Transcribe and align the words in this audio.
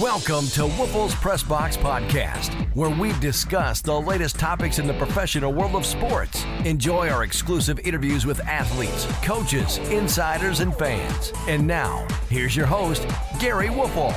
Welcome 0.00 0.46
to 0.52 0.62
Woelfel's 0.62 1.14
Press 1.14 1.42
Box 1.42 1.76
Podcast, 1.76 2.54
where 2.74 2.88
we 2.88 3.12
discuss 3.20 3.82
the 3.82 3.92
latest 3.92 4.38
topics 4.38 4.78
in 4.78 4.86
the 4.86 4.94
professional 4.94 5.52
world 5.52 5.74
of 5.74 5.84
sports. 5.84 6.46
Enjoy 6.64 7.10
our 7.10 7.24
exclusive 7.24 7.78
interviews 7.80 8.24
with 8.24 8.40
athletes, 8.46 9.04
coaches, 9.22 9.76
insiders, 9.90 10.60
and 10.60 10.74
fans. 10.74 11.34
And 11.46 11.66
now, 11.66 12.06
here's 12.30 12.56
your 12.56 12.64
host, 12.64 13.06
Gary 13.38 13.66
Woelfel. 13.66 14.14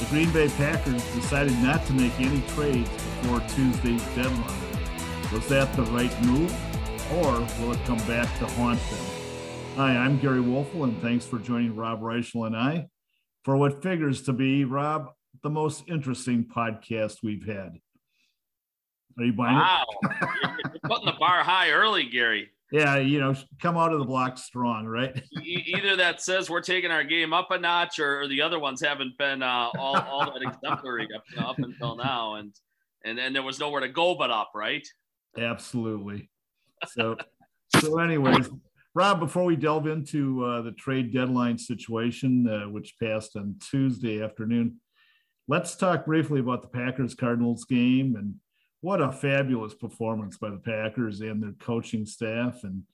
The 0.00 0.06
Green 0.06 0.32
Bay 0.32 0.48
Packers 0.48 1.04
decided 1.14 1.56
not 1.60 1.86
to 1.86 1.92
make 1.92 2.18
any 2.18 2.40
trades 2.56 2.90
before 2.90 3.38
Tuesday's 3.50 4.04
deadline. 4.16 4.78
Was 5.32 5.46
that 5.46 5.72
the 5.76 5.84
right 5.84 6.22
move, 6.24 6.52
or 7.12 7.38
will 7.60 7.72
it 7.72 7.84
come 7.84 8.04
back 8.08 8.36
to 8.40 8.46
haunt 8.46 8.80
them? 8.90 9.06
Hi, 9.76 9.96
I'm 9.96 10.18
Gary 10.18 10.40
Woelfel, 10.40 10.82
and 10.82 11.00
thanks 11.00 11.24
for 11.24 11.38
joining 11.38 11.76
Rob 11.76 12.00
Reischel 12.00 12.48
and 12.48 12.56
I 12.56 12.88
for 13.46 13.56
what 13.56 13.80
figures 13.80 14.22
to 14.22 14.32
be, 14.32 14.64
Rob, 14.64 15.12
the 15.44 15.48
most 15.48 15.84
interesting 15.86 16.44
podcast 16.44 17.18
we've 17.22 17.46
had. 17.46 17.78
Are 19.16 19.24
you 19.24 19.32
buying 19.32 19.54
wow. 19.54 19.84
it? 20.02 20.08
Wow. 20.10 20.56
You're 20.58 20.80
putting 20.82 21.06
the 21.06 21.12
bar 21.12 21.44
high 21.44 21.70
early, 21.70 22.06
Gary. 22.06 22.50
Yeah, 22.72 22.96
you 22.96 23.20
know, 23.20 23.36
come 23.62 23.76
out 23.76 23.92
of 23.92 24.00
the 24.00 24.04
block 24.04 24.36
strong, 24.36 24.84
right? 24.84 25.22
Either 25.44 25.94
that 25.94 26.20
says 26.20 26.50
we're 26.50 26.60
taking 26.60 26.90
our 26.90 27.04
game 27.04 27.32
up 27.32 27.52
a 27.52 27.58
notch, 27.58 28.00
or, 28.00 28.22
or 28.22 28.26
the 28.26 28.42
other 28.42 28.58
ones 28.58 28.82
haven't 28.82 29.16
been 29.16 29.44
uh, 29.44 29.70
all, 29.78 29.96
all 29.96 30.24
that 30.24 30.42
exemplary 30.42 31.06
up, 31.14 31.22
up 31.38 31.58
until 31.60 31.94
now, 31.94 32.34
and 32.34 32.52
and 33.04 33.16
then 33.16 33.32
there 33.32 33.44
was 33.44 33.60
nowhere 33.60 33.80
to 33.80 33.88
go 33.88 34.16
but 34.16 34.32
up, 34.32 34.50
right? 34.56 34.84
Absolutely. 35.38 36.28
So, 36.88 37.16
so 37.76 38.00
anyways, 38.00 38.50
Rob, 38.96 39.20
before 39.20 39.44
we 39.44 39.56
delve 39.56 39.88
into 39.88 40.42
uh, 40.42 40.62
the 40.62 40.72
trade 40.72 41.12
deadline 41.12 41.58
situation, 41.58 42.48
uh, 42.48 42.70
which 42.70 42.98
passed 42.98 43.36
on 43.36 43.56
Tuesday 43.60 44.22
afternoon, 44.22 44.80
let's 45.46 45.76
talk 45.76 46.06
briefly 46.06 46.40
about 46.40 46.62
the 46.62 46.68
Packers 46.68 47.14
Cardinals 47.14 47.66
game 47.66 48.16
and 48.16 48.36
what 48.80 49.02
a 49.02 49.12
fabulous 49.12 49.74
performance 49.74 50.38
by 50.38 50.48
the 50.48 50.56
Packers 50.56 51.20
and 51.20 51.42
their 51.42 51.52
coaching 51.60 52.06
staff. 52.06 52.64
And 52.64 52.84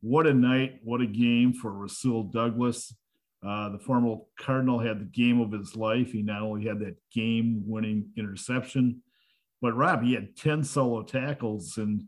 what 0.00 0.26
a 0.26 0.34
night, 0.34 0.80
what 0.82 1.00
a 1.00 1.06
game 1.06 1.52
for 1.52 1.70
Rasul 1.70 2.24
Douglas. 2.24 2.92
Uh, 3.40 3.68
the 3.68 3.78
former 3.78 4.16
Cardinal 4.36 4.80
had 4.80 4.98
the 4.98 5.04
game 5.04 5.40
of 5.40 5.52
his 5.52 5.76
life. 5.76 6.10
He 6.10 6.22
not 6.22 6.42
only 6.42 6.66
had 6.66 6.80
that 6.80 6.96
game 7.12 7.62
winning 7.64 8.06
interception, 8.16 9.02
but 9.62 9.76
Rob, 9.76 10.02
he 10.02 10.14
had 10.14 10.36
10 10.36 10.64
solo 10.64 11.04
tackles 11.04 11.76
and 11.76 12.06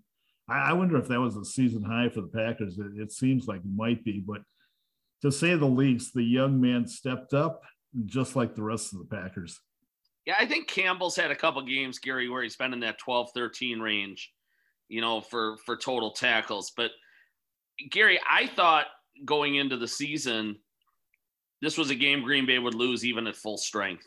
I, 0.49 0.73
wonder 0.73 0.97
if 0.97 1.09
that 1.09 1.21
was 1.21 1.37
a 1.37 1.45
season 1.45 1.83
high 1.83 2.09
for 2.09 2.21
the 2.21 2.29
Packers. 2.29 2.79
It, 2.79 3.01
it 3.01 3.13
seems 3.13 3.49
like 3.49 3.61
it 3.61 3.75
might 3.75 4.05
be, 4.05 4.21
but 4.21 4.43
to 5.23 5.33
say 5.33 5.55
the 5.55 5.67
least, 5.67 6.15
the 6.15 6.23
young 6.23 6.61
man 6.61 6.87
stepped 6.87 7.35
up 7.35 7.63
just 8.05 8.37
like 8.37 8.55
the 8.55 8.63
rest 8.63 8.93
of 8.93 9.01
the 9.01 9.17
Packers. 9.17 9.59
Yeah, 10.25 10.35
I 10.39 10.47
think 10.47 10.69
Campbell's 10.69 11.17
had 11.17 11.31
a 11.31 11.37
couple 11.37 11.63
games, 11.63 11.99
Gary, 11.99 12.29
where 12.29 12.43
he's 12.43 12.57
been 12.57 12.73
in 12.73 12.81
that 12.81 12.99
12, 12.99 13.31
13 13.35 13.81
range, 13.81 14.33
you 14.89 15.01
know, 15.01 15.21
for 15.21 15.57
for 15.65 15.77
total 15.77 16.11
tackles. 16.11 16.73
But 16.77 16.91
Gary, 17.91 18.19
I 18.29 18.47
thought 18.49 18.87
going 19.25 19.55
into 19.55 19.77
the 19.77 19.89
season, 19.89 20.57
this 21.63 21.79
was 21.79 21.91
a 21.91 21.95
game 21.95 22.23
Green 22.23 22.45
Bay 22.45 22.59
would 22.59 22.75
lose 22.75 23.05
even 23.05 23.27
at 23.27 23.37
full 23.37 23.57
strength. 23.57 24.07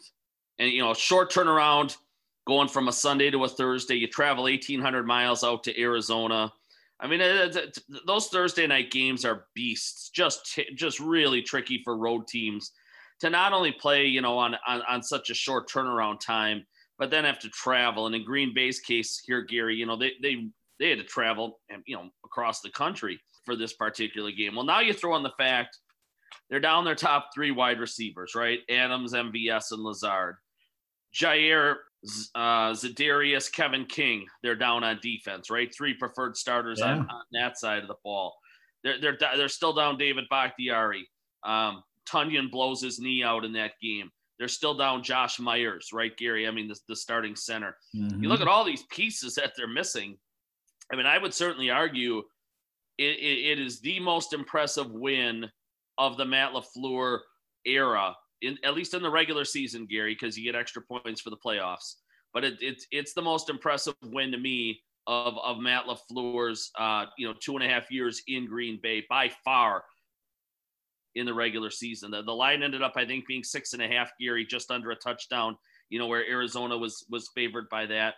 And 0.59 0.69
you 0.69 0.81
know, 0.81 0.93
short 0.93 1.31
turnaround, 1.31 1.95
going 2.49 2.67
from 2.67 2.87
a 2.87 2.91
Sunday 2.91 3.31
to 3.31 3.45
a 3.45 3.47
Thursday. 3.47 3.95
You 3.95 4.07
travel 4.07 4.43
1,800 4.43 5.05
miles 5.07 5.43
out 5.43 5.63
to 5.63 5.81
Arizona. 5.81 6.51
I 6.99 7.07
mean, 7.07 7.21
those 8.05 8.27
Thursday 8.27 8.67
night 8.67 8.91
games 8.91 9.23
are 9.23 9.45
beasts. 9.55 10.09
Just 10.09 10.59
just 10.75 10.99
really 10.99 11.41
tricky 11.41 11.81
for 11.83 11.95
road 11.95 12.27
teams 12.27 12.71
to 13.21 13.29
not 13.29 13.53
only 13.53 13.71
play, 13.71 14.05
you 14.05 14.21
know, 14.21 14.37
on, 14.37 14.55
on 14.67 14.81
on 14.89 15.01
such 15.01 15.29
a 15.29 15.33
short 15.33 15.69
turnaround 15.69 16.19
time, 16.19 16.65
but 16.97 17.09
then 17.09 17.23
have 17.23 17.39
to 17.39 17.49
travel. 17.49 18.07
And 18.07 18.15
in 18.15 18.25
Green 18.25 18.53
Bay's 18.53 18.79
case 18.79 19.21
here, 19.25 19.41
Gary, 19.41 19.75
you 19.75 19.85
know, 19.85 19.95
they 19.95 20.13
they 20.21 20.49
they 20.79 20.89
had 20.89 20.99
to 20.99 21.05
travel, 21.05 21.59
you 21.85 21.95
know, 21.95 22.09
across 22.25 22.59
the 22.59 22.71
country 22.71 23.19
for 23.45 23.55
this 23.55 23.73
particular 23.73 24.31
game. 24.31 24.55
Well, 24.55 24.65
now 24.65 24.81
you 24.81 24.93
throw 24.93 25.15
in 25.15 25.23
the 25.23 25.33
fact 25.37 25.77
they're 26.49 26.59
down 26.59 26.83
their 26.83 26.95
top 26.95 27.29
three 27.33 27.51
wide 27.51 27.79
receivers, 27.79 28.33
right? 28.35 28.59
Adams, 28.69 29.13
MVS, 29.13 29.71
and 29.71 29.83
Lazard. 29.83 30.35
Jaire 31.13 31.75
uh, 32.35 32.71
Za'Darius, 32.71 33.51
Kevin 33.51 33.85
King, 33.85 34.25
they're 34.43 34.55
down 34.55 34.83
on 34.83 34.99
defense, 35.01 35.49
right? 35.49 35.73
Three 35.75 35.93
preferred 35.93 36.37
starters 36.37 36.79
yeah. 36.79 36.93
on, 36.93 36.99
on, 36.99 37.21
that 37.33 37.57
side 37.57 37.81
of 37.81 37.87
the 37.87 37.95
ball. 38.03 38.35
They're, 38.83 38.99
they're, 38.99 39.17
they're 39.35 39.47
still 39.49 39.73
down 39.73 39.97
David 39.97 40.25
Bakhtiari. 40.29 41.07
Um, 41.43 41.83
Tonyan 42.09 42.49
blows 42.49 42.81
his 42.81 42.99
knee 42.99 43.23
out 43.23 43.45
in 43.45 43.53
that 43.53 43.73
game. 43.81 44.09
They're 44.37 44.47
still 44.47 44.73
down 44.73 45.03
Josh 45.03 45.39
Myers, 45.39 45.89
right, 45.91 46.15
Gary? 46.15 46.47
I 46.47 46.51
mean, 46.51 46.69
the, 46.69 46.79
the 46.87 46.95
starting 46.95 47.35
center. 47.35 47.75
Mm-hmm. 47.95 48.23
You 48.23 48.29
look 48.29 48.41
at 48.41 48.47
all 48.47 48.63
these 48.63 48.83
pieces 48.83 49.35
that 49.35 49.51
they're 49.57 49.67
missing. 49.67 50.17
I 50.91 50.95
mean, 50.95 51.05
I 51.05 51.17
would 51.17 51.33
certainly 51.33 51.69
argue 51.69 52.19
it, 52.97 53.19
it, 53.19 53.51
it 53.51 53.59
is 53.59 53.81
the 53.81 53.99
most 53.99 54.33
impressive 54.33 54.89
win 54.91 55.45
of 55.97 56.15
the 56.15 56.25
Matt 56.25 56.53
LaFleur 56.53 57.19
era 57.65 58.15
in 58.41 58.57
at 58.63 58.73
least 58.73 58.93
in 58.93 59.01
the 59.01 59.09
regular 59.09 59.45
season, 59.45 59.85
Gary, 59.85 60.13
because 60.13 60.37
you 60.37 60.43
get 60.43 60.59
extra 60.59 60.81
points 60.81 61.21
for 61.21 61.29
the 61.29 61.37
playoffs. 61.37 61.95
But 62.33 62.43
it, 62.43 62.57
it's 62.61 62.87
it's 62.91 63.13
the 63.13 63.21
most 63.21 63.49
impressive 63.49 63.95
win 64.03 64.31
to 64.31 64.37
me 64.37 64.81
of 65.07 65.37
of 65.39 65.59
Matt 65.59 65.85
LaFleur's 65.85 66.71
uh, 66.77 67.05
you 67.17 67.27
know 67.27 67.33
two 67.39 67.55
and 67.55 67.63
a 67.63 67.69
half 67.69 67.91
years 67.91 68.21
in 68.27 68.45
Green 68.45 68.79
Bay 68.81 69.05
by 69.09 69.31
far 69.43 69.83
in 71.15 71.25
the 71.25 71.33
regular 71.33 71.69
season. 71.69 72.11
The, 72.11 72.21
the 72.21 72.31
line 72.31 72.61
ended 72.61 72.83
up, 72.83 72.93
I 72.95 73.05
think, 73.05 73.25
being 73.27 73.43
six 73.43 73.73
and 73.73 73.81
a 73.81 73.87
half, 73.87 74.11
Gary, 74.19 74.45
just 74.45 74.69
under 74.71 74.91
a 74.91 74.95
touchdown. 74.95 75.57
You 75.89 75.97
know 75.99 76.07
where 76.07 76.27
Arizona 76.29 76.77
was 76.77 77.05
was 77.09 77.29
favored 77.33 77.67
by 77.69 77.87
that. 77.87 78.15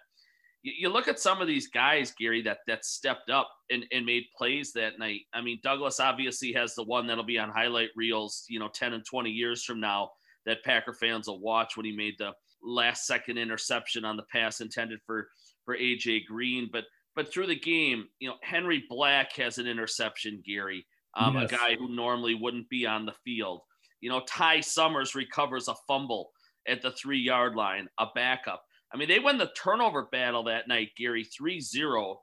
You, 0.63 0.73
you 0.77 0.89
look 0.89 1.07
at 1.07 1.19
some 1.19 1.41
of 1.41 1.47
these 1.47 1.67
guys, 1.67 2.13
Gary, 2.17 2.41
that 2.43 2.59
that 2.67 2.85
stepped 2.85 3.29
up 3.29 3.49
and, 3.69 3.85
and 3.91 4.05
made 4.05 4.23
plays 4.37 4.71
that 4.73 4.99
night. 4.99 5.21
I 5.33 5.41
mean, 5.41 5.59
Douglas 5.63 5.99
obviously 5.99 6.51
has 6.53 6.75
the 6.75 6.83
one 6.83 7.07
that'll 7.07 7.23
be 7.23 7.39
on 7.39 7.49
highlight 7.49 7.89
reels, 7.95 8.45
you 8.49 8.59
know, 8.59 8.69
10 8.73 8.93
and 8.93 9.05
20 9.05 9.29
years 9.29 9.63
from 9.63 9.79
now 9.79 10.11
that 10.45 10.63
Packer 10.63 10.93
fans 10.93 11.27
will 11.27 11.39
watch 11.39 11.77
when 11.77 11.85
he 11.85 11.95
made 11.95 12.15
the 12.17 12.31
last 12.63 13.05
second 13.05 13.37
interception 13.37 14.05
on 14.05 14.17
the 14.17 14.23
pass 14.31 14.61
intended 14.61 14.99
for 15.05 15.27
for 15.65 15.77
AJ 15.77 16.25
Green. 16.25 16.69
But 16.71 16.85
but 17.15 17.31
through 17.31 17.47
the 17.47 17.59
game, 17.59 18.07
you 18.19 18.29
know, 18.29 18.35
Henry 18.41 18.83
Black 18.89 19.33
has 19.33 19.57
an 19.57 19.67
interception, 19.67 20.41
Gary, 20.45 20.85
um, 21.15 21.35
yes. 21.35 21.51
a 21.51 21.55
guy 21.55 21.75
who 21.75 21.93
normally 21.93 22.35
wouldn't 22.35 22.69
be 22.69 22.85
on 22.85 23.05
the 23.05 23.15
field. 23.23 23.61
You 23.99 24.09
know, 24.09 24.21
Ty 24.27 24.61
Summers 24.61 25.13
recovers 25.13 25.67
a 25.67 25.75
fumble 25.87 26.31
at 26.67 26.81
the 26.81 26.91
three 26.91 27.19
yard 27.19 27.55
line, 27.55 27.87
a 27.99 28.07
backup. 28.15 28.63
I 28.93 28.97
mean, 28.97 29.07
they 29.07 29.19
win 29.19 29.37
the 29.37 29.51
turnover 29.55 30.07
battle 30.11 30.43
that 30.43 30.67
night, 30.67 30.89
Gary, 30.97 31.23
3 31.23 31.59
0. 31.61 32.21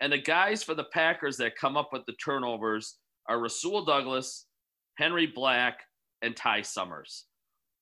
And 0.00 0.12
the 0.12 0.18
guys 0.18 0.62
for 0.62 0.74
the 0.74 0.84
Packers 0.84 1.36
that 1.38 1.56
come 1.56 1.76
up 1.76 1.90
with 1.92 2.04
the 2.06 2.14
turnovers 2.14 2.96
are 3.28 3.40
Rasul 3.40 3.84
Douglas, 3.84 4.46
Henry 4.96 5.26
Black, 5.26 5.80
and 6.22 6.36
Ty 6.36 6.62
Summers. 6.62 7.24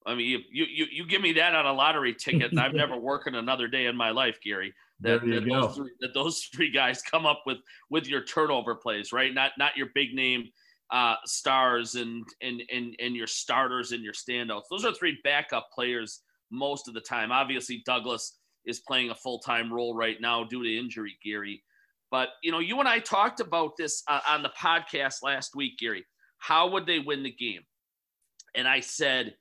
I 0.07 0.15
mean, 0.15 0.45
you 0.53 0.67
you 0.69 0.87
you 0.91 1.07
give 1.07 1.23
me 1.23 1.33
that 1.33 1.55
on 1.55 1.67
a 1.67 1.73
lottery 1.73 2.15
ticket, 2.15 2.51
and 2.51 2.61
I'm 2.61 2.77
never 2.77 2.97
working 2.97 3.35
another 3.35 3.69
day 3.69 3.87
in 3.87 3.97
my 3.97 4.11
life, 4.11 4.39
Gary. 4.45 4.75
That, 5.01 5.23
that 5.23 5.45
those, 5.49 5.77
three, 5.77 5.91
that 6.01 6.15
those 6.15 6.45
three 6.55 6.71
guys 6.71 7.03
come 7.03 7.27
up 7.27 7.43
with 7.47 7.59
with 7.91 8.07
your 8.07 8.23
turnover 8.23 8.75
plays, 8.75 9.13
right? 9.13 9.33
Not 9.33 9.53
not 9.59 9.77
your 9.77 9.89
big 9.95 10.15
name 10.15 10.51
uh, 10.91 11.17
stars 11.25 11.95
and 11.95 12.25
and 12.43 12.63
and 12.73 12.95
and 13.01 13.17
your 13.17 13.27
starters 13.27 13.93
and 13.93 14.03
your 14.03 14.13
standouts. 14.13 14.65
Those 14.71 14.85
are 14.85 14.93
three 14.93 15.19
backup 15.25 15.69
players 15.75 16.21
most 16.51 16.89
of 16.89 16.95
the 16.95 17.01
time. 17.01 17.33
Obviously, 17.33 17.83
Douglas 17.85 18.39
is 18.67 18.81
playing 18.81 19.11
a 19.11 19.15
full 19.15 19.39
time 19.39 19.73
role 19.73 19.95
right 19.95 20.21
now 20.21 20.45
due 20.45 20.63
to 20.63 20.79
injury, 20.79 21.17
Gary. 21.25 21.63
But 22.11 22.31
you 22.43 22.53
know, 22.53 22.61
you 22.61 22.79
and 22.81 22.89
I 22.89 22.99
talked 23.01 23.41
about 23.41 23.77
this 23.77 24.03
uh, 24.09 24.21
on 24.29 24.43
the 24.43 24.53
podcast 24.61 25.23
last 25.23 25.55
week, 25.57 25.79
Gary. 25.79 26.05
How 26.39 26.71
would 26.71 26.87
they 26.87 26.99
win 26.99 27.23
the 27.23 27.33
game? 27.33 27.63
And 28.55 28.69
I 28.69 28.81
said 28.81 29.35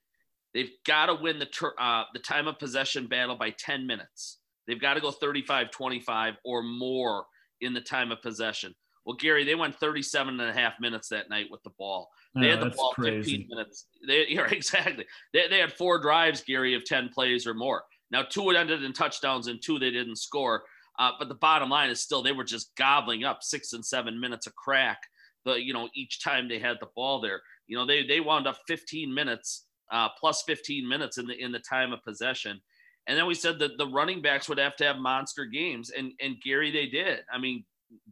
They've 0.53 0.71
got 0.85 1.07
to 1.07 1.15
win 1.15 1.39
the 1.39 1.47
ter- 1.47 1.73
uh, 1.79 2.03
the 2.13 2.19
time 2.19 2.47
of 2.47 2.59
possession 2.59 3.07
battle 3.07 3.35
by 3.35 3.51
10 3.51 3.87
minutes. 3.87 4.39
They've 4.67 4.79
got 4.79 4.93
to 4.93 5.01
go 5.01 5.11
35 5.11 5.71
25 5.71 6.35
or 6.45 6.61
more 6.61 7.25
in 7.61 7.73
the 7.73 7.81
time 7.81 8.11
of 8.11 8.21
possession. 8.21 8.73
Well, 9.05 9.17
Gary, 9.17 9.43
they 9.43 9.55
went 9.55 9.75
37 9.75 10.39
and 10.39 10.49
a 10.49 10.53
half 10.53 10.79
minutes 10.79 11.09
that 11.09 11.29
night 11.29 11.47
with 11.51 11.61
the 11.63 11.71
ball. 11.77 12.09
They 12.35 12.49
had 12.49 12.61
the 12.61 12.69
ball 12.69 12.93
crazy. 12.93 13.37
15 13.37 13.47
minutes. 13.49 13.85
They, 14.07 14.27
yeah, 14.29 14.47
exactly. 14.49 15.05
They, 15.33 15.47
they 15.49 15.59
had 15.59 15.73
four 15.73 15.99
drives, 15.99 16.41
Gary, 16.41 16.73
of 16.73 16.85
10 16.85 17.09
plays 17.09 17.45
or 17.45 17.53
more. 17.53 17.83
Now, 18.11 18.23
two 18.23 18.49
ended 18.51 18.83
in 18.83 18.93
touchdowns 18.93 19.47
and 19.47 19.61
two 19.61 19.77
they 19.77 19.91
didn't 19.91 20.17
score. 20.17 20.63
Uh, 20.99 21.11
but 21.17 21.27
the 21.27 21.35
bottom 21.35 21.69
line 21.69 21.89
is 21.89 22.01
still 22.01 22.21
they 22.21 22.31
were 22.31 22.43
just 22.43 22.75
gobbling 22.75 23.23
up 23.23 23.41
six 23.41 23.73
and 23.73 23.85
seven 23.85 24.19
minutes 24.19 24.47
a 24.47 24.51
crack. 24.51 24.99
The 25.45 25.55
you 25.55 25.73
know 25.73 25.89
each 25.95 26.23
time 26.23 26.47
they 26.47 26.59
had 26.59 26.77
the 26.79 26.87
ball 26.95 27.19
there, 27.19 27.41
you 27.67 27.75
know 27.75 27.85
they 27.85 28.05
they 28.05 28.19
wound 28.19 28.47
up 28.47 28.57
15 28.67 29.13
minutes 29.13 29.65
uh, 29.91 30.09
plus 30.19 30.43
15 30.43 30.87
minutes 30.87 31.17
in 31.17 31.25
the 31.25 31.35
in 31.35 31.51
the 31.51 31.59
time 31.59 31.93
of 31.93 32.03
possession. 32.03 32.61
And 33.07 33.17
then 33.17 33.25
we 33.25 33.33
said 33.33 33.59
that 33.59 33.77
the 33.77 33.87
running 33.87 34.21
backs 34.21 34.47
would 34.47 34.57
have 34.59 34.77
to 34.77 34.85
have 34.85 34.97
monster 34.97 35.45
games, 35.45 35.89
and 35.89 36.13
and 36.21 36.39
Gary 36.41 36.71
they 36.71 36.85
did. 36.85 37.21
I 37.31 37.39
mean, 37.39 37.65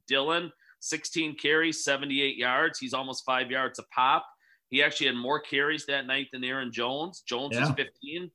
Dillon 0.07 0.51
16 0.81 1.38
carries, 1.38 1.83
78 1.83 2.38
yards. 2.38 2.80
He's 2.80 2.94
almost 2.94 3.24
five 3.25 3.50
yards 3.50 3.80
a 3.80 3.83
pop. 3.95 4.25
He 4.69 4.83
actually 4.83 5.07
had 5.07 5.16
more 5.16 5.39
carries 5.39 5.86
that 5.86 6.07
night 6.07 6.28
than 6.31 6.44
Aaron 6.44 6.72
Jones. 6.72 7.24
Jones 7.28 7.54
yeah. 7.54 7.62
was 7.62 7.69
15. 7.72 8.31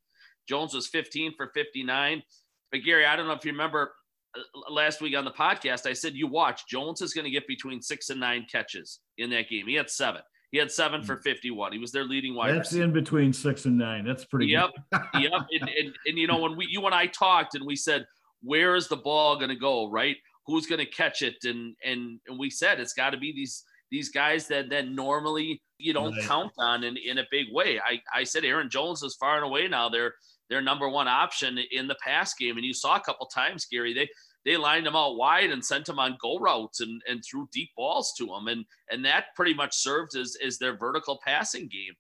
Jones 0.49 0.75
was 0.75 0.87
15 0.89 1.35
for 1.37 1.51
59. 1.55 2.23
But 2.71 2.81
Gary, 2.85 3.07
I 3.07 3.17
don't 3.17 3.27
know 3.27 3.33
if 3.33 3.45
you 3.45 3.53
remember 3.53 3.93
uh, 4.37 4.73
last 4.73 5.01
week 5.01 5.17
on 5.17 5.25
the 5.25 5.31
podcast, 5.31 5.87
I 5.87 5.93
said 5.93 6.15
you 6.15 6.27
watch 6.27 6.67
Jones 6.69 7.03
is 7.03 7.13
going 7.13 7.25
to 7.25 7.31
get 7.31 7.47
between 7.47 7.83
six 7.83 8.11
and 8.11 8.21
nine 8.21 8.47
catches 8.51 9.01
in 9.19 9.31
that 9.31 9.49
game. 9.49 9.67
He 9.67 9.75
had 9.75 9.91
seven. 9.91 10.23
He 10.53 10.59
had 10.59 10.71
seven 10.71 11.03
for 11.03 11.17
hmm. 11.17 11.23
51. 11.23 11.73
He 11.73 11.79
was 11.79 11.91
their 11.91 12.05
leading 12.05 12.35
wide. 12.35 12.55
That's 12.55 12.71
receiver. 12.71 12.85
in 12.85 12.93
between 12.93 13.33
six 13.33 13.65
and 13.65 13.77
nine. 13.77 14.05
That's 14.05 14.25
pretty. 14.25 14.47
Yep, 14.47 14.71
yep. 14.93 15.33
And, 15.33 15.69
and, 15.69 15.95
and 16.07 16.19
you 16.19 16.27
know 16.27 16.39
when 16.39 16.57
we 16.57 16.67
you 16.67 16.85
and 16.87 16.95
I 16.95 17.07
talked 17.07 17.55
and 17.55 17.67
we 17.67 17.77
said 17.77 18.07
where 18.43 18.77
is 18.77 18.89
the 18.89 18.97
ball 18.97 19.37
going 19.37 19.49
to 19.49 19.57
go? 19.57 19.91
Right? 19.91 20.17
Who's 20.47 20.67
going 20.67 20.79
to 20.79 20.87
catch 20.87 21.23
it? 21.23 21.37
And 21.45 21.75
and 21.85 22.21
and 22.27 22.39
we 22.39 22.51
said 22.51 22.81
it's 22.81 22.93
got 22.93 23.11
to 23.11 23.19
be 23.19 23.33
these 23.33 23.65
these 23.91 24.09
guys 24.09 24.49
that 24.49 24.71
that 24.71 24.89
normally 24.89 25.63
you 25.79 25.93
don't 25.93 26.15
right. 26.15 26.25
count 26.25 26.53
on 26.59 26.85
in, 26.85 26.97
in 26.97 27.19
a 27.19 27.27
big 27.31 27.47
way. 27.53 27.79
I, 27.79 28.01
I 28.15 28.25
said 28.25 28.45
Aaron 28.45 28.71
Jones 28.71 29.03
is 29.03 29.17
far 29.17 29.37
and 29.37 29.45
away 29.45 29.69
now 29.69 29.89
their 29.89 30.15
their 30.49 30.63
number 30.63 30.89
one 30.89 31.09
option 31.09 31.59
in 31.73 31.89
the 31.89 31.97
pass 32.03 32.35
game. 32.35 32.57
And 32.57 32.65
you 32.65 32.73
saw 32.73 32.97
a 32.97 33.01
couple 33.01 33.27
times, 33.27 33.67
Gary, 33.67 33.93
they 33.93 34.09
they 34.45 34.57
lined 34.57 34.87
him 34.87 34.95
out 34.95 35.17
wide 35.17 35.51
and 35.51 35.65
sent 35.65 35.89
him 35.89 35.99
on 35.99 36.17
go 36.21 36.39
routes 36.39 36.81
and, 36.81 37.03
and 37.09 37.23
threw 37.25 37.49
deep 37.53 37.71
balls 37.77 38.15
to 38.19 38.27
him. 38.27 38.47
And 38.49 38.65
and 38.91 39.05
that 39.05 39.27
pretty 39.35 39.55
much 39.55 39.77
served 39.77 40.17
as, 40.17 40.37
as 40.45 40.59
their 40.59 40.77
vertical 40.77 41.21
passing 41.25 41.69
game. 41.69 41.95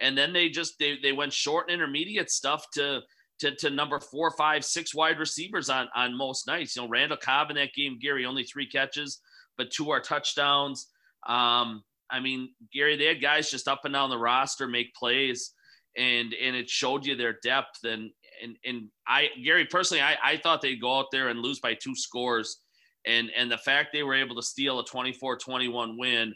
And 0.00 0.18
then 0.18 0.32
they 0.32 0.48
just 0.48 0.78
they, 0.78 0.98
they 1.02 1.12
went 1.12 1.32
short 1.32 1.66
and 1.68 1.74
intermediate 1.74 2.30
stuff 2.30 2.66
to 2.74 3.02
to, 3.42 3.54
to 3.56 3.70
number 3.70 3.98
four, 3.98 4.30
five, 4.30 4.64
six 4.64 4.94
wide 4.94 5.18
receivers 5.18 5.68
on 5.68 5.88
on 5.96 6.16
most 6.16 6.46
nights. 6.46 6.76
You 6.76 6.82
know, 6.82 6.88
Randall 6.88 7.18
Cobb 7.18 7.50
in 7.50 7.56
that 7.56 7.74
game, 7.74 7.98
Gary, 8.00 8.24
only 8.24 8.44
three 8.44 8.66
catches, 8.66 9.20
but 9.58 9.72
two 9.72 9.90
are 9.90 10.00
touchdowns. 10.00 10.86
Um, 11.26 11.82
I 12.08 12.20
mean, 12.20 12.50
Gary, 12.72 12.96
they 12.96 13.06
had 13.06 13.20
guys 13.20 13.50
just 13.50 13.66
up 13.66 13.84
and 13.84 13.94
down 13.94 14.10
the 14.10 14.18
roster 14.18 14.68
make 14.68 14.94
plays, 14.94 15.54
and 15.96 16.32
and 16.34 16.54
it 16.54 16.70
showed 16.70 17.04
you 17.04 17.16
their 17.16 17.38
depth. 17.42 17.82
And 17.82 18.10
and 18.40 18.56
and 18.64 18.88
I, 19.08 19.28
Gary, 19.42 19.66
personally, 19.66 20.02
I, 20.02 20.16
I 20.22 20.36
thought 20.36 20.62
they'd 20.62 20.80
go 20.80 20.98
out 20.98 21.06
there 21.10 21.28
and 21.28 21.40
lose 21.40 21.58
by 21.58 21.74
two 21.74 21.96
scores, 21.96 22.60
and 23.04 23.28
and 23.36 23.50
the 23.50 23.58
fact 23.58 23.88
they 23.92 24.04
were 24.04 24.14
able 24.14 24.36
to 24.36 24.42
steal 24.42 24.78
a 24.78 24.84
24-21 24.84 25.98
win 25.98 26.32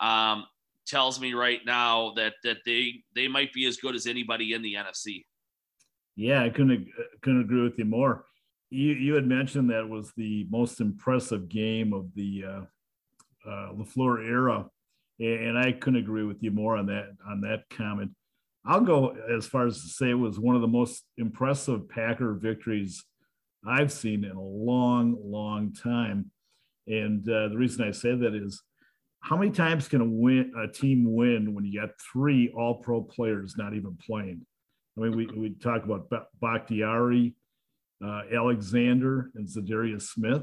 um, 0.00 0.44
tells 0.88 1.20
me 1.20 1.34
right 1.34 1.60
now 1.64 2.14
that 2.16 2.34
that 2.42 2.58
they 2.66 2.94
they 3.14 3.28
might 3.28 3.52
be 3.52 3.64
as 3.66 3.76
good 3.76 3.94
as 3.94 4.06
anybody 4.06 4.54
in 4.54 4.62
the 4.62 4.74
NFC. 4.74 5.24
Yeah, 6.18 6.42
I 6.42 6.50
couldn't 6.50 6.88
couldn't 7.22 7.42
agree 7.42 7.62
with 7.62 7.78
you 7.78 7.84
more. 7.84 8.24
You 8.70 8.92
you 8.94 9.14
had 9.14 9.24
mentioned 9.24 9.70
that 9.70 9.88
was 9.88 10.12
the 10.16 10.48
most 10.50 10.80
impressive 10.80 11.48
game 11.48 11.92
of 11.92 12.12
the 12.16 12.44
uh, 12.44 13.48
uh, 13.48 13.72
LaFleur 13.74 14.26
era, 14.26 14.66
and 15.20 15.56
I 15.56 15.70
couldn't 15.70 16.00
agree 16.00 16.24
with 16.24 16.42
you 16.42 16.50
more 16.50 16.76
on 16.76 16.86
that 16.86 17.10
on 17.24 17.42
that 17.42 17.70
comment. 17.70 18.10
I'll 18.66 18.80
go 18.80 19.10
as 19.32 19.46
far 19.46 19.68
as 19.68 19.80
to 19.80 19.88
say 19.88 20.10
it 20.10 20.14
was 20.14 20.40
one 20.40 20.56
of 20.56 20.60
the 20.60 20.66
most 20.66 21.04
impressive 21.18 21.88
Packer 21.88 22.34
victories 22.34 23.04
I've 23.64 23.92
seen 23.92 24.24
in 24.24 24.32
a 24.32 24.42
long, 24.42 25.16
long 25.22 25.72
time. 25.72 26.32
And 26.88 27.22
uh, 27.28 27.46
the 27.48 27.56
reason 27.56 27.86
I 27.86 27.92
say 27.92 28.16
that 28.16 28.34
is, 28.34 28.60
how 29.20 29.36
many 29.36 29.52
times 29.52 29.86
can 29.86 30.00
a 30.00 30.04
win 30.04 30.52
a 30.58 30.66
team 30.66 31.14
win 31.14 31.54
when 31.54 31.64
you 31.64 31.80
got 31.80 31.90
three 32.12 32.52
All 32.56 32.82
Pro 32.82 33.02
players 33.02 33.54
not 33.56 33.74
even 33.74 33.96
playing? 34.04 34.44
I 34.98 35.02
mean, 35.02 35.16
we 35.16 35.26
we 35.26 35.50
talk 35.50 35.84
about 35.84 36.10
Bakhtiari, 36.40 37.34
uh, 38.04 38.22
Alexander, 38.34 39.30
and 39.34 39.46
Za'Darius 39.46 40.02
Smith. 40.02 40.42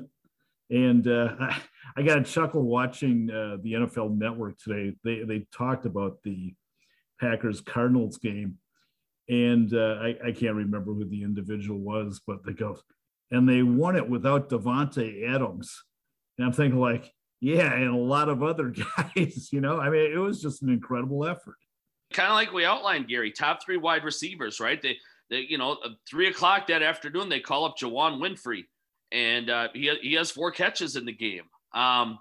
And 0.70 1.08
uh, 1.08 1.36
I, 1.40 1.62
I, 1.98 2.02
got 2.02 2.20
a 2.20 2.24
chuckle 2.24 2.64
watching 2.64 3.30
uh, 3.30 3.58
the 3.62 3.74
NFL 3.74 4.18
Network 4.18 4.58
today. 4.58 4.96
They 5.04 5.24
they 5.24 5.46
talked 5.52 5.86
about 5.86 6.24
the 6.24 6.54
Packers 7.20 7.62
Cardinals 7.62 8.18
game, 8.18 8.58
and 9.30 9.74
uh, 9.74 9.98
I, 10.02 10.16
I 10.28 10.32
can't 10.32 10.56
remember 10.56 10.94
who 10.94 11.06
the 11.06 11.24
individual 11.24 11.80
was, 11.80 12.22
but 12.26 12.46
they 12.46 12.54
go, 12.54 12.80
and 13.32 13.48
they 13.48 13.62
won 13.62 13.96
it 13.96 14.10
without 14.10 14.50
Davante 14.50 15.30
Adams. 15.30 15.84
And 16.38 16.48
I'm 16.48 16.54
thinking 16.54 16.80
like, 16.80 17.12
yeah, 17.42 17.74
and 17.74 17.94
a 17.94 17.98
lot 17.98 18.30
of 18.30 18.42
other 18.42 18.74
guys. 18.98 19.50
You 19.52 19.62
know, 19.62 19.80
I 19.80 19.90
mean, 19.90 20.12
it 20.12 20.18
was 20.18 20.42
just 20.42 20.64
an 20.64 20.70
incredible 20.70 21.26
effort. 21.26 21.58
Kind 22.14 22.30
of 22.30 22.36
like 22.36 22.54
we 22.54 22.66
outlined, 22.66 23.08
Gary. 23.08 23.32
Top 23.32 23.60
three 23.66 23.78
wide 23.78 24.04
receivers, 24.04 24.60
right? 24.60 24.82
They, 24.82 24.98
they, 25.30 25.46
you 25.50 25.58
know, 25.58 25.78
three 26.10 26.28
o'clock 26.28 26.68
that 26.68 26.84
afternoon, 26.84 27.30
they 27.30 27.40
call 27.40 27.66
up 27.66 27.76
Juwann 27.82 28.20
Winfree, 28.20 28.66
and 29.12 29.50
uh, 29.50 29.68
he 29.74 29.92
he 30.02 30.14
has 30.14 30.32
four 30.32 30.52
catches 30.52 30.96
in 30.96 31.06
the 31.06 31.12
game. 31.12 31.44
Um, 31.74 32.20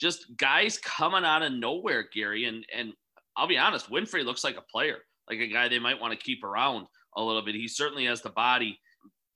just 0.00 0.36
guys 0.36 0.78
coming 0.78 1.24
out 1.24 1.42
of 1.42 1.52
nowhere, 1.52 2.06
Gary. 2.12 2.46
And 2.46 2.64
and 2.76 2.92
I'll 3.36 3.46
be 3.48 3.58
honest, 3.58 3.90
Winfree 3.90 4.24
looks 4.24 4.42
like 4.42 4.56
a 4.56 4.62
player, 4.62 4.98
like 5.28 5.38
a 5.38 5.46
guy 5.46 5.68
they 5.68 5.78
might 5.78 6.00
want 6.00 6.12
to 6.12 6.24
keep 6.24 6.42
around 6.42 6.86
a 7.16 7.22
little 7.22 7.42
bit. 7.42 7.54
He 7.54 7.68
certainly 7.68 8.06
has 8.06 8.22
the 8.22 8.30
body 8.30 8.78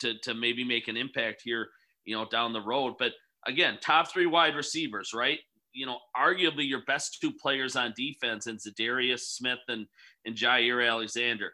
to 0.00 0.18
to 0.22 0.34
maybe 0.34 0.64
make 0.64 0.88
an 0.88 0.96
impact 0.96 1.42
here, 1.44 1.68
you 2.04 2.16
know, 2.16 2.26
down 2.28 2.52
the 2.52 2.60
road. 2.60 2.94
But 2.98 3.12
again, 3.46 3.78
top 3.80 4.10
three 4.12 4.26
wide 4.26 4.56
receivers, 4.56 5.12
right? 5.14 5.38
You 5.74 5.86
know, 5.86 5.98
arguably 6.16 6.68
your 6.68 6.82
best 6.86 7.18
two 7.20 7.32
players 7.32 7.76
on 7.76 7.92
defense, 7.96 8.46
and 8.46 8.58
Za'Darius 8.58 9.20
Smith 9.20 9.58
and 9.68 9.86
and 10.24 10.34
Jaire 10.34 10.88
Alexander. 10.88 11.52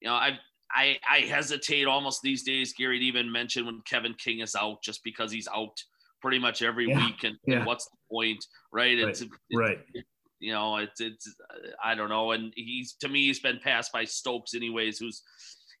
You 0.00 0.08
know, 0.08 0.14
I've 0.14 0.38
I, 0.72 0.98
I 1.10 1.18
hesitate 1.20 1.86
almost 1.86 2.22
these 2.22 2.42
days, 2.42 2.72
Gary, 2.72 2.98
to 2.98 3.04
even 3.04 3.30
mention 3.30 3.66
when 3.66 3.82
Kevin 3.88 4.14
King 4.14 4.40
is 4.40 4.54
out 4.54 4.82
just 4.82 5.02
because 5.02 5.32
he's 5.32 5.48
out 5.54 5.82
pretty 6.22 6.38
much 6.38 6.62
every 6.62 6.88
yeah. 6.88 7.04
week. 7.04 7.24
And, 7.24 7.36
yeah. 7.44 7.56
and, 7.56 7.66
what's 7.66 7.86
the 7.86 7.96
point, 8.10 8.44
right? 8.72 8.98
right. 8.98 9.08
It's, 9.08 9.24
right. 9.52 9.80
It, 9.94 10.04
you 10.38 10.52
know, 10.52 10.76
it's, 10.76 11.00
it's, 11.00 11.34
I 11.82 11.94
don't 11.94 12.08
know. 12.08 12.32
And 12.32 12.52
he's, 12.54 12.94
to 13.00 13.08
me, 13.08 13.26
he's 13.26 13.40
been 13.40 13.58
passed 13.62 13.92
by 13.92 14.04
Stokes, 14.04 14.54
anyways, 14.54 14.98
who's, 14.98 15.22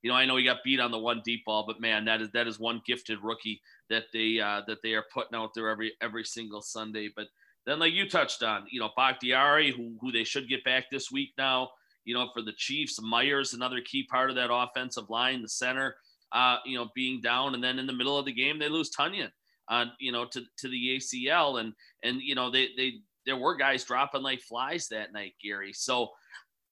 you 0.02 0.10
know, 0.10 0.16
I 0.16 0.26
know 0.26 0.36
he 0.36 0.44
got 0.44 0.64
beat 0.64 0.80
on 0.80 0.90
the 0.90 0.98
one 0.98 1.22
deep 1.24 1.44
ball, 1.44 1.64
but 1.66 1.80
man, 1.80 2.04
that 2.06 2.20
is, 2.20 2.30
that 2.32 2.46
is 2.46 2.58
one 2.58 2.82
gifted 2.86 3.18
rookie 3.22 3.60
that 3.90 4.04
they, 4.12 4.40
uh, 4.40 4.62
that 4.66 4.78
they 4.82 4.94
are 4.94 5.04
putting 5.12 5.36
out 5.36 5.54
there 5.54 5.68
every, 5.68 5.92
every 6.00 6.24
single 6.24 6.62
Sunday. 6.62 7.10
But 7.14 7.26
then, 7.66 7.78
like 7.78 7.92
you 7.92 8.08
touched 8.08 8.42
on, 8.42 8.66
you 8.70 8.80
know, 8.80 8.90
Bakhtiari, 8.96 9.72
who, 9.72 9.96
who 10.00 10.12
they 10.12 10.24
should 10.24 10.48
get 10.48 10.64
back 10.64 10.84
this 10.90 11.10
week 11.10 11.32
now 11.36 11.70
you 12.04 12.14
know, 12.14 12.28
for 12.32 12.42
the 12.42 12.52
Chiefs, 12.52 13.00
Myers, 13.00 13.54
another 13.54 13.80
key 13.80 14.04
part 14.04 14.30
of 14.30 14.36
that 14.36 14.52
offensive 14.52 15.10
line, 15.10 15.42
the 15.42 15.48
center, 15.48 15.96
uh, 16.32 16.56
you 16.64 16.76
know, 16.76 16.88
being 16.94 17.20
down, 17.20 17.54
and 17.54 17.62
then 17.62 17.78
in 17.78 17.86
the 17.86 17.92
middle 17.92 18.18
of 18.18 18.24
the 18.24 18.32
game 18.32 18.58
they 18.58 18.68
lose 18.68 18.90
Tonyan, 18.90 19.30
uh, 19.68 19.86
you 19.98 20.12
know, 20.12 20.24
to 20.26 20.42
to 20.58 20.68
the 20.68 20.96
ACL, 20.96 21.60
and 21.60 21.72
and 22.02 22.20
you 22.20 22.34
know 22.34 22.50
they 22.50 22.68
they 22.76 22.94
there 23.26 23.36
were 23.36 23.56
guys 23.56 23.84
dropping 23.84 24.22
like 24.22 24.40
flies 24.40 24.88
that 24.88 25.12
night, 25.12 25.34
Gary. 25.42 25.72
So 25.72 26.08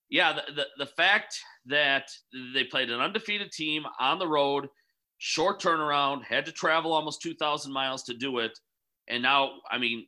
yeah, 0.09 0.33
the, 0.33 0.53
the, 0.55 0.67
the 0.79 0.87
fact 0.87 1.39
that 1.67 2.11
they 2.55 2.65
played 2.65 2.91
an 2.91 3.01
undefeated 3.01 3.53
team 3.53 3.85
on 4.01 4.19
the 4.19 4.27
road, 4.27 4.69
short 5.19 5.61
turnaround, 5.61 6.25
had 6.25 6.47
to 6.47 6.53
travel 6.53 6.95
almost 6.95 7.21
2,000 7.21 7.71
miles 7.71 8.05
to 8.05 8.15
do 8.15 8.39
it. 8.39 8.59
And 9.07 9.23
now, 9.23 9.51
I 9.71 9.77
mean, 9.77 10.07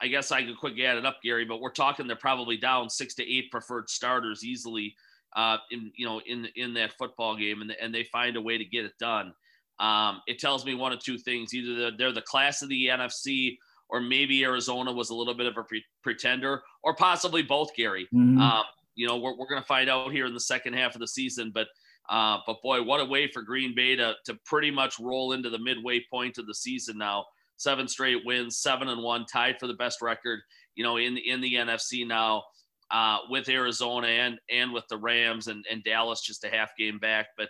I 0.00 0.08
guess 0.08 0.30
I 0.30 0.44
could 0.44 0.58
quickly 0.58 0.84
add 0.84 0.98
it 0.98 1.06
up, 1.06 1.18
Gary, 1.22 1.44
but 1.44 1.60
we're 1.60 1.70
talking 1.70 2.06
they're 2.06 2.16
probably 2.16 2.56
down 2.56 2.90
six 2.90 3.14
to 3.14 3.24
eight 3.24 3.50
preferred 3.50 3.88
starters 3.88 4.44
easily 4.44 4.94
uh, 5.34 5.58
in 5.70 5.90
you 5.96 6.06
know 6.06 6.20
in 6.26 6.48
in 6.56 6.74
that 6.74 6.92
football 6.98 7.36
game, 7.36 7.62
and 7.62 7.74
and 7.80 7.94
they 7.94 8.04
find 8.04 8.36
a 8.36 8.40
way 8.40 8.58
to 8.58 8.64
get 8.64 8.84
it 8.84 8.92
done. 8.98 9.32
Um, 9.78 10.22
it 10.26 10.38
tells 10.38 10.64
me 10.64 10.74
one 10.74 10.92
of 10.92 11.00
two 11.00 11.18
things: 11.18 11.54
either 11.54 11.78
they're, 11.78 11.96
they're 11.96 12.12
the 12.12 12.22
class 12.22 12.62
of 12.62 12.68
the 12.68 12.88
NFC, 12.88 13.56
or 13.88 14.00
maybe 14.00 14.44
Arizona 14.44 14.92
was 14.92 15.10
a 15.10 15.14
little 15.14 15.34
bit 15.34 15.46
of 15.46 15.56
a 15.56 15.62
pre- 15.62 15.84
pretender, 16.02 16.62
or 16.82 16.94
possibly 16.94 17.42
both. 17.42 17.74
Gary, 17.74 18.08
mm-hmm. 18.14 18.40
um, 18.40 18.64
you 18.94 19.06
know, 19.06 19.16
we're 19.16 19.36
we're 19.36 19.48
going 19.48 19.62
to 19.62 19.66
find 19.66 19.88
out 19.88 20.12
here 20.12 20.26
in 20.26 20.34
the 20.34 20.40
second 20.40 20.74
half 20.74 20.94
of 20.94 21.00
the 21.00 21.08
season, 21.08 21.50
but. 21.54 21.68
Uh, 22.08 22.38
but 22.46 22.62
boy, 22.62 22.80
what 22.80 23.00
a 23.00 23.04
way 23.04 23.26
for 23.26 23.42
Green 23.42 23.74
Bay 23.74 23.96
to, 23.96 24.14
to 24.26 24.34
pretty 24.44 24.70
much 24.70 25.00
roll 25.00 25.32
into 25.32 25.50
the 25.50 25.58
midway 25.58 26.00
point 26.08 26.38
of 26.38 26.46
the 26.46 26.54
season 26.54 26.96
now 26.96 27.24
seven 27.56 27.88
straight 27.88 28.24
wins, 28.24 28.58
seven 28.58 28.88
and 28.88 29.02
one, 29.02 29.26
tied 29.26 29.58
for 29.58 29.66
the 29.66 29.74
best 29.74 30.02
record, 30.02 30.40
you 30.74 30.84
know, 30.84 30.96
in 30.96 31.16
in 31.16 31.40
the 31.40 31.54
NFC 31.54 32.06
now 32.06 32.42
uh, 32.90 33.18
with 33.28 33.48
Arizona 33.48 34.06
and 34.06 34.38
and 34.50 34.72
with 34.72 34.84
the 34.88 34.96
Rams 34.96 35.48
and, 35.48 35.64
and 35.70 35.82
Dallas 35.84 36.20
just 36.20 36.44
a 36.44 36.48
half 36.48 36.70
game 36.78 36.98
back. 36.98 37.26
But 37.36 37.48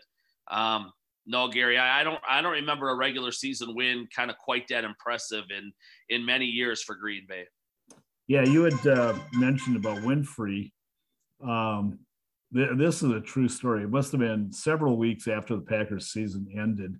um, 0.50 0.92
no, 1.26 1.48
Gary, 1.48 1.76
I, 1.76 2.00
I, 2.00 2.04
don't 2.04 2.20
I 2.28 2.40
don't 2.40 2.52
remember 2.52 2.90
a 2.90 2.96
regular 2.96 3.32
season 3.32 3.74
win 3.74 4.06
kind 4.14 4.30
of 4.30 4.38
quite 4.38 4.68
that 4.68 4.84
impressive 4.84 5.44
in 5.50 5.72
in 6.08 6.24
many 6.24 6.46
years 6.46 6.82
for 6.82 6.94
Green 6.94 7.26
Bay. 7.28 7.44
Yeah, 8.28 8.42
you 8.42 8.64
had 8.64 8.86
uh, 8.86 9.14
mentioned 9.34 9.76
about 9.76 9.98
Winfree. 9.98 10.72
Um, 11.46 12.00
th- 12.52 12.70
this 12.76 13.02
is 13.02 13.10
a 13.10 13.20
true 13.20 13.48
story. 13.48 13.84
It 13.84 13.90
must 13.90 14.10
have 14.12 14.20
been 14.20 14.52
several 14.52 14.96
weeks 14.96 15.28
after 15.28 15.54
the 15.54 15.62
Packers 15.62 16.08
season 16.08 16.48
ended 16.56 16.96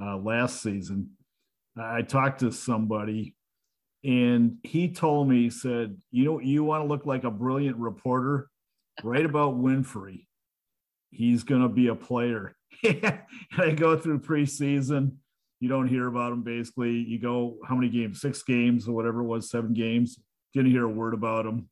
uh, 0.00 0.16
last 0.16 0.62
season 0.62 1.10
I 1.80 2.02
talked 2.02 2.40
to 2.40 2.50
somebody 2.52 3.34
and 4.04 4.58
he 4.62 4.92
told 4.92 5.28
me, 5.28 5.44
he 5.44 5.50
said, 5.50 5.96
you 6.10 6.24
know, 6.24 6.40
you 6.40 6.64
want 6.64 6.84
to 6.84 6.88
look 6.88 7.04
like 7.04 7.24
a 7.24 7.30
brilliant 7.30 7.76
reporter, 7.76 8.48
write 9.02 9.24
about 9.24 9.58
Winfree. 9.58 10.26
He's 11.10 11.42
going 11.42 11.62
to 11.62 11.68
be 11.68 11.88
a 11.88 11.94
player. 11.94 12.54
and 12.84 13.20
I 13.58 13.70
go 13.72 13.98
through 13.98 14.20
preseason. 14.20 15.12
You 15.60 15.68
don't 15.68 15.88
hear 15.88 16.06
about 16.06 16.32
him 16.32 16.42
basically. 16.42 16.92
You 16.92 17.18
go, 17.18 17.56
how 17.66 17.74
many 17.74 17.88
games? 17.88 18.20
Six 18.20 18.42
games 18.42 18.86
or 18.86 18.92
whatever 18.92 19.20
it 19.20 19.26
was, 19.26 19.50
seven 19.50 19.74
games. 19.74 20.18
Didn't 20.54 20.70
hear 20.70 20.84
a 20.84 20.88
word 20.88 21.14
about 21.14 21.46
him. 21.46 21.68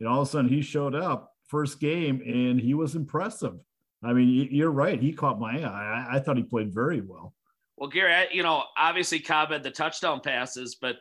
And 0.00 0.08
all 0.08 0.22
of 0.22 0.28
a 0.28 0.30
sudden 0.30 0.48
he 0.48 0.62
showed 0.62 0.94
up 0.94 1.32
first 1.48 1.80
game, 1.80 2.22
and 2.24 2.60
he 2.60 2.74
was 2.74 2.94
impressive. 2.94 3.54
I 4.02 4.12
mean, 4.12 4.48
you're 4.50 4.70
right. 4.70 5.00
He 5.00 5.12
caught 5.12 5.40
my 5.40 5.64
eye. 5.64 6.06
I 6.10 6.20
thought 6.20 6.36
he 6.36 6.42
played 6.44 6.72
very 6.72 7.00
well. 7.00 7.34
Well, 7.78 7.88
Gary, 7.88 8.12
I, 8.12 8.26
you 8.32 8.42
know, 8.42 8.64
obviously 8.76 9.20
Cobb 9.20 9.50
had 9.50 9.62
the 9.62 9.70
touchdown 9.70 10.20
passes, 10.20 10.76
but 10.80 10.96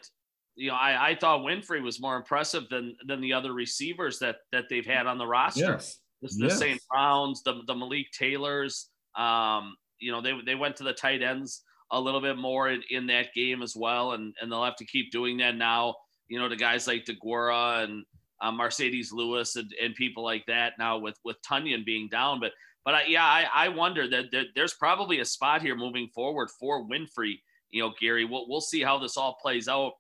you 0.55 0.69
know, 0.69 0.75
I, 0.75 1.09
I 1.09 1.15
thought 1.15 1.41
Winfree 1.41 1.81
was 1.81 1.99
more 1.99 2.15
impressive 2.15 2.69
than 2.69 2.95
than 3.07 3.21
the 3.21 3.33
other 3.33 3.53
receivers 3.53 4.19
that 4.19 4.37
that 4.51 4.65
they've 4.69 4.85
had 4.85 5.07
on 5.07 5.17
the 5.17 5.27
roster. 5.27 5.61
Yes. 5.61 5.99
The, 6.21 6.27
the 6.27 6.47
yes. 6.47 6.59
St. 6.59 6.81
Browns, 6.89 7.43
the 7.43 7.61
the 7.67 7.75
Malik 7.75 8.07
Taylors. 8.11 8.89
Um, 9.15 9.75
you 9.99 10.11
know, 10.11 10.21
they 10.21 10.33
they 10.45 10.55
went 10.55 10.75
to 10.77 10.83
the 10.83 10.93
tight 10.93 11.21
ends 11.21 11.63
a 11.91 11.99
little 11.99 12.21
bit 12.21 12.37
more 12.37 12.69
in, 12.69 12.81
in 12.89 13.07
that 13.07 13.33
game 13.33 13.61
as 13.63 13.75
well, 13.75 14.13
and 14.13 14.33
and 14.41 14.51
they'll 14.51 14.63
have 14.63 14.75
to 14.77 14.85
keep 14.85 15.11
doing 15.11 15.37
that 15.37 15.55
now. 15.55 15.95
You 16.27 16.39
know, 16.39 16.49
to 16.49 16.55
guys 16.55 16.87
like 16.87 17.05
Deguara 17.05 17.83
and 17.83 18.03
uh, 18.41 18.51
Marcedes 18.51 19.11
Lewis 19.11 19.55
and, 19.55 19.71
and 19.81 19.95
people 19.95 20.23
like 20.23 20.45
that 20.47 20.73
now 20.77 20.97
with 20.97 21.17
with 21.23 21.37
Tonyan 21.49 21.85
being 21.85 22.07
down, 22.09 22.39
but 22.39 22.51
but 22.87 22.95
I, 22.95 23.03
yeah, 23.09 23.25
I, 23.25 23.47
I 23.53 23.67
wonder 23.67 24.07
that, 24.07 24.45
there's 24.55 24.73
probably 24.73 25.19
a 25.19 25.25
spot 25.25 25.61
here 25.61 25.75
moving 25.75 26.07
forward 26.15 26.49
for 26.57 26.87
Winfree. 26.87 27.41
You 27.69 27.83
know, 27.83 27.91
Gary, 27.99 28.23
we'll 28.23 28.47
we'll 28.47 28.61
see 28.61 28.81
how 28.81 28.97
this 28.97 29.17
all 29.17 29.37
plays 29.41 29.67
out. 29.67 29.91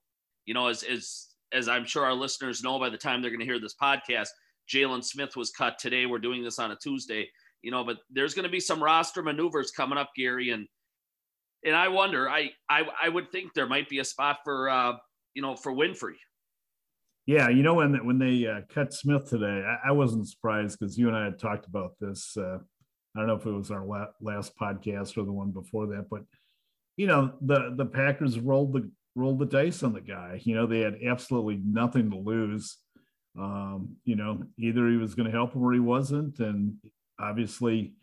You 0.45 0.53
know, 0.53 0.67
as 0.67 0.83
as 0.83 1.27
as 1.51 1.67
I'm 1.67 1.83
sure 1.83 2.05
our 2.05 2.13
listeners 2.13 2.63
know 2.63 2.79
by 2.79 2.89
the 2.89 2.97
time 2.97 3.21
they're 3.21 3.29
going 3.29 3.41
to 3.41 3.45
hear 3.45 3.59
this 3.59 3.75
podcast, 3.75 4.29
Jaylon 4.73 5.03
Smith 5.03 5.35
was 5.35 5.49
cut 5.49 5.77
today. 5.77 6.05
We're 6.05 6.19
doing 6.19 6.41
this 6.41 6.59
on 6.59 6.71
a 6.71 6.77
Tuesday. 6.77 7.27
You 7.61 7.71
know, 7.71 7.83
but 7.83 7.97
there's 8.09 8.33
going 8.33 8.45
to 8.45 8.49
be 8.49 8.61
some 8.61 8.81
roster 8.81 9.21
maneuvers 9.21 9.69
coming 9.71 9.97
up, 9.97 10.11
Gary, 10.15 10.51
and 10.51 10.65
and 11.65 11.75
I 11.75 11.89
wonder. 11.89 12.29
I 12.29 12.51
I, 12.69 12.83
I 13.03 13.09
would 13.09 13.33
think 13.33 13.53
there 13.53 13.67
might 13.67 13.89
be 13.89 13.99
a 13.99 14.05
spot 14.05 14.37
for 14.45 14.69
uh, 14.69 14.93
you 15.33 15.41
know 15.41 15.57
for 15.57 15.73
Winfree. 15.73 16.13
Yeah, 17.25 17.49
you 17.49 17.63
know 17.63 17.73
when 17.73 18.05
when 18.05 18.17
they 18.17 18.47
uh, 18.47 18.61
cut 18.73 18.93
Smith 18.93 19.29
today, 19.29 19.61
I, 19.67 19.89
I 19.89 19.91
wasn't 19.91 20.29
surprised 20.29 20.79
because 20.79 20.97
you 20.97 21.09
and 21.09 21.17
I 21.17 21.25
had 21.25 21.37
talked 21.37 21.65
about 21.65 21.91
this. 21.99 22.37
Uh, 22.37 22.59
I 23.17 23.21
don't 23.21 23.27
know 23.27 23.35
if 23.35 23.45
it 23.45 23.51
was 23.51 23.71
our 23.71 23.83
la- 23.83 24.11
last 24.21 24.55
podcast 24.57 25.17
or 25.17 25.25
the 25.25 25.31
one 25.31 25.49
before 25.49 25.87
that, 25.87 26.07
but 26.09 26.23
you 26.97 27.07
know 27.07 27.33
the 27.41 27.73
the 27.75 27.85
Packers 27.85 28.39
rolled 28.39 28.73
the 28.73 28.89
rolled 29.15 29.39
the 29.39 29.45
dice 29.45 29.81
on 29.81 29.93
the 29.93 30.01
guy. 30.01 30.39
You 30.43 30.55
know 30.55 30.67
they 30.67 30.81
had 30.81 30.99
absolutely 31.03 31.59
nothing 31.65 32.11
to 32.11 32.17
lose. 32.17 32.77
Um, 33.37 33.95
you 34.05 34.15
know 34.15 34.43
either 34.59 34.87
he 34.87 34.97
was 34.97 35.15
going 35.15 35.25
to 35.25 35.35
help 35.35 35.53
him 35.53 35.63
or 35.63 35.73
he 35.73 35.79
wasn't, 35.79 36.39
and 36.39 36.75
obviously 37.19 37.93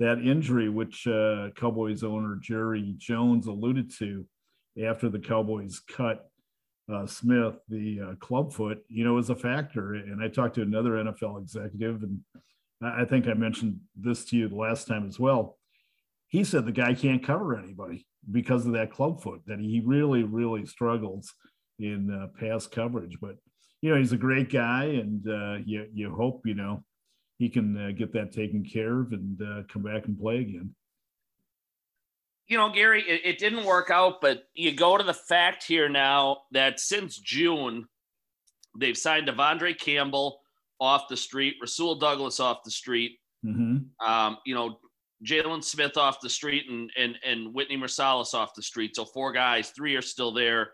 that 0.00 0.18
injury, 0.18 0.68
which 0.68 1.06
uh, 1.06 1.50
Cowboys 1.56 2.02
owner 2.02 2.36
Jerry 2.40 2.94
Jones 2.98 3.46
alluded 3.46 3.92
to 3.98 4.26
after 4.84 5.08
the 5.08 5.18
Cowboys 5.20 5.80
cut 5.80 6.28
uh, 6.92 7.06
Smith, 7.06 7.54
the 7.68 8.00
uh, 8.00 8.14
clubfoot, 8.20 8.84
you 8.88 9.04
know, 9.04 9.18
is 9.18 9.30
a 9.30 9.34
factor. 9.34 9.94
And 9.94 10.22
I 10.22 10.28
talked 10.28 10.54
to 10.56 10.62
another 10.62 10.92
NFL 10.92 11.42
executive, 11.42 12.02
and 12.02 12.20
I 12.82 13.04
think 13.04 13.26
I 13.26 13.34
mentioned 13.34 13.80
this 13.94 14.24
to 14.26 14.36
you 14.36 14.48
the 14.48 14.56
last 14.56 14.86
time 14.86 15.06
as 15.06 15.18
well. 15.18 15.58
He 16.28 16.44
said 16.44 16.66
the 16.66 16.72
guy 16.72 16.94
can't 16.94 17.24
cover 17.24 17.56
anybody 17.56 18.06
because 18.30 18.66
of 18.66 18.72
that 18.72 18.90
club 18.90 19.22
foot, 19.22 19.42
that 19.46 19.60
he 19.60 19.80
really, 19.84 20.24
really 20.24 20.66
struggles 20.66 21.32
in 21.78 22.10
uh, 22.10 22.26
pass 22.38 22.66
coverage. 22.66 23.18
But, 23.20 23.36
you 23.80 23.90
know, 23.90 23.96
he's 23.96 24.12
a 24.12 24.18
great 24.18 24.50
guy, 24.50 24.84
and 24.84 25.26
uh, 25.28 25.58
you, 25.64 25.86
you 25.94 26.14
hope, 26.14 26.42
you 26.44 26.54
know, 26.54 26.84
he 27.38 27.48
can 27.48 27.76
uh, 27.76 27.90
get 27.96 28.12
that 28.14 28.32
taken 28.32 28.64
care 28.64 29.00
of 29.00 29.12
and 29.12 29.40
uh, 29.40 29.62
come 29.72 29.82
back 29.82 30.06
and 30.06 30.18
play 30.18 30.38
again. 30.38 30.74
You 32.48 32.58
know, 32.58 32.70
Gary, 32.70 33.02
it, 33.02 33.22
it 33.24 33.38
didn't 33.38 33.64
work 33.64 33.90
out, 33.90 34.20
but 34.20 34.44
you 34.54 34.72
go 34.72 34.96
to 34.96 35.04
the 35.04 35.14
fact 35.14 35.64
here 35.64 35.88
now 35.88 36.42
that 36.52 36.80
since 36.80 37.18
June, 37.18 37.86
they've 38.78 38.96
signed 38.96 39.28
De'Vondre 39.28 39.78
Campbell 39.78 40.40
off 40.80 41.08
the 41.08 41.16
street, 41.16 41.54
Rasul 41.60 41.94
Douglas 41.96 42.40
off 42.40 42.58
the 42.64 42.70
street, 42.70 43.18
mm-hmm. 43.44 44.06
um, 44.06 44.38
you 44.44 44.54
know, 44.54 44.78
Jaylon 45.24 45.64
Smith 45.64 45.96
off 45.96 46.20
the 46.20 46.28
street, 46.28 46.64
and 46.68 46.90
and 46.96 47.16
and 47.24 47.54
Whitney 47.54 47.76
Mercilus 47.76 48.34
off 48.34 48.54
the 48.54 48.62
street. 48.62 48.94
So 48.94 49.04
four 49.04 49.32
guys, 49.32 49.70
three 49.70 49.94
are 49.96 50.02
still 50.02 50.32
there. 50.32 50.70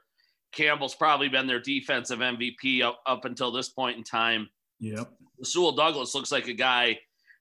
Campbell's 0.53 0.95
probably 0.95 1.29
been 1.29 1.47
their 1.47 1.61
defensive 1.61 2.19
MVP 2.19 2.83
up, 2.83 3.01
up 3.07 3.25
until 3.25 3.51
this 3.51 3.71
point 3.71 3.97
in 3.97 4.05
time. 4.05 4.49
Yep. 4.81 5.11
Rasul 5.39 5.73
Douglas 5.73 6.15
looks 6.15 6.31
like 6.31 6.49
a 6.49 6.53
guy 6.53 6.99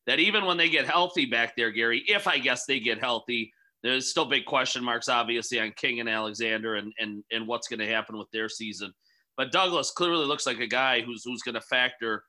that 0.08 0.20
even 0.20 0.46
when 0.46 0.58
they 0.58 0.70
get 0.70 0.88
healthy 0.88 1.26
back 1.26 1.56
there, 1.56 1.72
Gary, 1.72 2.04
if 2.08 2.28
I 2.28 2.38
guess 2.38 2.66
they 2.66 2.80
get 2.80 3.00
healthy, 3.00 3.52
there's 3.84 4.10
still 4.10 4.26
big 4.26 4.46
question 4.46 4.84
marks, 4.84 5.10
obviously, 5.10 5.60
on 5.60 5.74
King 5.76 6.00
and 6.00 6.10
Alexander 6.10 6.76
and 6.76 6.94
and 7.00 7.24
and 7.32 7.48
what's 7.48 7.68
going 7.68 7.80
to 7.80 7.88
happen 7.88 8.18
with 8.18 8.30
their 8.32 8.48
season. 8.48 8.94
But 9.38 9.52
Douglas 9.52 9.92
clearly 9.92 10.26
looks 10.26 10.46
like 10.46 10.60
a 10.60 10.68
guy 10.68 11.02
who's 11.02 11.24
who's 11.24 11.42
going 11.42 11.56
to 11.56 11.62
factor, 11.62 12.24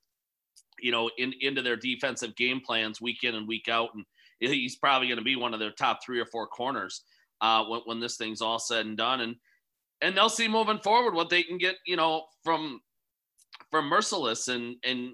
you 0.83 0.91
know, 0.93 1.11
in 1.17 1.33
into 1.41 1.63
their 1.63 1.77
defensive 1.77 2.37
game 2.37 2.61
plans 2.61 3.01
week 3.01 3.23
in 3.23 3.35
and 3.35 3.49
week 3.49 3.69
out, 3.69 3.91
and 3.95 4.05
he's 4.41 4.77
probably 4.77 5.07
going 5.09 5.19
to 5.19 5.25
be 5.25 5.37
one 5.37 5.55
of 5.55 5.61
their 5.61 5.71
top 5.71 6.01
three 6.05 6.21
or 6.21 6.27
four 6.27 6.47
corners 6.47 7.03
uh, 7.41 7.65
when 7.65 7.81
when 7.85 8.01
this 8.01 8.17
thing's 8.17 8.43
all 8.43 8.59
said 8.59 8.85
and 8.85 8.97
done, 8.97 9.21
and 9.21 9.37
and 10.03 10.17
they'll 10.17 10.29
see 10.29 10.49
moving 10.49 10.79
forward 10.79 11.15
what 11.15 11.31
they 11.31 11.43
can 11.43 11.59
get, 11.59 11.77
you 11.87 11.97
know, 11.97 12.25
from 12.43 12.81
from 13.71 13.91
Mercilus. 13.91 14.49
and 14.49 14.77
and 14.85 15.13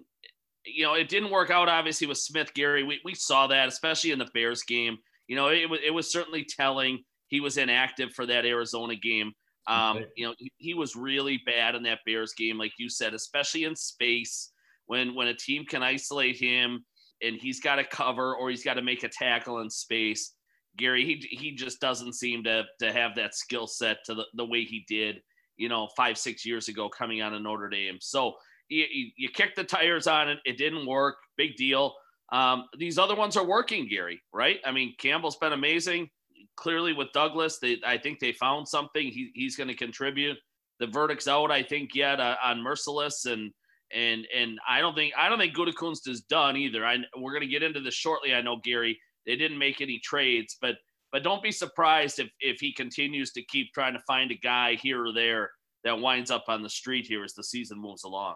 you 0.64 0.84
know 0.84 0.94
it 0.94 1.08
didn't 1.08 1.30
work 1.30 1.50
out 1.50 1.68
obviously 1.68 2.06
with 2.06 2.18
Smith 2.18 2.52
Gary. 2.54 2.82
We 2.82 3.00
we 3.04 3.14
saw 3.14 3.46
that 3.48 3.68
especially 3.68 4.10
in 4.10 4.18
the 4.18 4.28
Bears 4.34 4.62
game. 4.62 4.98
You 5.28 5.36
know 5.36 5.48
it 5.48 5.68
was 5.68 5.80
it 5.84 5.92
was 5.92 6.10
certainly 6.10 6.44
telling. 6.44 7.04
He 7.28 7.40
was 7.40 7.58
inactive 7.58 8.14
for 8.14 8.24
that 8.24 8.46
Arizona 8.46 8.96
game. 8.96 9.32
Um, 9.66 10.06
you 10.16 10.26
know 10.26 10.34
he, 10.38 10.50
he 10.56 10.72
was 10.72 10.96
really 10.96 11.42
bad 11.44 11.74
in 11.74 11.82
that 11.82 11.98
Bears 12.06 12.32
game, 12.32 12.56
like 12.56 12.72
you 12.78 12.88
said, 12.88 13.12
especially 13.12 13.64
in 13.64 13.76
space 13.76 14.50
when 14.88 15.14
when 15.14 15.28
a 15.28 15.34
team 15.34 15.64
can 15.64 15.82
isolate 15.82 16.36
him 16.36 16.84
and 17.22 17.36
he's 17.36 17.60
got 17.60 17.76
to 17.76 17.84
cover 17.84 18.34
or 18.34 18.50
he's 18.50 18.64
got 18.64 18.74
to 18.74 18.82
make 18.82 19.04
a 19.04 19.08
tackle 19.08 19.60
in 19.60 19.70
space. 19.70 20.34
Gary, 20.76 21.04
he 21.04 21.14
he 21.30 21.52
just 21.54 21.80
doesn't 21.80 22.14
seem 22.14 22.42
to 22.44 22.64
to 22.80 22.92
have 22.92 23.14
that 23.14 23.34
skill 23.34 23.66
set 23.66 23.98
to 24.06 24.14
the, 24.14 24.24
the 24.34 24.44
way 24.44 24.64
he 24.64 24.84
did, 24.88 25.20
you 25.56 25.68
know, 25.68 25.88
five 25.96 26.18
six 26.18 26.44
years 26.44 26.68
ago 26.68 26.88
coming 26.88 27.20
out 27.20 27.32
of 27.32 27.42
Notre 27.42 27.68
Dame. 27.68 27.98
So 28.00 28.34
you, 28.68 28.84
you, 28.90 29.10
you 29.16 29.28
kicked 29.28 29.56
the 29.56 29.64
tires 29.64 30.06
on 30.06 30.28
it, 30.28 30.38
it 30.44 30.58
didn't 30.58 30.86
work. 30.86 31.16
Big 31.36 31.56
deal. 31.56 31.94
Um, 32.30 32.64
these 32.78 32.98
other 32.98 33.16
ones 33.16 33.36
are 33.36 33.46
working, 33.46 33.88
Gary. 33.88 34.20
Right? 34.32 34.58
I 34.64 34.72
mean, 34.72 34.94
Campbell's 34.98 35.36
been 35.36 35.52
amazing. 35.52 36.08
Clearly, 36.56 36.92
with 36.92 37.12
Douglas, 37.12 37.58
they 37.58 37.78
I 37.84 37.98
think 37.98 38.20
they 38.20 38.32
found 38.32 38.68
something. 38.68 39.06
He, 39.06 39.30
he's 39.34 39.56
going 39.56 39.68
to 39.68 39.76
contribute. 39.76 40.36
The 40.80 40.86
verdict's 40.86 41.26
out, 41.26 41.50
I 41.50 41.62
think, 41.62 41.94
yet 41.94 42.20
uh, 42.20 42.36
on 42.42 42.58
Mercilus 42.58 43.26
and 43.26 43.52
and 43.94 44.26
and 44.36 44.58
I 44.68 44.80
don't 44.80 44.94
think 44.94 45.14
I 45.16 45.28
don't 45.28 45.38
think 45.38 45.56
Gutekunst 45.56 46.08
is 46.08 46.22
done 46.22 46.56
either. 46.56 46.84
I 46.84 46.98
we're 47.16 47.32
going 47.32 47.42
to 47.42 47.48
get 47.48 47.62
into 47.62 47.80
this 47.80 47.94
shortly. 47.94 48.34
I 48.34 48.42
know 48.42 48.60
Gary 48.62 48.98
they 49.26 49.36
didn't 49.36 49.58
make 49.58 49.80
any 49.80 49.98
trades, 49.98 50.56
but 50.60 50.76
but 51.12 51.22
don't 51.22 51.42
be 51.42 51.52
surprised 51.52 52.18
if 52.18 52.28
if 52.40 52.60
he 52.60 52.72
continues 52.72 53.32
to 53.32 53.42
keep 53.42 53.72
trying 53.72 53.94
to 53.94 54.00
find 54.06 54.30
a 54.30 54.36
guy 54.36 54.74
here 54.74 55.04
or 55.04 55.12
there 55.12 55.50
that 55.84 55.98
winds 55.98 56.30
up 56.30 56.44
on 56.48 56.62
the 56.62 56.70
street 56.70 57.06
here 57.06 57.24
as 57.24 57.34
the 57.34 57.44
season 57.44 57.80
moves 57.80 58.04
along. 58.04 58.34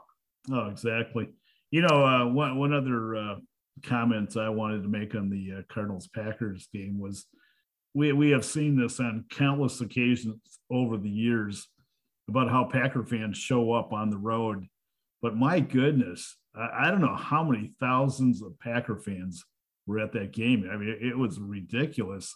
Oh, 0.51 0.69
exactly. 0.69 1.29
You 1.71 1.83
know, 1.83 2.05
uh, 2.05 2.27
one 2.27 2.59
one 2.59 2.73
other 2.73 3.17
uh, 3.17 3.35
comment 3.83 4.37
I 4.37 4.49
wanted 4.49 4.83
to 4.83 4.89
make 4.89 5.15
on 5.15 5.29
the 5.29 5.59
uh, 5.59 5.63
Cardinals 5.73 6.09
Packers 6.15 6.69
game 6.73 6.99
was 6.99 7.27
we 7.95 8.13
we 8.13 8.31
have 8.31 8.45
seen 8.45 8.77
this 8.77 9.01
on 9.01 9.25
countless 9.31 9.81
occasions 9.81 10.41
over 10.71 10.97
the 10.97 11.11
years 11.11 11.69
about 12.29 12.51
how 12.51 12.65
Packer 12.65 13.05
fans 13.05 13.37
show 13.37 13.73
up 13.73 13.93
on 13.93 14.11
the 14.11 14.17
road, 14.17 14.67
but 15.23 15.37
my 15.37 15.61
goodness, 15.61 16.37
I, 16.55 16.87
I 16.87 16.91
don't 16.91 17.01
know 17.01 17.17
how 17.17 17.43
many 17.45 17.73
thousands 17.81 18.43
of 18.43 18.59
Packer 18.61 18.97
fans 18.97 19.45
were 19.87 19.99
at 20.01 20.13
that 20.13 20.33
game. 20.33 20.69
I 20.71 20.77
mean, 20.77 20.89
it, 20.91 21.07
it 21.09 21.17
was 21.19 21.39
ridiculous. 21.41 22.35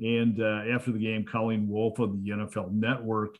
And 0.00 0.40
uh, 0.40 0.62
after 0.74 0.92
the 0.92 0.98
game, 0.98 1.24
Colleen 1.26 1.68
Wolfe 1.68 1.98
of 1.98 2.22
the 2.24 2.30
NFL 2.30 2.72
Network, 2.72 3.36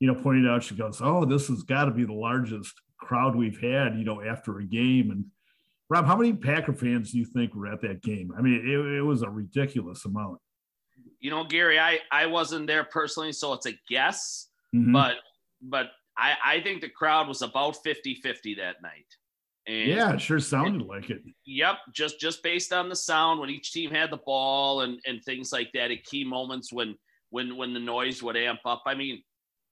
you 0.00 0.08
know, 0.12 0.20
pointed 0.20 0.50
out, 0.50 0.64
she 0.64 0.74
goes, 0.74 1.00
"Oh, 1.00 1.24
this 1.24 1.46
has 1.48 1.62
got 1.62 1.84
to 1.84 1.92
be 1.92 2.04
the 2.04 2.12
largest 2.12 2.74
crowd 2.98 3.36
we've 3.36 3.60
had, 3.60 3.96
you 3.96 4.04
know, 4.04 4.20
after 4.20 4.58
a 4.58 4.64
game." 4.64 5.12
And 5.12 5.26
Rob, 5.88 6.06
how 6.06 6.16
many 6.16 6.32
Packer 6.32 6.72
fans 6.72 7.12
do 7.12 7.18
you 7.18 7.24
think 7.24 7.54
were 7.54 7.68
at 7.68 7.80
that 7.82 8.02
game? 8.02 8.32
I 8.36 8.42
mean, 8.42 8.54
it, 8.54 8.96
it 8.96 9.02
was 9.02 9.22
a 9.22 9.30
ridiculous 9.30 10.04
amount. 10.04 10.40
You 11.20 11.30
know, 11.30 11.44
Gary, 11.44 11.78
I 11.78 12.00
I 12.10 12.26
wasn't 12.26 12.66
there 12.66 12.84
personally, 12.84 13.32
so 13.32 13.52
it's 13.52 13.66
a 13.66 13.78
guess, 13.88 14.48
Mhm. 14.74 14.92
but 14.92 15.16
but 15.62 15.90
I 16.16 16.34
I 16.44 16.60
think 16.60 16.80
the 16.80 16.88
crowd 16.88 17.28
was 17.28 17.42
about 17.42 17.76
50-50 17.84 18.56
that 18.56 18.82
night. 18.82 19.06
And 19.66 19.88
yeah, 19.88 20.12
it 20.12 20.20
sure 20.20 20.40
sounded 20.40 20.86
like 20.86 21.08
it. 21.08 21.22
Yep, 21.46 21.76
just 21.94 22.20
just 22.20 22.42
based 22.42 22.72
on 22.72 22.88
the 22.88 22.96
sound 22.96 23.40
when 23.40 23.48
each 23.48 23.72
team 23.72 23.90
had 23.90 24.10
the 24.10 24.18
ball 24.18 24.82
and 24.82 24.98
and 25.06 25.22
things 25.22 25.52
like 25.52 25.70
that 25.72 25.90
at 25.90 26.04
key 26.04 26.24
moments 26.24 26.72
when 26.72 26.96
when 27.30 27.56
when 27.56 27.72
the 27.72 27.80
noise 27.80 28.22
would 28.22 28.36
amp 28.36 28.60
up. 28.66 28.82
I 28.86 28.94
mean, 28.94 29.22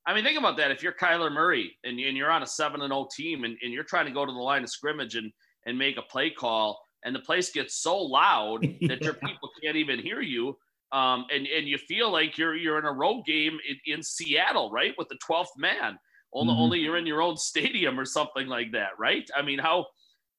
I 0.06 0.14
mean 0.14 0.24
think 0.24 0.38
about 0.38 0.56
that. 0.56 0.70
If 0.70 0.82
you're 0.82 0.94
Kyler 0.94 1.30
Murray 1.30 1.76
and, 1.84 1.98
and 2.00 2.16
you're 2.16 2.30
on 2.30 2.42
a 2.42 2.46
seven 2.46 2.80
and 2.80 2.90
zero 2.90 3.06
team 3.14 3.44
and, 3.44 3.56
and 3.62 3.72
you're 3.72 3.84
trying 3.84 4.06
to 4.06 4.12
go 4.12 4.24
to 4.24 4.32
the 4.32 4.38
line 4.38 4.62
of 4.62 4.70
scrimmage 4.70 5.16
and 5.16 5.30
and 5.66 5.78
make 5.78 5.98
a 5.98 6.02
play 6.02 6.30
call 6.30 6.82
and 7.04 7.14
the 7.14 7.20
place 7.20 7.50
gets 7.50 7.76
so 7.76 7.98
loud 7.98 8.62
that 8.82 9.02
your 9.02 9.14
people 9.14 9.50
can't 9.62 9.76
even 9.76 9.98
hear 9.98 10.20
you. 10.20 10.56
Um, 10.92 11.24
and 11.32 11.46
and 11.46 11.66
you 11.66 11.78
feel 11.78 12.10
like 12.10 12.36
you're 12.36 12.54
you're 12.54 12.78
in 12.78 12.84
a 12.84 12.92
road 12.92 13.24
game 13.24 13.58
in, 13.68 13.94
in 13.94 14.02
Seattle, 14.02 14.70
right, 14.70 14.94
with 14.98 15.08
the 15.08 15.18
twelfth 15.24 15.52
man. 15.56 15.98
Only, 16.34 16.54
Mhm. 16.54 16.58
only 16.58 16.78
you're 16.80 16.96
in 16.96 17.06
your 17.06 17.22
own 17.22 17.36
stadium 17.50 17.98
or 17.98 18.04
something 18.04 18.46
like 18.46 18.72
that, 18.72 18.98
right? 18.98 19.28
I 19.36 19.42
mean, 19.42 19.58
how 19.58 19.86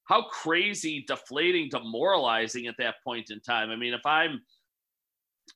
how 0.06 0.22
crazy, 0.28 1.02
deflating, 1.08 1.70
demoralizing 1.70 2.66
at 2.66 2.74
that 2.78 2.96
point 3.02 3.30
in 3.30 3.40
time. 3.40 3.70
I 3.70 3.76
mean, 3.76 3.94
if 3.94 4.04
I'm, 4.04 4.44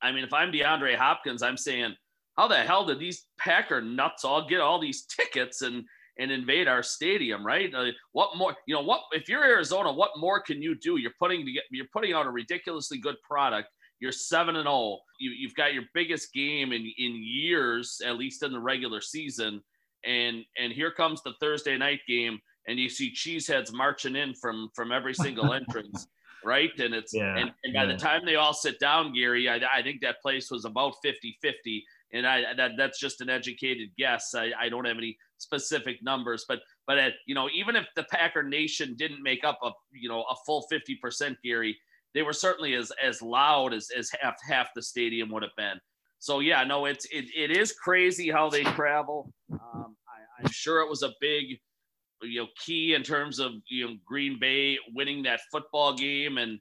I 0.01 0.11
mean, 0.11 0.25
if 0.25 0.33
I'm 0.33 0.51
DeAndre 0.51 0.97
Hopkins, 0.97 1.43
I'm 1.43 1.59
saying, 1.59 1.95
how 2.39 2.49
the 2.49 2.57
hell 2.57 2.87
did 2.87 2.99
these 2.99 3.27
Packer 3.39 3.83
nuts 3.83 4.25
all 4.25 4.49
get 4.49 4.61
all 4.61 4.81
these 4.81 5.05
tickets 5.05 5.63
and 5.63 5.85
and 6.21 6.33
invade 6.33 6.67
our 6.67 6.83
stadium, 6.83 7.47
right? 7.47 7.73
Uh, 7.73 7.93
what 8.13 8.37
more, 8.37 8.57
you 8.67 8.75
know, 8.75 8.81
what 8.83 9.03
if 9.13 9.29
you're 9.29 9.45
Arizona, 9.45 9.93
what 9.93 10.11
more 10.17 10.41
can 10.41 10.61
you 10.63 10.75
do? 10.75 10.97
You're 10.97 11.15
putting 11.19 11.45
to 11.47 11.53
get, 11.53 11.65
you're 11.71 11.87
putting 11.93 12.13
out 12.13 12.27
a 12.27 12.31
ridiculously 12.31 12.99
good 12.99 13.17
product. 13.23 13.69
You're 14.01 14.13
seven 14.13 14.57
and 14.57 14.65
zero. 14.65 14.75
Oh. 14.75 14.99
You've 15.21 15.55
got 15.55 15.75
your 15.75 15.85
biggest 15.95 16.33
game 16.33 16.73
in 16.73 16.83
in 16.99 17.17
years, 17.23 18.01
at 18.05 18.17
least 18.17 18.43
in 18.43 18.53
the 18.53 18.61
regular 18.61 19.01
season, 19.01 19.63
and 20.05 20.45
and 20.59 20.73
here 20.73 20.91
comes 20.91 21.23
the 21.23 21.35
Thursday 21.41 21.77
night 21.77 22.01
game, 22.09 22.39
and 22.67 22.79
you 22.79 22.89
see 22.89 23.13
cheeseheads 23.13 23.73
marching 23.73 24.17
in 24.17 24.35
from 24.35 24.71
from 24.75 24.93
every 24.93 25.15
single 25.15 25.53
entrance. 25.55 26.07
right 26.45 26.71
and 26.79 26.95
it's 26.95 27.13
yeah, 27.13 27.37
and, 27.37 27.51
and 27.65 27.75
by 27.75 27.83
yeah. 27.83 27.87
the 27.87 27.97
time 27.97 28.21
they 28.25 28.37
all 28.37 28.55
sit 28.55 28.79
down 28.79 29.13
gary 29.13 29.49
I, 29.49 29.57
I 29.75 29.83
think 29.83 30.01
that 30.03 30.23
place 30.23 30.53
was 30.53 30.65
about 30.65 30.95
50 31.03 31.37
50 31.43 31.85
and 32.13 32.27
I 32.27 32.55
that 32.57 32.73
that's 32.77 32.99
just 32.99 33.21
an 33.21 33.29
educated 33.29 33.91
guess. 33.99 34.35
I, 34.35 34.51
I 34.59 34.69
don't 34.69 34.87
have 34.87 34.97
any 34.97 35.17
specific 35.39 36.03
numbers, 36.03 36.45
but 36.49 36.61
but 36.87 36.99
at, 36.99 37.13
you 37.27 37.35
know 37.35 37.49
even 37.55 37.77
if 37.77 37.87
the 37.97 38.05
Packer 38.05 38.43
Nation 38.43 38.95
didn't 38.97 39.23
make 39.23 39.45
up 39.45 39.59
a 39.63 39.71
you 39.93 40.09
know 40.09 40.23
a 40.23 40.35
full 40.47 40.63
fifty 40.71 40.97
percent, 40.97 41.37
Gary, 41.45 41.77
they 42.15 42.23
were 42.23 42.33
certainly 42.33 42.75
as 42.75 42.93
as 43.03 43.21
loud 43.21 43.75
as 43.75 43.89
as 43.97 44.11
half 44.21 44.37
half 44.49 44.69
the 44.75 44.83
stadium 44.83 45.31
would 45.31 45.43
have 45.43 45.57
been. 45.57 45.79
So 46.19 46.41
yeah, 46.41 46.65
no, 46.65 46.87
it's 46.87 47.05
it, 47.07 47.27
it 47.37 47.57
is 47.57 47.73
crazy 47.73 48.31
how 48.31 48.49
they 48.49 48.65
travel. 48.65 49.33
Um, 49.51 49.97
I, 50.07 50.43
I'm 50.43 50.51
sure 50.51 50.81
it 50.81 50.89
was 50.89 51.03
a 51.03 51.13
big 51.21 51.59
you 52.23 52.41
know 52.41 52.49
key 52.65 52.95
in 52.95 53.03
terms 53.03 53.39
of 53.39 53.53
you 53.69 53.87
know 53.87 53.95
Green 54.07 54.39
Bay 54.41 54.79
winning 54.95 55.23
that 55.23 55.41
football 55.51 55.95
game 55.95 56.39
and 56.39 56.59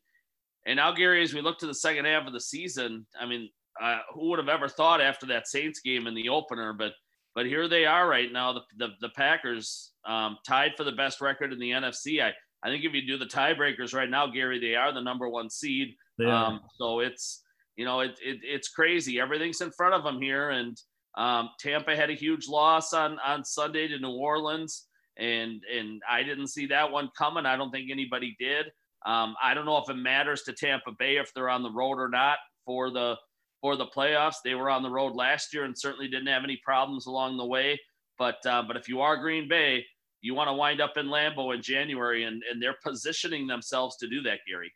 and 0.65 0.75
now 0.75 0.91
Gary, 0.91 1.23
as 1.23 1.33
we 1.33 1.41
look 1.41 1.57
to 1.59 1.67
the 1.67 1.73
second 1.73 2.05
half 2.05 2.27
of 2.27 2.33
the 2.33 2.41
season, 2.41 3.05
I 3.19 3.25
mean 3.25 3.49
uh, 3.81 3.99
who 4.13 4.29
would 4.29 4.39
have 4.39 4.49
ever 4.49 4.67
thought 4.67 5.01
after 5.01 5.25
that 5.27 5.47
Saints 5.47 5.79
game 5.79 6.07
in 6.07 6.15
the 6.15 6.29
opener? 6.29 6.73
But 6.73 6.93
but 7.35 7.45
here 7.45 7.67
they 7.67 7.85
are 7.85 8.07
right 8.07 8.31
now. 8.31 8.53
The 8.53 8.61
the, 8.77 8.87
the 9.01 9.09
Packers 9.09 9.93
um, 10.05 10.37
tied 10.45 10.71
for 10.75 10.83
the 10.83 10.91
best 10.91 11.21
record 11.21 11.53
in 11.53 11.59
the 11.59 11.71
NFC. 11.71 12.21
I 12.21 12.33
I 12.63 12.69
think 12.69 12.83
if 12.83 12.93
you 12.93 13.05
do 13.05 13.17
the 13.17 13.25
tiebreakers 13.25 13.93
right 13.93 14.09
now, 14.09 14.27
Gary, 14.27 14.59
they 14.59 14.75
are 14.75 14.93
the 14.93 15.01
number 15.01 15.29
one 15.29 15.49
seed. 15.49 15.89
Um, 16.33 16.61
so 16.77 16.99
it's 16.99 17.43
you 17.75 17.85
know 17.85 18.01
it, 18.01 18.19
it 18.23 18.39
it's 18.43 18.69
crazy. 18.69 19.19
Everything's 19.19 19.61
in 19.61 19.71
front 19.71 19.93
of 19.93 20.03
them 20.03 20.21
here, 20.21 20.49
and 20.49 20.77
um, 21.17 21.49
Tampa 21.59 21.95
had 21.95 22.11
a 22.11 22.13
huge 22.13 22.47
loss 22.47 22.93
on 22.93 23.17
on 23.25 23.43
Sunday 23.43 23.87
to 23.87 23.97
New 23.97 24.11
Orleans, 24.11 24.85
and 25.17 25.61
and 25.75 26.01
I 26.09 26.21
didn't 26.21 26.47
see 26.47 26.67
that 26.67 26.91
one 26.91 27.09
coming. 27.17 27.45
I 27.45 27.57
don't 27.57 27.71
think 27.71 27.89
anybody 27.91 28.35
did. 28.39 28.67
Um, 29.05 29.35
I 29.41 29.53
don't 29.53 29.65
know 29.65 29.77
if 29.77 29.89
it 29.89 29.95
matters 29.95 30.43
to 30.43 30.53
Tampa 30.53 30.91
Bay 30.97 31.17
if 31.17 31.33
they're 31.33 31.49
on 31.49 31.63
the 31.63 31.71
road 31.71 31.97
or 31.99 32.07
not 32.07 32.37
for 32.65 32.91
the 32.91 33.15
for 33.61 33.75
the 33.75 33.87
playoffs. 33.87 34.35
They 34.43 34.53
were 34.53 34.69
on 34.69 34.83
the 34.83 34.91
road 34.91 35.15
last 35.15 35.53
year 35.53 35.63
and 35.63 35.77
certainly 35.77 36.07
didn't 36.07 36.27
have 36.27 36.43
any 36.43 36.59
problems 36.63 37.07
along 37.07 37.37
the 37.37 37.45
way. 37.45 37.79
But 38.19 38.45
uh, 38.45 38.63
but 38.67 38.77
if 38.77 38.87
you 38.87 39.01
are 39.01 39.17
Green 39.17 39.47
Bay, 39.47 39.83
you 40.21 40.35
want 40.35 40.49
to 40.49 40.53
wind 40.53 40.81
up 40.81 40.97
in 40.97 41.07
Lambeau 41.07 41.55
in 41.55 41.63
January, 41.63 42.25
and 42.25 42.43
and 42.51 42.61
they're 42.61 42.77
positioning 42.83 43.47
themselves 43.47 43.97
to 43.97 44.07
do 44.07 44.21
that, 44.21 44.39
Gary. 44.47 44.71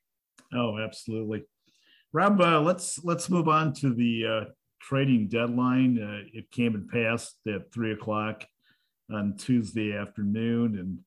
Oh, 0.56 0.80
absolutely, 0.80 1.44
Rob. 2.14 2.42
Uh, 2.42 2.62
let's 2.62 3.04
let's 3.04 3.30
move 3.30 3.48
on 3.48 3.74
to 3.74 3.94
the 3.94 4.26
uh, 4.26 4.46
trading 4.82 5.28
deadline. 5.28 6.00
Uh, 6.02 6.28
it 6.34 6.52
came 6.52 6.76
and 6.76 6.90
passed 6.90 7.36
at 7.48 7.72
three 7.74 7.94
o'clock 7.94 8.46
on 9.12 9.36
Tuesday 9.38 9.96
afternoon, 9.96 10.78
and 10.78 11.00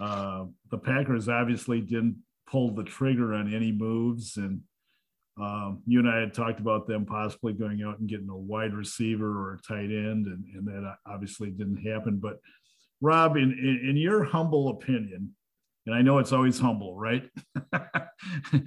uh, 0.00 0.44
the 0.70 0.78
Packers 0.78 1.28
obviously 1.28 1.80
didn't 1.80 2.16
pull 2.46 2.74
the 2.74 2.84
trigger 2.84 3.34
on 3.34 3.52
any 3.52 3.72
moves 3.72 4.36
and 4.36 4.60
um, 5.40 5.82
you 5.86 5.98
and 5.98 6.08
I 6.08 6.20
had 6.20 6.32
talked 6.32 6.60
about 6.60 6.86
them 6.86 7.04
possibly 7.04 7.52
going 7.52 7.82
out 7.82 7.98
and 7.98 8.08
getting 8.08 8.28
a 8.28 8.36
wide 8.36 8.72
receiver 8.72 9.26
or 9.26 9.54
a 9.54 9.62
tight 9.62 9.90
end, 9.90 10.26
and, 10.26 10.44
and 10.54 10.66
that 10.68 10.96
obviously 11.06 11.50
didn't 11.50 11.84
happen. 11.84 12.18
But 12.18 12.38
Rob, 13.00 13.36
in, 13.36 13.52
in, 13.52 13.90
in 13.90 13.96
your 13.96 14.22
humble 14.22 14.68
opinion, 14.68 15.34
and 15.86 15.94
I 15.94 16.02
know 16.02 16.18
it's 16.18 16.32
always 16.32 16.58
humble, 16.58 16.96
right? 16.96 17.28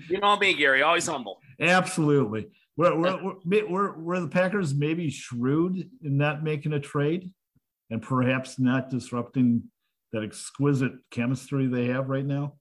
you 0.10 0.20
know 0.20 0.36
me, 0.38 0.54
Gary, 0.54 0.82
always 0.82 1.08
humble. 1.08 1.40
Absolutely. 1.60 2.48
Were, 2.78 2.96
were, 2.96 3.98
were, 3.98 4.20
the 4.20 4.28
Packers 4.28 4.76
maybe 4.76 5.10
shrewd 5.10 5.90
in 6.04 6.18
not 6.18 6.44
making 6.44 6.74
a 6.74 6.80
trade 6.80 7.32
and 7.90 8.02
perhaps 8.02 8.60
not 8.60 8.92
disrupting 8.92 9.64
that 10.14 10.24
exquisite 10.24 10.94
chemistry 11.10 11.66
they 11.66 11.88
have 11.88 12.08
right 12.08 12.26
now? 12.26 12.54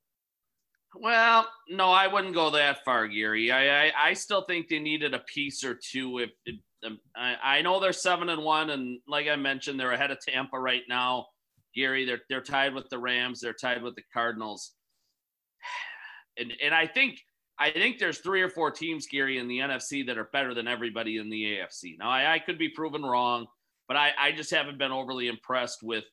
Well, 0.95 1.47
no, 1.69 1.91
I 1.91 2.07
wouldn't 2.07 2.35
go 2.35 2.49
that 2.51 2.83
far, 2.83 3.07
Gary. 3.07 3.53
I, 3.53 3.89
I, 3.89 3.93
I 3.99 4.13
still 4.15 4.43
think 4.43 4.69
they 4.69 4.79
needed 4.79 5.13
a 5.13 5.19
piece 5.19 5.63
or 5.63 5.75
two. 5.75 6.21
If, 6.21 6.31
if 6.47 6.57
um, 6.87 6.99
I, 7.15 7.37
I 7.43 7.63
know 7.63 7.79
they're 7.79 7.93
seven 7.93 8.31
and 8.31 8.43
one, 8.43 8.71
and 8.71 8.99
like 9.07 9.29
I 9.29 9.37
mentioned, 9.37 9.79
they're 9.79 9.93
ahead 9.93 10.11
of 10.11 10.19
Tampa 10.27 10.59
right 10.59 10.83
now. 10.89 11.27
Gary, 11.75 12.07
they're 12.07 12.23
they're 12.31 12.41
tied 12.41 12.73
with 12.73 12.89
the 12.89 12.99
Rams. 12.99 13.41
They're 13.41 13.53
tied 13.53 13.83
with 13.83 13.95
the 13.97 14.03
Cardinals. 14.13 14.73
And 16.39 16.53
and 16.63 16.75
I 16.75 16.87
think 16.87 17.19
I 17.59 17.71
think 17.71 17.99
there's 17.99 18.19
three 18.19 18.43
or 18.43 18.51
four 18.51 18.71
teams, 18.71 19.07
Gary, 19.07 19.39
in 19.39 19.49
the 19.49 19.59
NFC 19.59 20.07
that 20.07 20.19
are 20.19 20.29
better 20.33 20.53
than 20.53 20.69
everybody 20.69 21.17
in 21.17 21.31
the 21.31 21.43
AFC. 21.43 21.99
Now 21.99 22.11
I, 22.11 22.35
I 22.35 22.39
could 22.39 22.59
be 22.59 22.69
proven 22.69 23.03
wrong, 23.03 23.47
but 23.89 23.97
I, 23.97 24.13
I 24.19 24.33
just 24.33 24.51
haven't 24.51 24.79
been 24.79 24.93
overly 24.93 25.29
impressed 25.29 25.83
with 25.83 26.05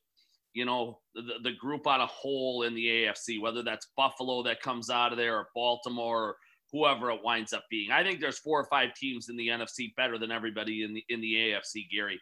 you 0.53 0.65
know, 0.65 0.99
the, 1.15 1.39
the 1.43 1.51
group 1.53 1.88
on 1.88 2.01
a 2.01 2.06
whole 2.06 2.63
in 2.63 2.75
the 2.75 2.86
AFC, 2.86 3.41
whether 3.41 3.63
that's 3.63 3.88
Buffalo 3.97 4.43
that 4.43 4.62
comes 4.62 4.89
out 4.89 5.12
of 5.12 5.17
there 5.17 5.36
or 5.36 5.49
Baltimore 5.56 6.23
or 6.23 6.36
whoever 6.71 7.12
it 7.12 7.23
winds 7.23 7.53
up 7.53 7.63
being. 7.69 7.91
I 7.91 8.03
think 8.03 8.19
there's 8.19 8.39
four 8.39 8.60
or 8.60 8.65
five 8.65 8.93
teams 8.93 9.29
in 9.29 9.38
the 9.38 9.47
NFC 9.47 9.95
better 9.95 10.17
than 10.17 10.32
everybody 10.32 10.84
in 10.84 10.93
the 10.93 11.03
in 11.10 11.21
the 11.21 11.34
AFC, 11.34 11.89
Gary. 11.91 12.19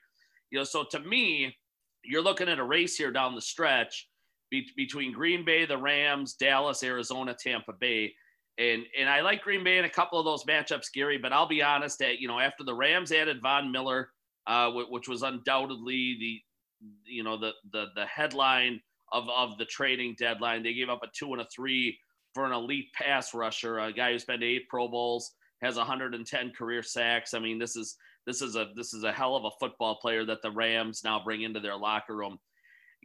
You 0.49 0.59
know, 0.59 0.63
so 0.63 0.85
to 0.91 0.99
me, 0.99 1.55
you're 2.03 2.21
looking 2.21 2.49
at 2.49 2.59
a 2.59 2.63
race 2.63 2.95
here 2.95 3.11
down 3.11 3.35
the 3.35 3.41
stretch 3.41 4.09
be, 4.49 4.67
between 4.75 5.13
Green 5.13 5.45
Bay, 5.45 5.65
the 5.65 5.77
Rams, 5.77 6.33
Dallas, 6.33 6.83
Arizona, 6.83 7.35
Tampa 7.37 7.73
Bay. 7.73 8.13
And 8.57 8.83
and 8.99 9.09
I 9.09 9.21
like 9.21 9.41
Green 9.41 9.63
Bay 9.63 9.77
in 9.77 9.85
a 9.85 9.89
couple 9.89 10.19
of 10.19 10.25
those 10.25 10.43
matchups, 10.43 10.93
Gary, 10.93 11.17
but 11.17 11.33
I'll 11.33 11.47
be 11.47 11.63
honest 11.63 11.99
that, 11.99 12.19
you 12.19 12.27
know, 12.27 12.39
after 12.39 12.63
the 12.63 12.73
Rams 12.73 13.11
added 13.11 13.41
Von 13.41 13.71
Miller, 13.71 14.09
uh, 14.47 14.71
which 14.71 15.07
was 15.07 15.23
undoubtedly 15.23 16.17
the 16.19 16.41
you 17.05 17.23
know 17.23 17.37
the 17.37 17.51
the 17.71 17.87
the 17.95 18.05
headline 18.05 18.81
of 19.11 19.29
of 19.29 19.57
the 19.57 19.65
trading 19.65 20.15
deadline. 20.17 20.63
They 20.63 20.73
gave 20.73 20.89
up 20.89 21.03
a 21.03 21.07
two 21.13 21.31
and 21.33 21.41
a 21.41 21.47
three 21.53 21.97
for 22.33 22.45
an 22.45 22.53
elite 22.53 22.93
pass 22.93 23.33
rusher, 23.33 23.79
a 23.79 23.91
guy 23.91 24.11
who's 24.11 24.25
been 24.25 24.39
to 24.39 24.45
eight 24.45 24.69
Pro 24.69 24.87
Bowls, 24.87 25.33
has 25.61 25.75
110 25.75 26.51
career 26.51 26.81
sacks. 26.81 27.33
I 27.33 27.39
mean, 27.39 27.59
this 27.59 27.75
is 27.75 27.95
this 28.25 28.41
is 28.41 28.55
a 28.55 28.69
this 28.75 28.93
is 28.93 29.03
a 29.03 29.11
hell 29.11 29.35
of 29.35 29.45
a 29.45 29.51
football 29.59 29.95
player 29.95 30.25
that 30.25 30.41
the 30.41 30.51
Rams 30.51 31.01
now 31.03 31.21
bring 31.23 31.41
into 31.41 31.59
their 31.59 31.77
locker 31.77 32.15
room. 32.15 32.39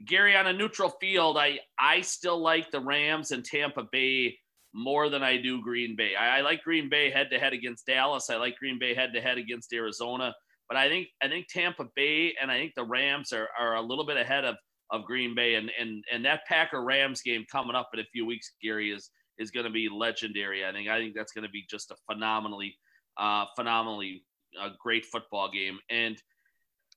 Gary, 0.04 0.36
on 0.36 0.46
a 0.46 0.52
neutral 0.52 0.90
field, 1.00 1.36
I 1.38 1.58
I 1.78 2.00
still 2.02 2.38
like 2.38 2.70
the 2.70 2.80
Rams 2.80 3.30
and 3.30 3.44
Tampa 3.44 3.84
Bay 3.90 4.38
more 4.76 5.08
than 5.08 5.22
I 5.22 5.38
do 5.38 5.62
Green 5.62 5.96
Bay. 5.96 6.14
I, 6.14 6.38
I 6.38 6.40
like 6.42 6.62
Green 6.62 6.88
Bay 6.90 7.10
head 7.10 7.28
to 7.32 7.38
head 7.38 7.54
against 7.54 7.86
Dallas. 7.86 8.28
I 8.30 8.36
like 8.36 8.58
Green 8.58 8.78
Bay 8.78 8.94
head 8.94 9.10
to 9.14 9.20
head 9.20 9.38
against 9.38 9.72
Arizona. 9.72 10.34
But 10.68 10.76
I 10.76 10.88
think 10.88 11.08
I 11.22 11.28
think 11.28 11.46
Tampa 11.48 11.86
Bay 11.96 12.34
and 12.40 12.50
I 12.50 12.58
think 12.58 12.74
the 12.74 12.84
Rams 12.84 13.32
are, 13.32 13.48
are 13.58 13.76
a 13.76 13.80
little 13.80 14.04
bit 14.04 14.16
ahead 14.16 14.44
of, 14.44 14.56
of 14.90 15.04
Green 15.04 15.34
Bay 15.34 15.54
and 15.54 15.70
and 15.80 16.04
and 16.12 16.24
that 16.24 16.40
Packer 16.46 16.82
Rams 16.82 17.22
game 17.22 17.44
coming 17.50 17.74
up 17.74 17.90
in 17.94 18.00
a 18.00 18.04
few 18.12 18.26
weeks, 18.26 18.52
Gary 18.62 18.90
is 18.90 19.10
is 19.38 19.50
going 19.50 19.66
to 19.66 19.72
be 19.72 19.88
legendary. 19.88 20.66
I 20.66 20.72
think 20.72 20.88
I 20.88 20.98
think 20.98 21.14
that's 21.14 21.32
going 21.32 21.46
to 21.46 21.50
be 21.50 21.64
just 21.70 21.90
a 21.90 21.96
phenomenally 22.10 22.74
uh, 23.16 23.46
phenomenally 23.56 24.24
uh, 24.60 24.70
great 24.78 25.06
football 25.06 25.50
game. 25.50 25.78
And 25.88 26.20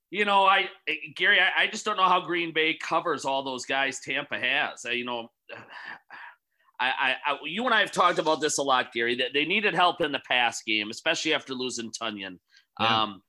you 0.09 0.25
know, 0.25 0.45
I 0.45 0.69
Gary, 1.15 1.39
I, 1.39 1.63
I, 1.63 1.67
just 1.67 1.85
don't 1.85 1.97
know 1.97 2.09
how 2.09 2.19
Green 2.19 2.51
Bay 2.51 2.75
covers 2.81 3.25
all 3.25 3.43
those 3.43 3.65
guys 3.65 3.99
Tampa 3.99 4.39
has. 4.39 4.83
You 4.83 5.05
know, 5.05 5.29
I, 6.81 7.15
I, 7.25 7.37
you 7.43 7.65
and 7.65 7.73
I 7.73 7.81
have 7.81 7.91
talked 7.91 8.19
about 8.19 8.39
this 8.39 8.57
a 8.57 8.63
lot, 8.63 8.93
Gary. 8.93 9.15
That 9.15 9.33
they 9.33 9.45
needed 9.45 9.73
help 9.73 10.01
in 10.01 10.11
the 10.11 10.21
pass 10.27 10.61
game, 10.63 10.89
especially 10.89 11.33
after 11.33 11.53
losing 11.53 11.91
Tonyan. 11.91 12.39
Yeah. 12.79 13.01
Um, 13.01 13.21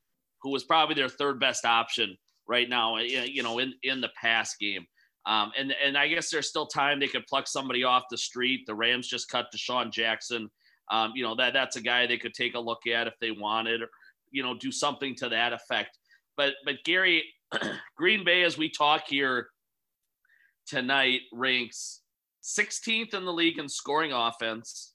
who 0.42 0.50
was 0.50 0.64
probably 0.64 0.94
their 0.94 1.08
third 1.08 1.38
best 1.38 1.64
option 1.64 2.16
right 2.48 2.68
now, 2.68 2.98
you 2.98 3.42
know, 3.42 3.58
in, 3.58 3.74
in 3.82 4.00
the 4.00 4.10
pass 4.20 4.56
game. 4.56 4.86
Um, 5.26 5.52
and, 5.58 5.74
and 5.84 5.96
I 5.96 6.08
guess 6.08 6.30
there's 6.30 6.48
still 6.48 6.66
time 6.66 6.98
they 6.98 7.06
could 7.06 7.26
pluck 7.26 7.46
somebody 7.46 7.84
off 7.84 8.04
the 8.10 8.16
street. 8.16 8.62
The 8.66 8.74
Rams 8.74 9.06
just 9.06 9.28
cut 9.28 9.46
DeSean 9.54 9.92
Jackson. 9.92 10.50
Um, 10.90 11.12
you 11.14 11.22
know, 11.22 11.36
that 11.36 11.52
that's 11.52 11.76
a 11.76 11.80
guy 11.80 12.06
they 12.06 12.18
could 12.18 12.34
take 12.34 12.54
a 12.54 12.60
look 12.60 12.86
at 12.86 13.06
if 13.06 13.14
they 13.20 13.30
wanted, 13.30 13.82
or, 13.82 13.90
you 14.30 14.42
know, 14.42 14.56
do 14.56 14.72
something 14.72 15.14
to 15.16 15.28
that 15.28 15.52
effect. 15.52 15.98
But, 16.36 16.54
but 16.64 16.76
Gary, 16.84 17.24
Green 17.96 18.24
Bay, 18.24 18.42
as 18.42 18.56
we 18.56 18.70
talk 18.70 19.04
here 19.06 19.48
tonight, 20.66 21.20
ranks 21.32 22.00
16th 22.42 23.14
in 23.14 23.24
the 23.24 23.32
league 23.32 23.58
in 23.58 23.68
scoring 23.68 24.12
offense 24.12 24.94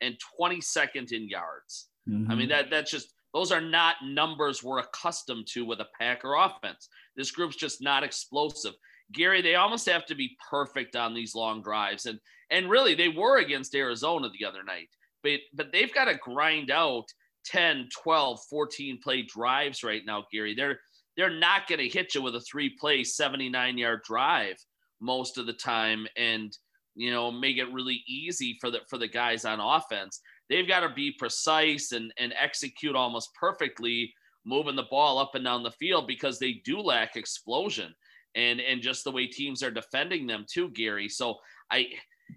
and 0.00 0.16
22nd 0.40 1.12
in 1.12 1.28
yards. 1.28 1.88
Mm-hmm. 2.08 2.30
I 2.30 2.34
mean, 2.34 2.48
mm-hmm. 2.48 2.56
that 2.56 2.70
that's 2.70 2.90
just 2.90 3.14
those 3.32 3.52
are 3.52 3.60
not 3.60 3.96
numbers 4.04 4.62
we're 4.62 4.80
accustomed 4.80 5.46
to 5.48 5.64
with 5.64 5.80
a 5.80 5.86
Packer 5.98 6.34
offense. 6.34 6.88
This 7.16 7.30
group's 7.30 7.56
just 7.56 7.82
not 7.82 8.02
explosive. 8.02 8.74
Gary, 9.12 9.42
they 9.42 9.54
almost 9.56 9.88
have 9.88 10.06
to 10.06 10.14
be 10.14 10.36
perfect 10.50 10.96
on 10.96 11.14
these 11.14 11.34
long 11.34 11.62
drives. 11.62 12.06
And 12.06 12.18
and 12.50 12.70
really 12.70 12.94
they 12.94 13.08
were 13.08 13.38
against 13.38 13.74
Arizona 13.74 14.28
the 14.38 14.46
other 14.46 14.64
night. 14.64 14.88
But 15.22 15.40
but 15.54 15.72
they've 15.72 15.94
got 15.94 16.06
to 16.06 16.14
grind 16.16 16.70
out 16.70 17.06
10, 17.46 17.88
12, 18.02 18.40
14 18.48 19.00
play 19.02 19.22
drives 19.22 19.82
right 19.82 20.02
now, 20.04 20.24
Gary. 20.32 20.54
They're 20.54 20.80
they're 21.16 21.38
not 21.38 21.68
going 21.68 21.80
to 21.80 21.88
hit 21.88 22.14
you 22.14 22.22
with 22.22 22.36
a 22.36 22.40
three 22.40 22.76
play 22.80 23.04
79 23.04 23.78
yard 23.78 24.00
drive 24.04 24.56
most 25.00 25.38
of 25.38 25.46
the 25.46 25.52
time 25.52 26.06
and 26.16 26.56
you 27.00 27.10
know 27.10 27.30
make 27.30 27.56
it 27.56 27.72
really 27.72 28.04
easy 28.06 28.58
for 28.60 28.70
the 28.70 28.80
for 28.88 28.98
the 28.98 29.08
guys 29.08 29.46
on 29.46 29.58
offense 29.58 30.20
they've 30.50 30.68
got 30.68 30.80
to 30.80 30.90
be 30.90 31.10
precise 31.18 31.92
and 31.92 32.12
and 32.18 32.34
execute 32.40 32.94
almost 32.94 33.30
perfectly 33.34 34.12
moving 34.44 34.76
the 34.76 34.86
ball 34.90 35.18
up 35.18 35.34
and 35.34 35.44
down 35.44 35.62
the 35.62 35.70
field 35.70 36.06
because 36.06 36.38
they 36.38 36.60
do 36.64 36.78
lack 36.78 37.16
explosion 37.16 37.94
and 38.34 38.60
and 38.60 38.82
just 38.82 39.02
the 39.04 39.10
way 39.10 39.26
teams 39.26 39.62
are 39.62 39.70
defending 39.70 40.26
them 40.26 40.44
too 40.46 40.68
Gary 40.70 41.08
so 41.08 41.36
I 41.70 41.86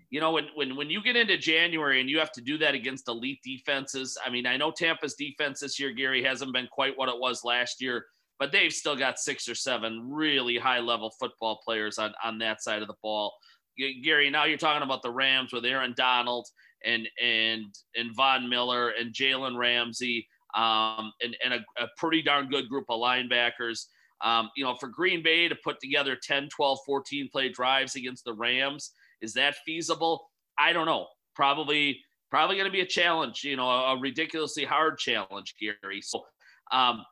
you 0.10 0.22
know 0.22 0.32
when 0.32 0.46
when 0.56 0.78
when 0.78 0.90
you 0.90 1.04
get 1.04 1.18
into 1.18 1.38
January 1.38 2.00
and 2.00 2.10
you 2.10 2.18
have 2.18 2.32
to 2.32 2.42
do 2.42 2.58
that 2.60 2.74
against 2.74 3.10
elite 3.10 3.40
defenses 3.44 4.18
I 4.26 4.30
mean 4.30 4.48
I 4.48 4.56
know 4.56 4.72
Tampa's 4.72 5.16
defense 5.16 5.60
this 5.60 5.78
year 5.78 5.92
Gary 5.92 6.24
hasn't 6.24 6.54
been 6.54 6.68
quite 6.72 6.98
what 6.98 7.10
it 7.10 7.20
was 7.20 7.44
last 7.44 7.82
year 7.82 8.06
but 8.40 8.52
they've 8.52 8.74
still 8.74 8.96
got 8.96 9.20
six 9.20 9.48
or 9.48 9.56
seven 9.56 10.12
really 10.12 10.58
high 10.58 10.80
level 10.80 11.12
football 11.20 11.62
players 11.64 11.98
on, 11.98 12.14
on 12.24 12.38
that 12.40 12.62
side 12.62 12.82
of 12.82 12.88
the 12.88 12.96
ball. 13.02 13.34
Gary, 13.78 14.30
now 14.30 14.46
you're 14.46 14.58
talking 14.58 14.84
about 14.84 15.02
the 15.02 15.12
Rams 15.12 15.54
with 15.54 15.66
Aaron 15.66 15.94
Donald 15.96 16.48
and 16.86 17.08
and 17.22 17.66
and 17.96 18.16
Von 18.16 18.50
Miller 18.50 18.90
and 18.90 19.14
Jalen 19.14 19.58
Ramsey, 19.58 20.28
um, 20.56 21.12
and, 21.22 21.36
and 21.44 21.54
a, 21.56 21.84
a, 21.84 21.88
pretty 21.98 22.22
darn 22.22 22.50
good 22.50 22.70
group 22.70 22.86
of 22.90 23.00
linebackers. 23.00 23.86
Um, 24.22 24.52
you 24.56 24.64
know, 24.64 24.76
for 24.80 24.88
Green 24.88 25.24
Bay 25.24 25.50
to 25.50 25.56
put 25.64 25.80
together 25.82 26.18
10, 26.22 26.48
12, 26.50 26.80
14 26.86 27.30
play 27.32 27.50
drives 27.50 27.96
against 27.96 28.24
the 28.24 28.34
Rams, 28.34 28.92
is 29.22 29.34
that 29.34 29.56
feasible? 29.66 30.30
I 30.58 30.72
don't 30.72 30.86
know. 30.86 31.08
Probably, 31.36 32.00
probably 32.30 32.56
going 32.56 32.68
to 32.68 32.72
be 32.72 32.82
a 32.82 32.86
challenge. 32.86 33.44
You 33.44 33.58
know, 33.58 33.68
a, 33.68 34.00
ridiculously 34.00 34.64
hard 34.64 34.98
challenge, 34.98 35.56
Gary. 35.60 36.02
So, 36.02 36.24
um, 36.72 37.04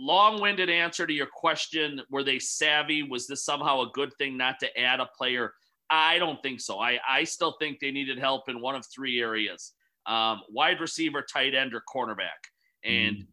long-winded 0.00 0.70
answer 0.70 1.06
to 1.06 1.12
your 1.12 1.26
question 1.26 2.00
were 2.10 2.22
they 2.22 2.38
savvy 2.38 3.02
was 3.02 3.26
this 3.26 3.44
somehow 3.44 3.80
a 3.80 3.90
good 3.94 4.12
thing 4.18 4.36
not 4.36 4.56
to 4.60 4.78
add 4.78 5.00
a 5.00 5.08
player 5.16 5.52
i 5.90 6.18
don't 6.18 6.42
think 6.42 6.60
so. 6.60 6.78
I, 6.78 6.98
I 7.08 7.24
still 7.24 7.56
think 7.58 7.80
they 7.80 7.90
needed 7.90 8.18
help 8.18 8.48
in 8.48 8.60
one 8.60 8.74
of 8.74 8.84
three 8.94 9.20
areas 9.20 9.72
um, 10.08 10.40
wide 10.48 10.80
receiver 10.80 11.22
tight 11.22 11.54
end 11.54 11.74
or 11.74 11.82
cornerback. 11.94 12.48
And 12.84 13.16
mm. 13.16 13.26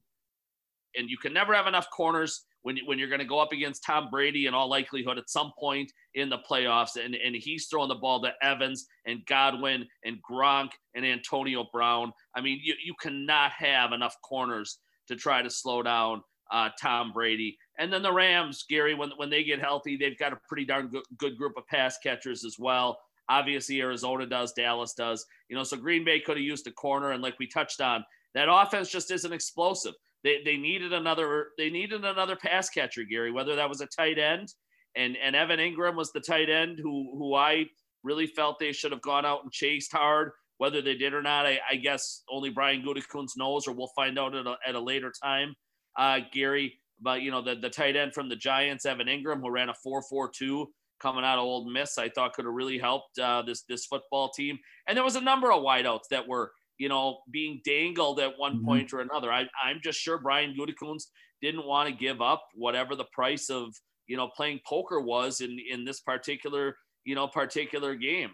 and 0.95 1.09
you 1.09 1.17
can 1.17 1.33
never 1.33 1.53
have 1.53 1.67
enough 1.67 1.87
corners 1.89 2.45
when, 2.61 2.77
when 2.85 2.99
you're 2.99 3.09
going 3.09 3.19
to 3.19 3.25
go 3.25 3.39
up 3.39 3.51
against 3.51 3.83
tom 3.83 4.09
brady 4.09 4.47
in 4.47 4.53
all 4.53 4.69
likelihood 4.69 5.17
at 5.17 5.29
some 5.29 5.53
point 5.57 5.91
in 6.15 6.29
the 6.29 6.39
playoffs. 6.49 7.03
And, 7.03 7.15
and 7.15 7.35
he's 7.35 7.67
throwing 7.67 7.89
the 7.89 7.95
ball 7.95 8.21
to 8.21 8.33
evans 8.41 8.87
and 9.05 9.25
godwin 9.25 9.87
and 10.03 10.17
gronk 10.29 10.69
and 10.95 11.05
antonio 11.05 11.65
brown. 11.71 12.11
I 12.35 12.41
mean 12.41 12.59
you, 12.61 12.75
you 12.83 12.93
cannot 12.99 13.51
have 13.51 13.93
enough 13.93 14.15
corners 14.23 14.79
to 15.07 15.15
try 15.15 15.41
to 15.41 15.49
slow 15.49 15.81
down 15.83 16.23
uh, 16.51 16.69
Tom 16.79 17.12
Brady. 17.12 17.58
And 17.77 17.91
then 17.91 18.01
the 18.01 18.13
Rams, 18.13 18.65
Gary, 18.69 18.93
when, 18.93 19.12
when 19.17 19.29
they 19.29 19.43
get 19.43 19.60
healthy, 19.60 19.97
they've 19.97 20.17
got 20.17 20.34
a 20.34 20.39
pretty 20.47 20.65
darn 20.65 20.88
good, 20.88 21.03
good 21.17 21.38
group 21.38 21.53
of 21.58 21.67
pass 21.67 21.97
catchers 21.97 22.45
as 22.45 22.58
well. 22.60 22.99
Obviously, 23.27 23.81
Arizona 23.81 24.25
does, 24.25 24.53
Dallas 24.53 24.93
does. 24.93 25.25
You 25.49 25.55
know, 25.55 25.63
so 25.63 25.77
Green 25.77 26.05
Bay 26.05 26.19
could 26.19 26.38
have 26.38 26.45
used 26.45 26.67
a 26.67 26.71
corner, 26.71 27.12
and 27.12 27.23
like 27.23 27.39
we 27.39 27.47
touched 27.47 27.81
on, 27.81 28.05
that 28.36 28.47
offense 28.51 28.89
just 28.89 29.12
isn't 29.12 29.34
explosive. 29.34 29.93
They, 30.23 30.41
they 30.43 30.58
needed 30.58 30.93
another 30.93 31.49
they 31.58 31.69
needed 31.69 32.03
another 32.03 32.36
pass 32.36 32.69
catcher, 32.69 33.03
Gary. 33.03 33.31
Whether 33.31 33.55
that 33.55 33.69
was 33.69 33.81
a 33.81 33.88
tight 33.88 34.17
end, 34.19 34.53
and 34.95 35.17
and 35.23 35.36
Evan 35.36 35.60
Engram 35.60 35.95
was 35.95 36.12
the 36.12 36.19
tight 36.19 36.49
end 36.49 36.79
who 36.81 37.15
who 37.17 37.36
I 37.36 37.65
really 38.03 38.27
felt 38.27 38.60
they 38.60 38.71
should 38.71 38.91
have 38.91 39.01
gone 39.01 39.25
out 39.25 39.43
and 39.43 39.51
chased 39.51 39.91
hard. 39.91 40.31
Whether 40.58 40.81
they 40.81 40.95
did 40.95 41.13
or 41.13 41.21
not, 41.21 41.45
I, 41.45 41.60
I 41.69 41.75
guess 41.75 42.23
only 42.29 42.49
Brian 42.49 42.81
Gutekunst 42.81 43.38
knows, 43.38 43.67
or 43.67 43.73
we'll 43.73 43.91
find 43.95 44.17
out 44.17 44.36
at 44.36 44.47
a, 44.47 44.55
at 44.65 44.75
a 44.75 44.79
later 44.79 45.12
time 45.21 45.53
uh, 45.97 46.19
Gary. 46.31 46.79
But 47.01 47.21
you 47.21 47.31
know 47.31 47.41
the 47.41 47.55
the 47.55 47.69
tight 47.69 47.95
end 47.95 48.13
from 48.13 48.29
the 48.29 48.36
Giants, 48.36 48.86
Evan 48.86 49.08
Engram, 49.08 49.41
who 49.41 49.49
ran 49.49 49.69
a 49.69 49.73
four 49.73 50.01
four 50.01 50.29
two 50.29 50.67
coming 50.99 51.25
out 51.25 51.38
of 51.38 51.43
Ole 51.43 51.69
Miss, 51.69 51.97
I 51.97 52.10
thought 52.10 52.34
could 52.34 52.45
have 52.45 52.53
really 52.53 52.77
helped 52.77 53.19
uh, 53.19 53.41
this 53.41 53.63
this 53.63 53.86
football 53.86 54.29
team. 54.29 54.58
And 54.88 54.95
there 54.95 55.03
was 55.03 55.15
a 55.15 55.21
number 55.21 55.51
of 55.51 55.63
wideouts 55.63 56.08
that 56.12 56.27
were 56.27 56.51
you 56.77 56.89
know 56.89 57.19
being 57.31 57.62
dangled 57.65 58.19
at 58.19 58.38
one 58.38 58.58
mm-hmm. 58.58 58.65
point 58.65 58.93
or 58.93 59.01
another. 59.01 59.31
I, 59.31 59.41
I'm 59.63 59.79
just 59.84 59.99
sure 59.99 60.17
Brian 60.17 60.55
Gutekunst 60.58 61.08
didn't 61.41 61.65
want 61.65 61.89
to 61.89 61.95
give 61.95 62.21
up 62.21 62.43
whatever 62.55 62.95
the 62.95 63.05
price 63.13 63.49
of 63.49 63.75
you 64.08 64.17
know 64.17 64.29
playing 64.36 64.60
poker 64.65 64.99
was 64.99 65.41
in 65.41 65.58
in 65.69 65.86
this 65.86 66.01
particular 66.01 66.75
you 67.03 67.15
know 67.15 67.27
particular 67.27 67.95
game. 67.95 68.31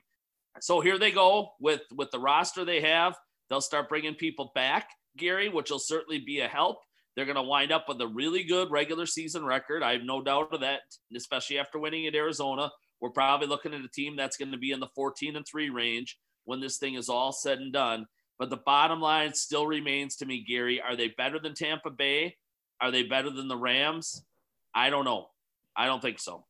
So 0.60 0.82
here 0.82 1.00
they 1.00 1.12
go 1.12 1.52
with 1.60 1.82
with 1.95 2.12
the 2.12 2.19
roster 2.19 2.65
they 2.65 2.82
have. 2.82 3.15
They'll 3.50 3.62
start 3.62 3.89
bringing 3.89 4.15
people 4.15 4.52
back, 4.56 4.88
Gary, 5.17 5.50
which 5.50 5.71
will 5.71 5.80
certainly 5.80 6.19
be 6.19 6.39
a 6.39 6.47
help. 6.47 6.78
They're 7.15 7.26
going 7.26 7.36
to 7.36 7.41
wind 7.41 7.71
up 7.71 7.86
with 7.88 8.00
a 8.02 8.08
really 8.08 8.43
good 8.43 8.71
regular 8.71 9.06
season 9.06 9.45
record. 9.45 9.84
I 9.84 9.93
have 9.93 10.04
no 10.04 10.21
doubt 10.21 10.54
of 10.54 10.62
that, 10.62 10.82
especially 11.15 11.60
after 11.60 11.80
winning 11.80 12.08
at 12.08 12.15
Arizona. 12.15 12.71
We're 13.02 13.10
probably 13.10 13.47
looking 13.47 13.74
at 13.74 13.82
a 13.82 13.89
team 13.89 14.15
that's 14.15 14.38
going 14.38 14.52
to 14.52 14.58
be 14.58 14.71
in 14.71 14.80
the 14.80 14.88
14 14.95 15.36
and 15.36 15.45
3 15.45 15.69
range 15.69 16.17
when 16.45 16.62
this 16.62 16.78
thing 16.78 16.95
is 16.95 17.10
all 17.10 17.32
said 17.32 17.60
and 17.60 17.74
done. 17.74 18.06
But 18.39 18.50
the 18.50 18.58
bottom 18.58 19.02
line 19.02 19.34
still 19.34 19.67
remains 19.67 20.15
to 20.17 20.26
me, 20.26 20.43
Gary. 20.47 20.82
Are 20.82 20.95
they 20.95 21.10
better 21.10 21.39
than 21.39 21.54
Tampa 21.54 21.89
Bay? 21.89 22.38
Are 22.80 22.91
they 22.91 23.04
better 23.04 23.30
than 23.30 23.47
the 23.47 23.58
Rams? 23.58 24.26
I 24.74 24.89
don't 24.89 25.06
know. 25.06 25.28
I 25.76 25.86
don't 25.86 26.02
think 26.02 26.19
so. 26.19 26.45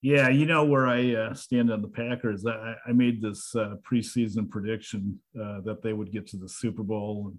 Yeah, 0.00 0.28
you 0.28 0.44
know 0.44 0.64
where 0.64 0.86
I 0.86 1.14
uh, 1.14 1.34
stand 1.34 1.72
on 1.72 1.80
the 1.80 1.88
Packers. 1.88 2.44
I, 2.46 2.74
I 2.86 2.92
made 2.92 3.22
this 3.22 3.54
uh, 3.56 3.76
preseason 3.90 4.50
prediction 4.50 5.18
uh, 5.34 5.60
that 5.64 5.82
they 5.82 5.94
would 5.94 6.12
get 6.12 6.26
to 6.28 6.36
the 6.36 6.48
Super 6.48 6.82
Bowl, 6.82 7.28
and 7.30 7.38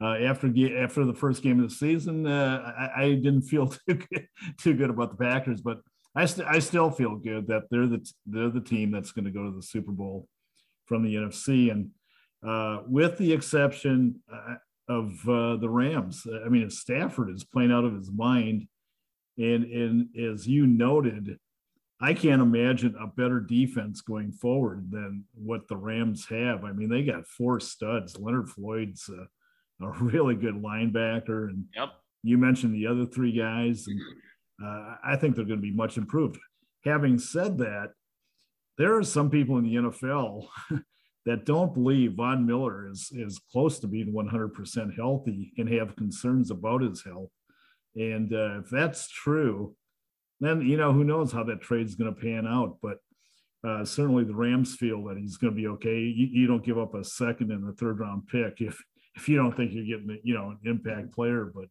uh, 0.00 0.16
after 0.22 0.52
after 0.78 1.04
the 1.04 1.14
first 1.14 1.42
game 1.42 1.62
of 1.62 1.68
the 1.68 1.74
season, 1.74 2.26
uh, 2.26 2.72
I, 2.96 3.02
I, 3.02 3.08
didn't 3.14 3.42
feel 3.42 3.66
too 3.88 3.94
good, 3.94 4.28
too 4.58 4.74
good 4.74 4.90
about 4.90 5.10
the 5.10 5.22
Packers, 5.22 5.60
but 5.60 5.80
I, 6.14 6.24
st- 6.24 6.48
I 6.48 6.58
still 6.58 6.90
feel 6.90 7.16
good 7.16 7.46
that 7.48 7.64
they're 7.70 7.86
the 7.86 8.10
they're 8.26 8.48
the 8.48 8.60
team 8.60 8.90
that's 8.90 9.12
going 9.12 9.26
to 9.26 9.30
go 9.30 9.44
to 9.44 9.54
the 9.54 9.62
Super 9.62 9.92
Bowl 9.92 10.26
from 10.86 11.02
the 11.02 11.14
NFC, 11.14 11.70
and 11.70 11.90
uh, 12.46 12.82
with 12.88 13.18
the 13.18 13.32
exception 13.32 14.22
uh, 14.32 14.54
of 14.88 15.28
uh, 15.28 15.56
the 15.56 15.68
Rams. 15.68 16.26
I 16.44 16.48
mean, 16.48 16.62
if 16.62 16.72
Stafford 16.72 17.30
is 17.30 17.44
playing 17.44 17.70
out 17.70 17.84
of 17.84 17.94
his 17.94 18.10
mind, 18.10 18.66
and 19.36 19.64
and 19.64 20.08
as 20.16 20.46
you 20.46 20.66
noted, 20.66 21.38
I 22.00 22.14
can't 22.14 22.40
imagine 22.40 22.96
a 22.98 23.06
better 23.06 23.38
defense 23.38 24.00
going 24.00 24.32
forward 24.32 24.90
than 24.90 25.24
what 25.34 25.68
the 25.68 25.76
Rams 25.76 26.26
have. 26.30 26.64
I 26.64 26.72
mean, 26.72 26.88
they 26.88 27.04
got 27.04 27.26
four 27.26 27.60
studs. 27.60 28.18
Leonard 28.18 28.48
Floyd's 28.48 29.10
uh, 29.10 29.26
a 29.80 29.90
really 29.90 30.34
good 30.34 30.54
linebacker. 30.54 31.48
And 31.48 31.64
yep. 31.74 31.90
you 32.22 32.38
mentioned 32.38 32.74
the 32.74 32.86
other 32.86 33.06
three 33.06 33.32
guys. 33.32 33.86
And 33.86 34.00
uh, 34.64 34.96
I 35.04 35.16
think 35.16 35.36
they're 35.36 35.44
going 35.44 35.58
to 35.58 35.62
be 35.62 35.72
much 35.72 35.96
improved. 35.96 36.38
Having 36.84 37.18
said 37.18 37.58
that, 37.58 37.92
there 38.78 38.96
are 38.96 39.04
some 39.04 39.30
people 39.30 39.58
in 39.58 39.64
the 39.64 39.74
NFL 39.74 40.46
that 41.26 41.44
don't 41.44 41.74
believe 41.74 42.14
Von 42.14 42.46
Miller 42.46 42.88
is, 42.88 43.10
is 43.12 43.40
close 43.52 43.78
to 43.80 43.86
being 43.86 44.12
100% 44.12 44.96
healthy 44.96 45.52
and 45.58 45.68
have 45.68 45.96
concerns 45.96 46.50
about 46.50 46.82
his 46.82 47.04
health. 47.04 47.30
And 47.94 48.32
uh, 48.32 48.60
if 48.60 48.70
that's 48.70 49.08
true, 49.08 49.74
then, 50.40 50.62
you 50.62 50.76
know, 50.76 50.92
who 50.92 51.04
knows 51.04 51.32
how 51.32 51.44
that 51.44 51.60
trade 51.60 51.86
is 51.86 51.94
going 51.94 52.14
to 52.14 52.20
pan 52.20 52.46
out. 52.46 52.78
But 52.80 52.98
uh, 53.62 53.84
certainly 53.84 54.24
the 54.24 54.34
Rams 54.34 54.76
feel 54.76 55.04
that 55.04 55.18
he's 55.18 55.36
going 55.36 55.52
to 55.52 55.60
be 55.60 55.66
okay. 55.68 55.98
You, 55.98 56.28
you, 56.30 56.46
don't 56.46 56.64
give 56.64 56.78
up 56.78 56.94
a 56.94 57.04
second 57.04 57.50
and 57.50 57.68
a 57.68 57.72
third 57.72 58.00
round 58.00 58.26
pick 58.28 58.60
if 58.60 58.82
if 59.14 59.28
you 59.28 59.36
don't 59.36 59.56
think 59.56 59.72
you're 59.72 59.84
getting 59.84 60.18
you 60.22 60.34
know 60.34 60.50
an 60.50 60.58
impact 60.64 61.12
player. 61.12 61.50
But 61.54 61.66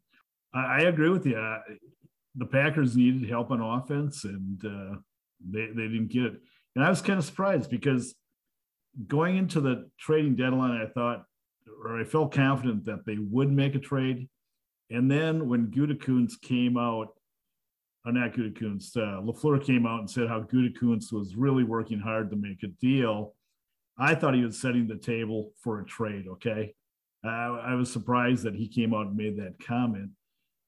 I, 0.53 0.65
I 0.65 0.79
agree 0.81 1.09
with 1.09 1.25
you. 1.25 1.37
Uh, 1.37 1.59
the 2.35 2.45
Packers 2.45 2.95
needed 2.95 3.29
help 3.29 3.51
on 3.51 3.61
offense, 3.61 4.23
and 4.23 4.63
uh, 4.65 4.95
they 5.49 5.67
they 5.67 5.87
didn't 5.87 6.11
get 6.11 6.25
it. 6.25 6.33
And 6.75 6.85
I 6.85 6.89
was 6.89 7.01
kind 7.01 7.19
of 7.19 7.25
surprised 7.25 7.69
because 7.69 8.15
going 9.07 9.37
into 9.37 9.61
the 9.61 9.89
trading 9.99 10.35
deadline, 10.35 10.81
I 10.81 10.87
thought 10.87 11.25
or 11.83 11.99
I 11.99 12.03
felt 12.03 12.33
confident 12.33 12.85
that 12.85 13.05
they 13.05 13.17
would 13.17 13.51
make 13.51 13.75
a 13.75 13.79
trade. 13.79 14.27
And 14.89 15.09
then 15.09 15.47
when 15.47 15.67
Gutekunst 15.67 16.41
came 16.41 16.77
out, 16.77 17.09
or 18.05 18.11
not 18.11 18.33
Gutekunst, 18.33 18.97
uh, 18.97 19.21
LaFleur 19.21 19.63
came 19.63 19.85
out 19.85 19.99
and 19.99 20.09
said 20.09 20.27
how 20.27 20.41
Gutekunst 20.41 21.11
was 21.11 21.35
really 21.35 21.63
working 21.63 21.99
hard 21.99 22.31
to 22.31 22.35
make 22.35 22.63
a 22.63 22.67
deal. 22.67 23.35
I 23.97 24.15
thought 24.15 24.33
he 24.33 24.43
was 24.43 24.59
setting 24.59 24.87
the 24.87 24.97
table 24.97 25.51
for 25.61 25.79
a 25.79 25.85
trade. 25.85 26.25
Okay. 26.27 26.73
I 27.27 27.75
was 27.75 27.91
surprised 27.91 28.43
that 28.43 28.55
he 28.55 28.67
came 28.67 28.93
out 28.93 29.07
and 29.07 29.17
made 29.17 29.37
that 29.37 29.55
comment. 29.65 30.11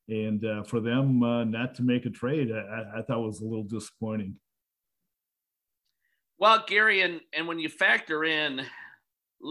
And 0.09 0.43
uh, 0.43 0.63
for 0.63 0.81
them 0.81 1.23
uh, 1.23 1.45
not 1.45 1.75
to 1.75 1.83
make 1.83 2.05
a 2.05 2.09
trade, 2.09 2.51
I, 2.51 2.99
I 2.99 3.01
thought 3.01 3.21
was 3.21 3.39
a 3.39 3.45
little 3.45 3.63
disappointing. 3.63 4.35
Well, 6.37 6.63
Gary, 6.67 7.01
and, 7.01 7.21
and 7.33 7.47
when 7.47 7.59
you 7.59 7.69
factor 7.69 8.25
in, 8.25 8.61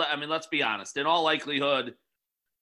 I 0.07 0.17
mean, 0.17 0.29
let's 0.29 0.49
be 0.49 0.63
honest, 0.63 0.97
in 0.97 1.07
all 1.07 1.23
likelihood, 1.23 1.95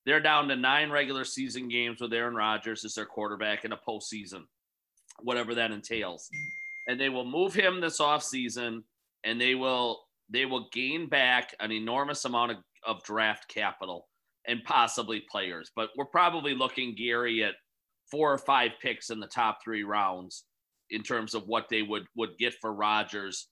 they're 0.06 0.20
down 0.20 0.48
to 0.48 0.56
nine 0.56 0.90
regular 0.90 1.24
season 1.24 1.68
games 1.68 2.00
with 2.00 2.12
Aaron 2.12 2.34
Rodgers 2.34 2.84
as 2.84 2.94
their 2.94 3.06
quarterback 3.06 3.64
in 3.64 3.72
a 3.72 3.78
postseason, 3.88 4.42
whatever 5.20 5.54
that 5.54 5.72
entails. 5.72 6.28
and 6.88 7.00
they 7.00 7.08
will 7.08 7.24
move 7.24 7.54
him 7.54 7.80
this 7.80 8.00
offseason 8.00 8.82
and 9.24 9.40
they 9.40 9.54
will 9.54 10.00
they 10.30 10.44
will 10.46 10.68
gain 10.72 11.08
back 11.08 11.54
an 11.60 11.72
enormous 11.72 12.24
amount 12.24 12.52
of, 12.52 12.58
of 12.86 13.02
draft 13.02 13.48
capital 13.48 14.08
and 14.46 14.64
possibly 14.64 15.22
players. 15.30 15.70
But 15.74 15.90
we're 15.96 16.06
probably 16.06 16.54
looking 16.54 16.94
Gary 16.94 17.44
at 17.44 17.54
four 18.10 18.32
or 18.32 18.38
five 18.38 18.72
picks 18.80 19.10
in 19.10 19.20
the 19.20 19.26
top 19.26 19.58
three 19.62 19.84
rounds 19.84 20.44
in 20.90 21.02
terms 21.02 21.34
of 21.34 21.46
what 21.46 21.68
they 21.68 21.82
would 21.82 22.06
would 22.16 22.36
get 22.38 22.54
for 22.60 22.72
Rodgers. 22.72 23.48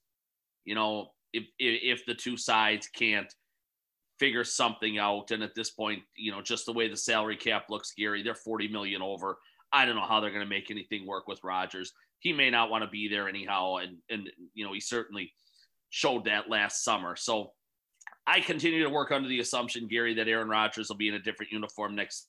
You 0.64 0.74
know, 0.74 1.08
if 1.32 1.44
if 1.58 2.06
the 2.06 2.14
two 2.14 2.36
sides 2.36 2.88
can't 2.88 3.32
figure 4.18 4.44
something 4.44 4.98
out, 4.98 5.30
and 5.30 5.42
at 5.42 5.54
this 5.54 5.70
point, 5.70 6.02
you 6.16 6.32
know, 6.32 6.40
just 6.40 6.66
the 6.66 6.72
way 6.72 6.88
the 6.88 6.96
salary 6.96 7.36
cap 7.36 7.66
looks, 7.68 7.92
Gary, 7.96 8.22
they're 8.22 8.34
40 8.34 8.68
million 8.68 9.02
over. 9.02 9.36
I 9.72 9.84
don't 9.84 9.96
know 9.96 10.06
how 10.06 10.20
they're 10.20 10.30
going 10.30 10.44
to 10.44 10.48
make 10.48 10.70
anything 10.70 11.06
work 11.06 11.28
with 11.28 11.44
Rodgers. 11.44 11.92
He 12.20 12.32
may 12.32 12.48
not 12.48 12.70
want 12.70 12.82
to 12.82 12.90
be 12.90 13.08
there 13.08 13.28
anyhow, 13.28 13.76
and 13.76 13.98
and 14.08 14.30
you 14.54 14.64
know, 14.64 14.72
he 14.72 14.80
certainly 14.80 15.32
showed 15.90 16.24
that 16.24 16.48
last 16.48 16.82
summer. 16.82 17.16
So 17.16 17.52
I 18.26 18.40
continue 18.40 18.82
to 18.82 18.90
work 18.90 19.12
under 19.12 19.28
the 19.28 19.40
assumption, 19.40 19.86
Gary, 19.86 20.14
that 20.14 20.28
Aaron 20.28 20.48
Rodgers 20.48 20.88
will 20.88 20.96
be 20.96 21.08
in 21.08 21.14
a 21.14 21.18
different 21.18 21.52
uniform 21.52 21.94
next 21.94 22.26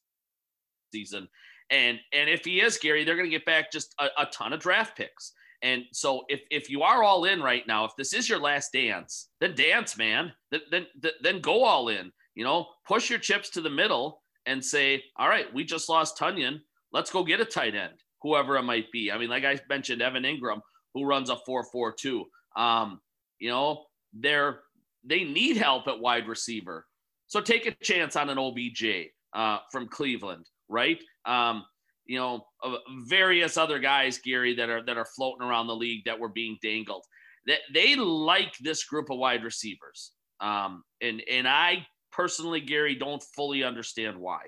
season. 0.93 1.27
And 1.69 1.99
and 2.13 2.29
if 2.29 2.45
he 2.45 2.61
is, 2.61 2.77
Gary, 2.77 3.03
they're 3.03 3.15
going 3.15 3.29
to 3.29 3.35
get 3.35 3.45
back 3.45 3.71
just 3.71 3.93
a, 3.99 4.05
a 4.17 4.25
ton 4.27 4.53
of 4.53 4.59
draft 4.59 4.95
picks. 4.95 5.33
And 5.61 5.83
so 5.91 6.23
if 6.29 6.41
if 6.51 6.69
you 6.69 6.83
are 6.83 7.03
all 7.03 7.25
in 7.25 7.41
right 7.41 7.65
now, 7.67 7.85
if 7.85 7.95
this 7.97 8.13
is 8.13 8.29
your 8.29 8.39
last 8.39 8.71
dance, 8.71 9.29
then 9.41 9.55
dance, 9.55 9.97
man. 9.97 10.31
Then 10.51 10.61
then 10.71 10.85
then 11.21 11.41
go 11.41 11.63
all 11.63 11.89
in. 11.89 12.11
You 12.35 12.43
know, 12.43 12.67
push 12.87 13.09
your 13.09 13.19
chips 13.19 13.49
to 13.51 13.61
the 13.61 13.69
middle 13.69 14.21
and 14.45 14.63
say, 14.63 15.03
all 15.17 15.27
right, 15.27 15.51
we 15.53 15.63
just 15.63 15.89
lost 15.89 16.17
Tonyan. 16.17 16.61
Let's 16.93 17.11
go 17.11 17.23
get 17.23 17.41
a 17.41 17.45
tight 17.45 17.75
end, 17.75 17.95
whoever 18.21 18.55
it 18.57 18.63
might 18.63 18.91
be. 18.91 19.11
I 19.11 19.17
mean, 19.17 19.29
like 19.29 19.43
I 19.43 19.59
mentioned, 19.67 20.01
Evan 20.01 20.23
Engram, 20.23 20.61
who 20.93 21.05
runs 21.05 21.29
a 21.29 21.37
4-4-2. 21.47 22.23
Um, 22.55 23.01
you 23.39 23.49
know, 23.49 23.85
they're 24.13 24.61
they 25.07 25.23
need 25.23 25.57
help 25.57 25.87
at 25.87 25.99
wide 25.99 26.27
receiver. 26.27 26.85
So 27.27 27.41
take 27.41 27.65
a 27.65 27.75
chance 27.83 28.15
on 28.15 28.29
an 28.29 28.37
OBJ 28.37 29.11
uh, 29.33 29.59
from 29.71 29.87
Cleveland, 29.87 30.45
right? 30.69 31.01
Um, 31.25 31.65
you 32.05 32.17
know, 32.17 32.45
uh, 32.63 32.77
various 33.05 33.57
other 33.57 33.79
guys, 33.79 34.19
Gary, 34.19 34.55
that 34.55 34.69
are 34.69 34.83
that 34.85 34.97
are 34.97 35.07
floating 35.15 35.45
around 35.45 35.67
the 35.67 35.75
league 35.75 36.05
that 36.05 36.19
were 36.19 36.29
being 36.29 36.57
dangled. 36.61 37.03
That 37.45 37.59
they, 37.73 37.95
like 37.95 38.53
this 38.59 38.83
group 38.85 39.09
of 39.09 39.17
wide 39.17 39.43
receivers, 39.43 40.11
um, 40.39 40.83
and 41.01 41.21
and 41.29 41.47
I 41.47 41.85
personally, 42.11 42.61
Gary, 42.61 42.95
don't 42.95 43.23
fully 43.35 43.63
understand 43.63 44.17
why. 44.17 44.39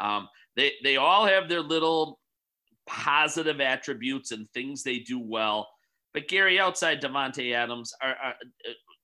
Um, 0.00 0.28
they 0.56 0.72
they 0.82 0.96
all 0.96 1.26
have 1.26 1.48
their 1.48 1.60
little 1.60 2.18
positive 2.86 3.60
attributes 3.60 4.32
and 4.32 4.48
things 4.50 4.82
they 4.82 4.98
do 4.98 5.20
well. 5.20 5.68
But 6.14 6.28
Gary, 6.28 6.60
outside 6.60 7.00
Davante 7.00 7.54
Adams, 7.54 7.92
are, 8.02 8.16
are, 8.22 8.34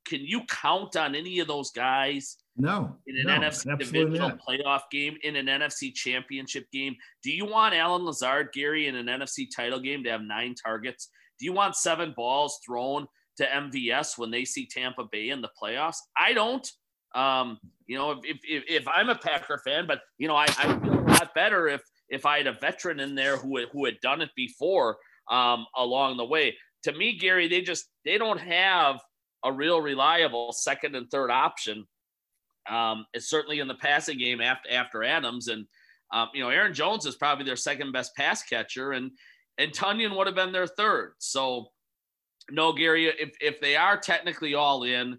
can 0.09 0.21
you 0.23 0.43
count 0.45 0.97
on 0.97 1.15
any 1.15 1.39
of 1.41 1.49
those 1.49 1.71
guys? 1.71 2.37
No. 2.57 2.97
In 3.07 3.17
an 3.19 3.27
no, 3.27 3.47
NFC 3.47 3.79
divisional 3.79 4.31
not. 4.31 4.41
playoff 4.41 4.81
game, 4.91 5.17
in 5.23 5.37
an 5.37 5.47
NFC 5.47 5.95
championship 5.95 6.67
game, 6.73 6.97
do 7.23 7.31
you 7.31 7.45
want 7.45 7.75
Allen 7.75 8.05
Lazard, 8.05 8.49
Gary, 8.53 8.89
in 8.89 8.97
an 8.97 9.07
NFC 9.07 9.47
title 9.55 9.79
game 9.79 10.03
to 10.05 10.11
have 10.11 10.23
nine 10.23 10.55
targets? 10.55 11.11
Do 11.39 11.45
you 11.45 11.53
want 11.53 11.77
seven 11.77 12.15
balls 12.17 12.59
thrown 12.67 13.07
to 13.37 13.47
MVS 13.47 14.19
when 14.19 14.31
they 14.31 14.45
see 14.45 14.67
Tampa 14.67 15.05
Bay 15.11 15.29
in 15.29 15.41
the 15.41 15.51
playoffs? 15.61 15.99
I 16.17 16.33
don't. 16.33 16.69
Um, 17.15 17.59
you 17.87 17.97
know, 17.97 18.21
if, 18.25 18.39
if, 18.43 18.65
if 18.69 18.89
I'm 18.89 19.09
a 19.09 19.15
Packer 19.15 19.61
fan, 19.65 19.87
but 19.87 20.01
you 20.19 20.29
know, 20.29 20.37
I, 20.37 20.47
I 20.59 20.79
feel 20.79 20.99
a 20.99 21.01
lot 21.01 21.35
better 21.35 21.69
if 21.69 21.83
if 22.09 22.27
I 22.27 22.39
had 22.39 22.47
a 22.47 22.53
veteran 22.53 23.01
in 23.01 23.15
there 23.15 23.37
who 23.37 23.65
who 23.73 23.85
had 23.85 24.01
done 24.01 24.21
it 24.21 24.31
before 24.35 24.99
um, 25.31 25.67
along 25.77 26.17
the 26.17 26.25
way. 26.25 26.57
To 26.85 26.93
me, 26.93 27.19
Gary, 27.19 27.49
they 27.49 27.61
just 27.61 27.87
they 28.05 28.19
don't 28.19 28.41
have 28.41 29.01
a 29.45 29.53
real 29.53 29.81
reliable 29.81 30.53
second 30.53 30.95
and 30.95 31.11
third 31.11 31.31
option. 31.31 31.87
Um, 32.69 33.07
it's 33.15 33.31
certainly 33.31 33.61
in 33.61 33.69
the 33.69 33.75
passing 33.75 34.19
game 34.19 34.41
after 34.41 34.71
after 34.71 35.03
Adams, 35.03 35.49
and 35.49 35.67
um, 36.13 36.29
you 36.35 36.43
know 36.43 36.51
Aaron 36.51 36.75
Jones 36.75 37.07
is 37.07 37.17
probably 37.17 37.45
their 37.45 37.57
second 37.57 37.93
best 37.93 38.15
pass 38.17 38.43
catcher, 38.43 38.93
and 38.93 39.11
and 39.59 39.73
Tonyan 39.73 40.17
would 40.17 40.27
have 40.27 40.37
been 40.37 40.53
their 40.53 40.67
third. 40.67 41.15
So, 41.19 41.69
no, 42.51 42.73
Gary, 42.73 43.07
if 43.07 43.31
if 43.41 43.61
they 43.61 43.77
are 43.77 43.97
technically 43.97 44.55
all 44.55 44.85
in, 44.85 45.19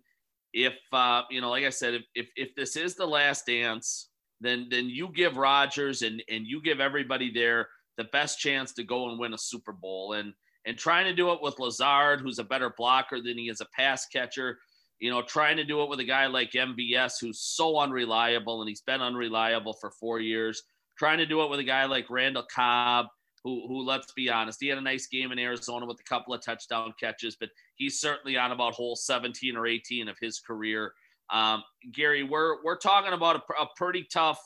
if 0.53 0.77
uh, 0.93 1.23
you 1.29 1.41
know, 1.41 1.49
like 1.49 1.65
I 1.65 1.69
said, 1.69 1.95
if, 1.95 2.03
if 2.15 2.29
if 2.36 2.55
this 2.55 2.75
is 2.75 2.95
the 2.95 3.08
last 3.08 3.45
dance, 3.45 4.10
then 4.41 4.67
then 4.69 4.89
you 4.89 5.10
give 5.13 5.38
Rodgers 5.38 6.01
and 6.01 6.21
and 6.29 6.45
you 6.45 6.62
give 6.62 6.79
everybody 6.79 7.32
there 7.32 7.67
the 7.97 8.05
best 8.05 8.39
chance 8.39 8.73
to 8.73 8.84
go 8.84 9.10
and 9.10 9.19
win 9.19 9.34
a 9.34 9.38
Super 9.38 9.73
Bowl, 9.73 10.13
and 10.13 10.34
and 10.65 10.78
trying 10.78 11.06
to 11.06 11.15
do 11.15 11.32
it 11.32 11.41
with 11.41 11.60
Lazard, 11.60 12.22
who's 12.22 12.39
a 12.39 12.43
better 12.43 12.74
blocker 12.78 13.22
than 13.22 13.38
he 13.38 13.50
is 13.50 13.62
a 13.62 13.67
pass 13.76 14.06
catcher. 14.08 14.60
You 15.00 15.10
know, 15.10 15.22
trying 15.22 15.58
to 15.58 15.63
do 15.63 15.82
it 15.82 15.89
with 15.89 16.00
a 16.00 16.06
guy 16.06 16.28
like 16.28 16.52
MVS, 16.52 17.13
who's 17.22 17.39
so 17.39 17.80
unreliable, 17.80 18.62
and 18.62 18.67
he's 18.67 18.82
been 18.82 19.02
unreliable 19.02 19.74
for 19.74 19.91
four 19.91 20.19
years. 20.19 20.62
Trying 20.98 21.19
to 21.19 21.26
do 21.26 21.41
it 21.41 21.50
with 21.50 21.60
a 21.62 21.63
guy 21.63 21.86
like 21.86 22.10
Randall 22.10 22.45
Cobb, 22.54 23.06
who, 23.43 23.65
who 23.67 23.86
let's 23.86 24.12
be 24.12 24.30
honest, 24.30 24.60
he 24.60 24.67
had 24.67 24.78
a 24.78 24.82
nice 24.82 25.08
game 25.08 25.32
in 25.32 25.39
Arizona 25.39 25.86
with 25.86 26.00
a 26.00 26.10
couple 26.10 26.34
of 26.34 26.43
touchdown 26.43 26.93
catches, 27.00 27.38
but 27.38 27.50
he's 27.76 28.00
certainly 28.00 28.38
on 28.38 28.52
about 28.52 28.74
hole 28.74 28.98
17 28.98 29.56
or 29.56 29.65
18 29.65 30.10
of 30.10 30.17
his 30.19 30.39
career. 30.39 30.91
Um, 31.30 31.63
Gary, 31.93 32.24
we're 32.24 32.62
we're 32.63 32.78
talking 32.78 33.13
about 33.13 33.38
a, 33.38 33.63
a 33.63 33.67
pretty 33.78 34.06
tough 34.12 34.41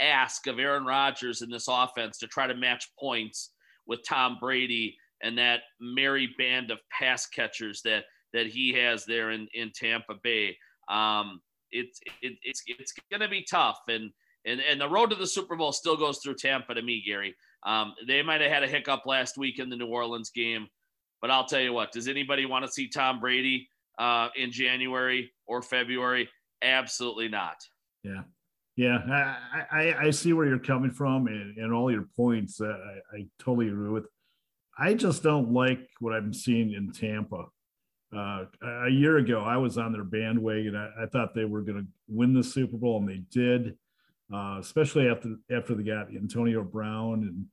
ask 0.00 0.46
of 0.46 0.58
Aaron 0.58 0.84
Rodgers 0.84 1.42
in 1.42 1.50
this 1.50 1.68
offense 1.68 2.18
to 2.18 2.26
try 2.26 2.46
to 2.46 2.54
match 2.54 2.90
points 2.98 3.50
with 3.86 4.00
Tom 4.08 4.38
Brady 4.40 4.96
and 5.22 5.38
that 5.38 5.60
merry 5.80 6.34
band 6.38 6.70
of 6.70 6.78
pass 6.90 7.26
catchers 7.26 7.82
that 7.82 8.04
that 8.32 8.46
he 8.46 8.72
has 8.72 9.04
there 9.04 9.30
in 9.30 9.48
in 9.54 9.70
Tampa 9.74 10.14
Bay. 10.22 10.56
Um, 10.88 11.40
it's 11.70 12.00
it, 12.22 12.34
it's 12.42 12.62
it's 12.66 12.92
going 13.10 13.20
to 13.20 13.28
be 13.28 13.44
tough, 13.48 13.80
and 13.88 14.10
and 14.44 14.60
and 14.60 14.80
the 14.80 14.88
road 14.88 15.10
to 15.10 15.16
the 15.16 15.26
Super 15.26 15.56
Bowl 15.56 15.72
still 15.72 15.96
goes 15.96 16.18
through 16.18 16.34
Tampa 16.34 16.74
to 16.74 16.82
me, 16.82 17.02
Gary. 17.06 17.34
Um, 17.64 17.94
they 18.06 18.22
might 18.22 18.40
have 18.40 18.50
had 18.50 18.62
a 18.64 18.68
hiccup 18.68 19.06
last 19.06 19.38
week 19.38 19.58
in 19.58 19.70
the 19.70 19.76
New 19.76 19.86
Orleans 19.86 20.30
game, 20.30 20.66
but 21.20 21.30
I'll 21.30 21.46
tell 21.46 21.60
you 21.60 21.72
what: 21.72 21.92
does 21.92 22.08
anybody 22.08 22.46
want 22.46 22.64
to 22.64 22.70
see 22.70 22.88
Tom 22.88 23.20
Brady 23.20 23.68
uh, 23.98 24.28
in 24.36 24.50
January 24.50 25.32
or 25.46 25.62
February? 25.62 26.28
Absolutely 26.62 27.28
not. 27.28 27.56
Yeah, 28.02 28.22
yeah, 28.76 28.98
I 29.08 29.64
I, 29.70 30.06
I 30.06 30.10
see 30.10 30.32
where 30.32 30.46
you're 30.46 30.58
coming 30.58 30.90
from, 30.90 31.26
and, 31.28 31.56
and 31.56 31.72
all 31.72 31.90
your 31.90 32.08
points. 32.16 32.60
Uh, 32.60 32.66
I, 32.66 33.18
I 33.18 33.26
totally 33.38 33.68
agree 33.68 33.90
with. 33.90 34.04
I 34.78 34.94
just 34.94 35.22
don't 35.22 35.52
like 35.52 35.88
what 36.00 36.14
I'm 36.14 36.32
seeing 36.32 36.72
in 36.72 36.92
Tampa. 36.92 37.46
Uh, 38.14 38.44
a 38.86 38.90
year 38.90 39.16
ago, 39.18 39.40
I 39.40 39.56
was 39.56 39.78
on 39.78 39.92
their 39.92 40.04
bandwagon. 40.04 40.76
I, 40.76 41.04
I 41.04 41.06
thought 41.06 41.34
they 41.34 41.44
were 41.46 41.62
going 41.62 41.78
to 41.78 41.86
win 42.08 42.34
the 42.34 42.44
Super 42.44 42.76
Bowl, 42.76 42.98
and 42.98 43.08
they 43.08 43.22
did, 43.30 43.76
uh, 44.32 44.58
especially 44.60 45.08
after 45.08 45.36
after 45.50 45.74
they 45.74 45.82
got 45.82 46.08
Antonio 46.14 46.62
Brown. 46.62 47.48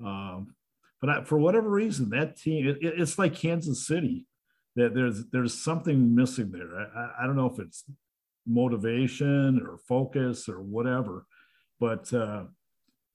And 0.00 0.06
um, 0.08 0.54
but 1.00 1.10
I, 1.10 1.24
for 1.24 1.38
whatever 1.38 1.68
reason, 1.68 2.10
that 2.10 2.36
team 2.36 2.66
it, 2.66 2.78
it's 2.80 3.18
like 3.18 3.34
Kansas 3.34 3.86
City. 3.86 4.26
That 4.74 4.94
there's 4.94 5.24
there's 5.32 5.62
something 5.62 6.14
missing 6.14 6.50
there. 6.50 6.74
I, 6.76 7.22
I 7.22 7.26
don't 7.26 7.36
know 7.36 7.50
if 7.50 7.60
it's 7.60 7.84
motivation 8.46 9.60
or 9.64 9.78
focus 9.78 10.48
or 10.48 10.60
whatever, 10.60 11.26
but 11.78 12.12
uh, 12.12 12.44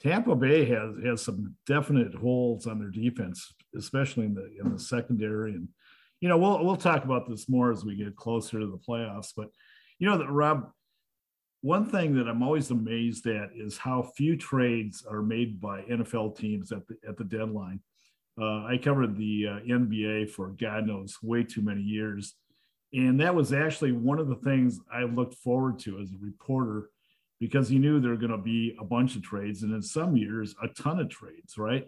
Tampa 0.01 0.35
Bay 0.35 0.65
has 0.65 0.95
has 1.03 1.21
some 1.21 1.55
definite 1.65 2.13
holes 2.13 2.67
on 2.67 2.79
their 2.79 2.89
defense, 2.89 3.53
especially 3.75 4.25
in 4.25 4.33
the 4.33 4.49
in 4.59 4.71
the 4.71 4.79
secondary. 4.79 5.51
And 5.51 5.69
you 6.19 6.29
know, 6.29 6.37
we'll 6.37 6.63
we'll 6.63 6.75
talk 6.75 7.03
about 7.03 7.27
this 7.27 7.49
more 7.49 7.71
as 7.71 7.85
we 7.85 7.95
get 7.95 8.15
closer 8.15 8.59
to 8.59 8.67
the 8.67 8.77
playoffs. 8.77 9.33
But 9.35 9.49
you 9.99 10.09
know 10.09 10.17
that 10.17 10.29
Rob, 10.29 10.69
one 11.61 11.89
thing 11.89 12.15
that 12.15 12.27
I'm 12.27 12.43
always 12.43 12.71
amazed 12.71 13.25
at 13.27 13.51
is 13.55 13.77
how 13.77 14.11
few 14.15 14.35
trades 14.35 15.05
are 15.09 15.21
made 15.21 15.61
by 15.61 15.81
NFL 15.83 16.37
teams 16.37 16.71
at 16.71 16.85
the 16.87 16.97
at 17.07 17.17
the 17.17 17.23
deadline. 17.23 17.79
Uh, 18.39 18.65
I 18.65 18.77
covered 18.77 19.15
the 19.15 19.47
uh, 19.47 19.59
NBA 19.61 20.29
for 20.29 20.49
God 20.49 20.87
knows 20.87 21.17
way 21.23 21.43
too 21.43 21.61
many 21.61 21.81
years, 21.81 22.35
and 22.91 23.19
that 23.21 23.33
was 23.33 23.53
actually 23.53 23.93
one 23.93 24.19
of 24.19 24.27
the 24.27 24.35
things 24.35 24.79
I 24.93 25.03
looked 25.03 25.35
forward 25.35 25.79
to 25.79 25.99
as 25.99 26.11
a 26.11 26.17
reporter 26.21 26.89
because 27.39 27.69
he 27.69 27.77
knew 27.77 27.99
there 27.99 28.11
were 28.11 28.17
going 28.17 28.31
to 28.31 28.37
be 28.37 28.75
a 28.79 28.85
bunch 28.85 29.15
of 29.15 29.21
trades 29.21 29.63
and 29.63 29.73
in 29.73 29.81
some 29.81 30.15
years 30.15 30.55
a 30.61 30.67
ton 30.69 30.99
of 30.99 31.09
trades, 31.09 31.57
right? 31.57 31.87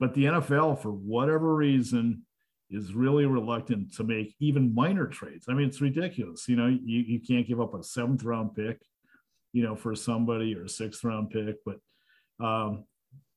But 0.00 0.14
the 0.14 0.24
NFL, 0.24 0.80
for 0.80 0.90
whatever 0.90 1.54
reason, 1.54 2.22
is 2.70 2.94
really 2.94 3.26
reluctant 3.26 3.94
to 3.94 4.04
make 4.04 4.34
even 4.40 4.74
minor 4.74 5.06
trades. 5.06 5.46
I 5.48 5.52
mean, 5.52 5.68
it's 5.68 5.80
ridiculous. 5.80 6.48
You 6.48 6.56
know, 6.56 6.66
you, 6.66 7.00
you 7.00 7.20
can't 7.20 7.46
give 7.46 7.60
up 7.60 7.74
a 7.74 7.84
seventh 7.84 8.24
round 8.24 8.54
pick, 8.54 8.80
you 9.52 9.62
know, 9.62 9.76
for 9.76 9.94
somebody 9.94 10.56
or 10.56 10.64
a 10.64 10.68
sixth 10.68 11.04
round 11.04 11.30
pick. 11.30 11.56
But 11.64 11.76
um, 12.44 12.84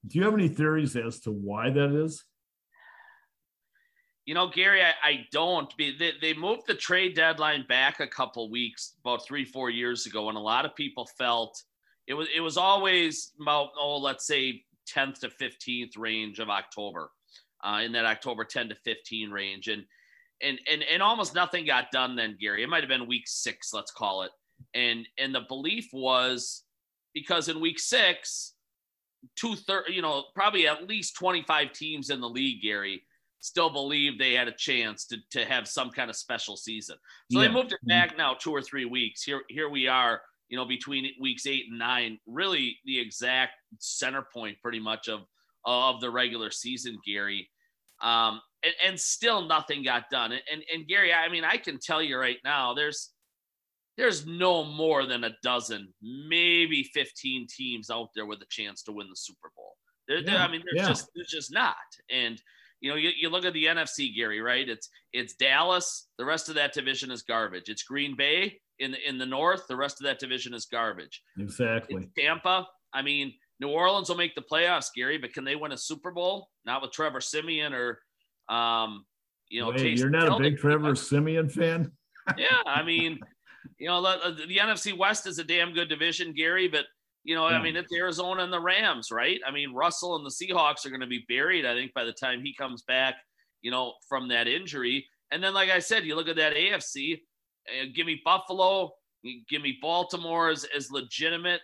do 0.08 0.18
you 0.18 0.26
have 0.26 0.34
any 0.34 0.48
theories 0.48 0.96
as 0.96 1.20
to 1.22 1.32
why 1.32 1.70
that 1.70 1.92
is? 1.92 2.24
You 4.26 4.34
know, 4.34 4.48
Gary, 4.48 4.82
I, 4.82 4.94
I 5.04 5.28
don't. 5.32 5.72
They, 5.78 6.14
they 6.22 6.34
moved 6.34 6.64
the 6.68 6.74
trade 6.76 7.16
deadline 7.16 7.66
back 7.68 8.00
a 8.00 8.08
couple 8.08 8.50
weeks, 8.50 8.94
about 9.04 9.26
three, 9.26 9.46
four 9.46 9.70
years 9.70 10.06
ago, 10.08 10.30
and 10.30 10.38
a 10.38 10.42
lot 10.42 10.66
of 10.66 10.76
people 10.76 11.08
felt 11.18 11.62
it 12.08 12.14
was 12.16 12.28
it 12.36 12.42
was 12.42 12.58
always 12.58 13.34
about 13.42 13.70
oh, 13.80 13.98
let's 13.98 14.26
say 14.28 14.64
10th 14.96 15.20
to 15.20 15.30
15th 15.30 15.98
range 15.98 16.40
of 16.40 16.50
October. 16.50 17.12
uh, 17.64 17.82
in 17.84 17.92
that 17.94 18.06
October 18.06 18.44
10 18.46 18.70
to 18.70 18.76
15 18.76 19.32
range. 19.32 19.68
And, 19.68 19.84
and, 20.42 20.60
and, 20.72 20.84
and 20.84 21.02
almost 21.02 21.34
nothing 21.34 21.66
got 21.66 21.92
done 21.92 22.16
then, 22.16 22.38
Gary. 22.40 22.64
It 22.64 22.70
might 22.70 22.84
have 22.84 22.90
been 22.90 23.08
week 23.08 23.28
six, 23.28 23.74
let's 23.74 23.92
call 23.92 24.24
it. 24.24 24.32
And, 24.74 25.08
and 25.18 25.34
the 25.34 25.42
belief 25.48 25.90
was 25.92 26.64
because 27.14 27.50
in 27.50 27.60
week 27.60 27.80
six, 27.80 28.54
two 29.36 29.56
third, 29.56 29.86
you 29.90 30.02
know, 30.02 30.26
probably 30.36 30.68
at 30.68 30.88
least 30.88 31.16
25 31.16 31.72
teams 31.74 32.10
in 32.10 32.22
the 32.22 32.30
league, 32.30 32.62
Gary, 32.62 33.04
still 33.46 33.70
believe 33.70 34.18
they 34.18 34.34
had 34.34 34.48
a 34.48 34.52
chance 34.52 35.06
to, 35.06 35.18
to 35.30 35.46
have 35.46 35.68
some 35.68 35.92
kind 35.92 36.10
of 36.10 36.16
special 36.16 36.58
season. 36.58 36.96
So 37.32 37.40
yeah. 37.40 37.48
they 37.48 37.54
moved 37.54 37.74
it 37.74 37.80
back 37.88 38.18
now 38.18 38.34
two 38.34 38.52
or 38.52 38.62
three 38.62 38.86
weeks. 38.86 39.22
Here, 39.22 39.42
here 39.50 39.70
we 39.70 39.88
are, 39.88 40.22
you 40.50 40.58
know, 40.58 40.66
between 40.66 41.12
weeks 41.22 41.46
eight 41.46 41.66
and 41.70 41.78
nine, 41.78 42.18
really 42.26 42.80
the 42.86 43.00
exact 43.00 43.54
center 43.78 44.26
point 44.34 44.58
pretty 44.64 44.80
much 44.80 45.08
of, 45.08 45.22
of 45.64 46.02
the 46.02 46.10
regular 46.10 46.50
season, 46.50 46.98
Gary. 47.06 47.48
Um, 48.02 48.42
and, 48.64 48.74
and 48.84 49.00
still 49.00 49.48
nothing 49.48 49.84
got 49.84 50.10
done. 50.10 50.32
And, 50.32 50.42
and, 50.52 50.64
and 50.74 50.88
Gary, 50.88 51.14
I 51.14 51.30
mean, 51.30 51.44
I 51.44 51.58
can 51.58 51.80
tell 51.80 52.02
you 52.02 52.18
right 52.18 52.40
now, 52.44 52.74
there's, 52.74 53.12
there's 53.96 54.26
no 54.26 54.64
more 54.64 55.06
than 55.06 55.24
a 55.24 55.36
dozen, 55.44 55.94
maybe 56.02 56.90
15 56.96 57.46
teams 57.48 57.92
out 57.92 58.10
there 58.16 58.26
with 58.26 58.42
a 58.42 58.48
chance 58.50 58.82
to 58.84 58.92
win 58.92 59.08
the 59.08 59.16
Super 59.16 59.52
Bowl. 59.56 59.74
There, 60.08 60.18
yeah, 60.18 60.44
I 60.44 60.52
mean, 60.52 60.64
there's 60.66 60.84
yeah. 60.84 60.90
just 60.90 61.10
there's 61.16 61.30
just 61.30 61.52
not. 61.52 61.76
And 62.12 62.42
you 62.82 62.92
know, 62.92 62.98
you, 62.98 63.12
you 63.20 63.30
look 63.30 63.46
at 63.46 63.54
the 63.54 63.66
NFC, 63.66 64.16
Gary, 64.16 64.42
right? 64.42 64.68
It's 64.68 64.90
it's 65.14 65.36
Dallas. 65.36 66.08
The 66.18 66.26
rest 66.26 66.50
of 66.50 66.56
that 66.56 66.74
division 66.74 67.12
is 67.12 67.24
garbage. 67.24 67.70
It's 67.70 67.84
Green 67.84 68.16
Bay 68.16 68.60
in 68.80 68.92
the 68.92 68.98
in 69.08 69.18
the 69.18 69.26
north. 69.26 69.68
The 69.68 69.76
rest 69.76 70.02
of 70.02 70.06
that 70.06 70.20
division 70.20 70.54
is 70.54 70.66
garbage. 70.66 71.22
Exactly. 71.40 72.04
It's 72.04 72.12
Tampa. 72.18 72.68
I 72.94 73.02
mean, 73.02 73.34
New 73.60 73.70
Orleans 73.70 74.10
will 74.10 74.18
make 74.18 74.36
the 74.36 74.42
playoffs, 74.42 74.88
Gary, 74.96 75.18
but 75.18 75.34
can 75.34 75.44
they 75.44 75.56
win 75.56 75.72
a 75.72 75.78
Super 75.78 76.12
Bowl? 76.12 76.50
Not 76.66 76.82
with 76.82 76.92
Trevor 76.92 77.22
Siemian 77.22 77.74
or, 77.74 78.00
um, 78.50 79.06
you 79.50 79.62
know, 79.62 79.70
Wait, 79.70 79.98
you're 79.98 80.10
not 80.10 80.28
a 80.28 80.38
big 80.42 80.58
Trevor 80.58 80.96
Siemian 80.96 81.50
fan. 81.50 81.92
yeah, 82.38 82.62
I 82.66 82.84
mean, 82.84 83.20
you 83.80 83.88
know, 83.88 84.02
the, 84.02 84.46
the, 84.48 84.58
NFC 84.58 84.98
West 84.98 85.28
is 85.28 85.40
a 85.40 85.44
damn 85.44 85.74
good 85.74 85.90
division, 85.90 86.34
Gary, 86.34 86.68
but 86.68 86.86
you 87.26 87.36
know. 87.36 87.46
I 87.46 87.62
mean, 87.62 87.76
it's 87.76 87.92
Arizona 87.92 88.44
and 88.44 88.54
the 88.54 88.60
Rams, 88.60 89.10
right? 89.12 89.40
I 89.46 89.52
mean, 89.52 89.74
Russell 89.74 90.16
and 90.16 90.26
the 90.26 90.30
Seahawks 90.30 90.86
are 90.86 90.90
going 90.90 91.02
to 91.02 91.08
be 91.08 91.26
buried, 91.28 91.66
I 91.66 91.74
think, 91.74 91.94
by 91.94 92.06
the 92.06 92.14
time 92.14 92.42
he 92.42 92.54
comes 92.54 92.84
back, 92.84 93.16
you 93.62 93.72
know, 93.72 93.94
from 94.08 94.30
that 94.30 94.48
injury. 94.48 95.06
And 95.32 95.44
then, 95.44 95.54
like 95.54 95.70
I 95.70 95.80
said, 95.80 96.06
you 96.06 96.16
look 96.16 96.30
at 96.30 96.36
that 96.38 96.56
AFC, 96.56 97.16
uh, 97.68 97.88
give 97.94 98.06
me 98.06 98.22
Buffalo, 98.24 98.92
give 99.50 99.62
me 99.62 99.78
Baltimore 99.82 100.50
as, 100.50 100.66
as 100.76 100.92
legitimate, 100.92 101.62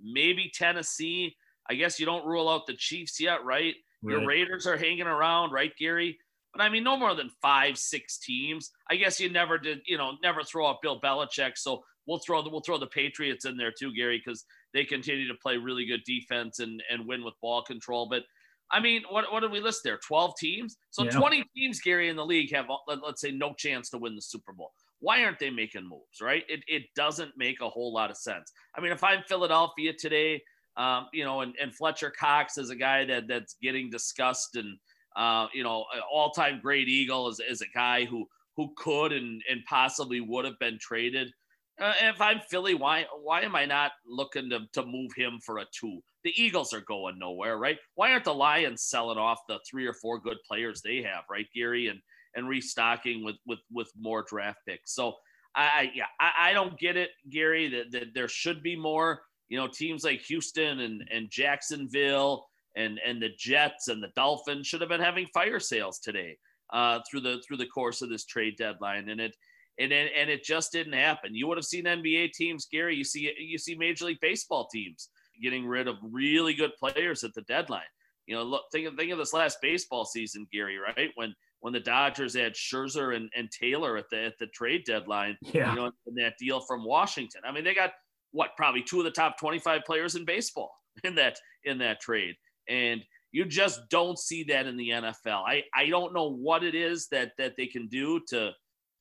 maybe 0.00 0.50
Tennessee. 0.54 1.36
I 1.68 1.74
guess 1.74 1.98
you 1.98 2.06
don't 2.06 2.26
rule 2.26 2.48
out 2.48 2.66
the 2.66 2.74
Chiefs 2.74 3.20
yet, 3.20 3.44
right? 3.44 3.74
right? 4.02 4.12
Your 4.12 4.26
Raiders 4.26 4.66
are 4.66 4.76
hanging 4.76 5.02
around, 5.02 5.52
right, 5.52 5.72
Gary? 5.78 6.16
But 6.52 6.62
I 6.62 6.68
mean, 6.68 6.84
no 6.84 6.96
more 6.96 7.14
than 7.14 7.30
five, 7.42 7.76
six 7.76 8.18
teams. 8.18 8.70
I 8.88 8.96
guess 8.96 9.20
you 9.20 9.30
never 9.30 9.58
did, 9.58 9.80
you 9.86 9.98
know, 9.98 10.12
never 10.22 10.42
throw 10.42 10.68
out 10.68 10.82
Bill 10.82 11.00
Belichick. 11.00 11.52
So 11.56 11.82
we'll 12.06 12.18
throw 12.18 12.42
the 12.42 12.50
we'll 12.50 12.60
throw 12.60 12.78
the 12.78 12.86
Patriots 12.86 13.44
in 13.44 13.56
there 13.56 13.72
too, 13.76 13.94
Gary, 13.94 14.22
because 14.24 14.44
they 14.74 14.84
continue 14.84 15.28
to 15.28 15.34
play 15.34 15.56
really 15.56 15.86
good 15.86 16.02
defense 16.04 16.58
and 16.58 16.82
and 16.90 17.06
win 17.06 17.24
with 17.24 17.34
ball 17.40 17.62
control. 17.62 18.08
But 18.08 18.22
I 18.70 18.80
mean, 18.80 19.02
what 19.10 19.32
what 19.32 19.40
did 19.40 19.50
we 19.50 19.60
list 19.60 19.82
there? 19.84 19.98
Twelve 20.06 20.34
teams. 20.38 20.76
So 20.90 21.04
yeah. 21.04 21.10
twenty 21.10 21.44
teams, 21.56 21.80
Gary, 21.80 22.08
in 22.08 22.16
the 22.16 22.26
league 22.26 22.54
have 22.54 22.66
let, 22.86 22.98
us 23.02 23.20
say 23.20 23.30
no 23.30 23.54
chance 23.54 23.90
to 23.90 23.98
win 23.98 24.14
the 24.14 24.22
Super 24.22 24.52
Bowl. 24.52 24.72
Why 25.00 25.24
aren't 25.24 25.38
they 25.38 25.50
making 25.50 25.88
moves? 25.88 26.20
Right? 26.20 26.44
It 26.48 26.60
it 26.66 26.84
doesn't 26.94 27.32
make 27.36 27.60
a 27.60 27.68
whole 27.68 27.92
lot 27.92 28.10
of 28.10 28.16
sense. 28.16 28.52
I 28.76 28.80
mean, 28.80 28.92
if 28.92 29.04
I'm 29.04 29.22
Philadelphia 29.28 29.92
today. 29.98 30.42
Um, 30.76 31.08
you 31.12 31.24
know, 31.24 31.40
and, 31.40 31.52
and 31.60 31.74
Fletcher 31.74 32.12
Cox 32.16 32.56
is 32.56 32.70
a 32.70 32.76
guy 32.76 33.04
that 33.04 33.26
that's 33.26 33.56
getting 33.60 33.90
discussed 33.90 34.54
and 34.54 34.78
uh, 35.16 35.46
you 35.52 35.64
know, 35.64 35.84
all-time 36.10 36.60
great 36.62 36.88
Eagle 36.88 37.28
is, 37.28 37.40
is 37.40 37.60
a 37.60 37.66
guy 37.74 38.04
who 38.04 38.26
who 38.56 38.72
could 38.76 39.12
and, 39.12 39.42
and 39.50 39.64
possibly 39.68 40.20
would 40.20 40.44
have 40.44 40.58
been 40.58 40.78
traded. 40.80 41.32
Uh, 41.80 41.94
if 42.02 42.20
I'm 42.20 42.40
Philly, 42.50 42.74
why 42.74 43.06
why 43.22 43.40
am 43.40 43.56
I 43.56 43.64
not 43.64 43.92
looking 44.06 44.50
to, 44.50 44.60
to 44.74 44.84
move 44.84 45.12
him 45.16 45.38
for 45.44 45.58
a 45.58 45.64
two? 45.72 46.00
The 46.24 46.32
Eagles 46.36 46.74
are 46.74 46.82
going 46.82 47.18
nowhere, 47.18 47.56
right? 47.56 47.78
Why 47.94 48.12
aren't 48.12 48.24
the 48.24 48.34
Lions 48.34 48.82
selling 48.82 49.16
off 49.16 49.38
the 49.48 49.58
three 49.68 49.86
or 49.86 49.94
four 49.94 50.20
good 50.20 50.36
players 50.46 50.82
they 50.82 50.98
have, 51.02 51.24
right, 51.30 51.46
Gary, 51.54 51.88
and 51.88 51.98
and 52.36 52.48
restocking 52.48 53.24
with 53.24 53.36
with 53.46 53.60
with 53.72 53.90
more 53.98 54.24
draft 54.28 54.58
picks? 54.68 54.94
So 54.94 55.14
I 55.56 55.90
yeah 55.94 56.04
I, 56.20 56.50
I 56.50 56.52
don't 56.52 56.78
get 56.78 56.98
it, 56.98 57.10
Gary. 57.30 57.68
That, 57.70 57.92
that 57.92 58.14
there 58.14 58.28
should 58.28 58.62
be 58.62 58.76
more. 58.76 59.22
You 59.48 59.58
know, 59.58 59.66
teams 59.66 60.04
like 60.04 60.20
Houston 60.22 60.80
and 60.80 61.02
and 61.10 61.30
Jacksonville 61.30 62.46
and 62.76 63.00
and 63.04 63.22
the 63.22 63.30
Jets 63.38 63.88
and 63.88 64.02
the 64.02 64.12
Dolphins 64.14 64.66
should 64.66 64.82
have 64.82 64.90
been 64.90 65.00
having 65.00 65.26
fire 65.32 65.58
sales 65.58 65.98
today 65.98 66.36
uh, 66.72 67.00
through 67.10 67.20
the 67.20 67.42
through 67.46 67.56
the 67.56 67.66
course 67.66 68.02
of 68.02 68.10
this 68.10 68.26
trade 68.26 68.56
deadline, 68.58 69.08
and 69.08 69.20
it 69.20 69.34
and 69.78 69.92
it, 69.92 70.12
and 70.16 70.28
it 70.28 70.44
just 70.44 70.72
didn't 70.72 70.92
happen. 70.92 71.34
You 71.34 71.46
would 71.46 71.58
have 71.58 71.64
seen 71.64 71.84
NBA 71.84 72.32
teams, 72.32 72.66
Gary. 72.70 72.96
You 72.96 73.04
see 73.04 73.32
you 73.38 73.58
see 73.58 73.74
Major 73.74 74.06
League 74.06 74.20
Baseball 74.20 74.68
teams 74.72 75.08
getting 75.42 75.66
rid 75.66 75.88
of 75.88 75.96
really 76.02 76.54
good 76.54 76.72
players 76.78 77.24
at 77.24 77.34
the 77.34 77.42
deadline. 77.42 77.82
You 78.26 78.36
know, 78.36 78.42
look 78.42 78.62
think 78.72 78.86
of 78.86 78.94
think 78.96 79.12
of 79.12 79.18
this 79.18 79.32
last 79.32 79.58
baseball 79.62 80.04
season, 80.04 80.46
Gary. 80.52 80.78
Right 80.78 81.10
when 81.14 81.34
when 81.60 81.72
the 81.72 81.80
Dodgers 81.80 82.34
had 82.34 82.54
Scherzer 82.54 83.14
and, 83.14 83.30
and 83.36 83.50
Taylor 83.50 83.96
at 83.96 84.06
the 84.10 84.24
at 84.24 84.38
the 84.38 84.46
trade 84.48 84.84
deadline, 84.86 85.36
yeah. 85.42 85.70
you 85.70 85.76
know, 85.76 85.90
in 86.06 86.14
that 86.16 86.34
deal 86.38 86.60
from 86.60 86.84
Washington. 86.84 87.42
I 87.44 87.52
mean, 87.52 87.64
they 87.64 87.74
got 87.74 87.92
what 88.32 88.50
probably 88.56 88.82
two 88.82 88.98
of 88.98 89.04
the 89.04 89.10
top 89.10 89.38
25 89.38 89.82
players 89.84 90.14
in 90.14 90.24
baseball 90.24 90.72
in 91.04 91.14
that 91.16 91.38
in 91.64 91.78
that 91.78 92.00
trade. 92.00 92.34
And 92.68 93.02
you 93.32 93.44
just 93.44 93.80
don't 93.90 94.18
see 94.18 94.44
that 94.44 94.66
in 94.66 94.76
the 94.76 94.88
NFL. 94.88 95.42
I, 95.46 95.62
I 95.74 95.88
don't 95.88 96.12
know 96.12 96.30
what 96.30 96.64
it 96.64 96.74
is 96.74 97.06
that 97.08 97.32
that 97.38 97.54
they 97.56 97.66
can 97.66 97.88
do 97.88 98.20
to 98.28 98.50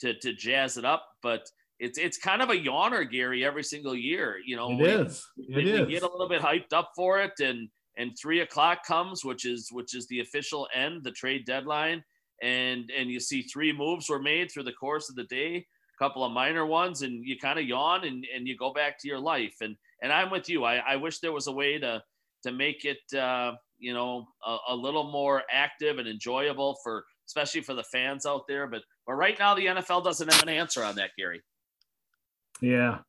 to 0.02 0.18
to 0.20 0.34
jazz 0.34 0.78
it 0.78 0.86
up, 0.86 1.06
but 1.22 1.50
it's 1.80 1.98
it's 1.98 2.18
kind 2.18 2.42
of 2.42 2.50
a 2.50 2.56
yawner, 2.56 3.10
Gary, 3.10 3.46
every 3.46 3.64
single 3.64 3.96
year. 3.96 4.38
You 4.46 4.56
know, 4.56 4.72
it 4.72 4.78
we, 4.78 4.90
is. 4.90 5.26
It 5.38 5.68
is. 5.68 5.88
we 5.88 5.94
get 5.94 6.04
a 6.04 6.10
little 6.10 6.30
bit 6.30 6.42
hyped 6.42 6.74
up 6.74 6.92
for 6.96 7.20
it, 7.22 7.40
and 7.40 7.70
and 7.98 8.12
three 8.20 8.42
o'clock 8.42 8.86
comes, 8.86 9.24
which 9.24 9.46
is 9.46 9.70
which 9.72 9.96
is 9.96 10.08
the 10.08 10.20
official 10.20 10.68
end, 10.74 11.04
the 11.04 11.12
trade 11.12 11.46
deadline, 11.46 12.04
and 12.42 12.92
and 12.98 13.10
you 13.10 13.20
see 13.20 13.42
three 13.44 13.74
moves 13.74 14.10
were 14.10 14.22
made 14.22 14.52
through 14.52 14.64
the 14.64 14.74
course 14.74 15.10
of 15.10 15.16
the 15.16 15.26
day, 15.26 15.56
a 15.56 16.04
couple 16.04 16.24
of 16.24 16.32
minor 16.32 16.66
ones, 16.66 17.02
and 17.02 17.26
you 17.26 17.38
kind 17.38 17.60
of 17.60 17.66
yawn 17.66 18.06
and 18.06 18.26
and 18.36 18.48
you 18.48 18.58
go 18.58 18.74
back 18.74 19.00
to 19.00 19.08
your 19.08 19.20
life. 19.20 19.56
And 19.62 19.76
and 20.02 20.12
I'm 20.12 20.32
with 20.32 20.50
you. 20.50 20.66
I, 20.66 20.78
I 20.78 20.96
wish 20.96 21.20
there 21.20 21.34
was 21.34 21.48
a 21.48 21.52
way 21.52 21.78
to 21.80 22.04
to 22.44 22.52
make 22.52 22.86
it 22.86 23.18
uh, 23.18 23.54
you 23.78 23.94
know 23.94 24.28
a, 24.46 24.58
a, 24.70 24.76
little 24.76 25.12
more 25.12 25.44
active 25.52 25.98
and 25.98 26.08
enjoyable 26.08 26.78
for 26.84 27.04
especially 27.30 27.62
for 27.62 27.76
the 27.76 27.84
fans 27.84 28.26
out 28.26 28.48
there. 28.48 28.68
But 28.68 28.82
but 29.06 29.14
right 29.14 29.38
now 29.38 29.54
the 29.56 29.68
NFL 29.68 30.04
doesn't 30.04 30.32
have 30.32 30.44
an 30.44 30.50
answer 30.50 30.84
on 30.84 30.96
that, 30.96 31.12
Gary. 31.18 31.42
Yeah, 32.62 33.00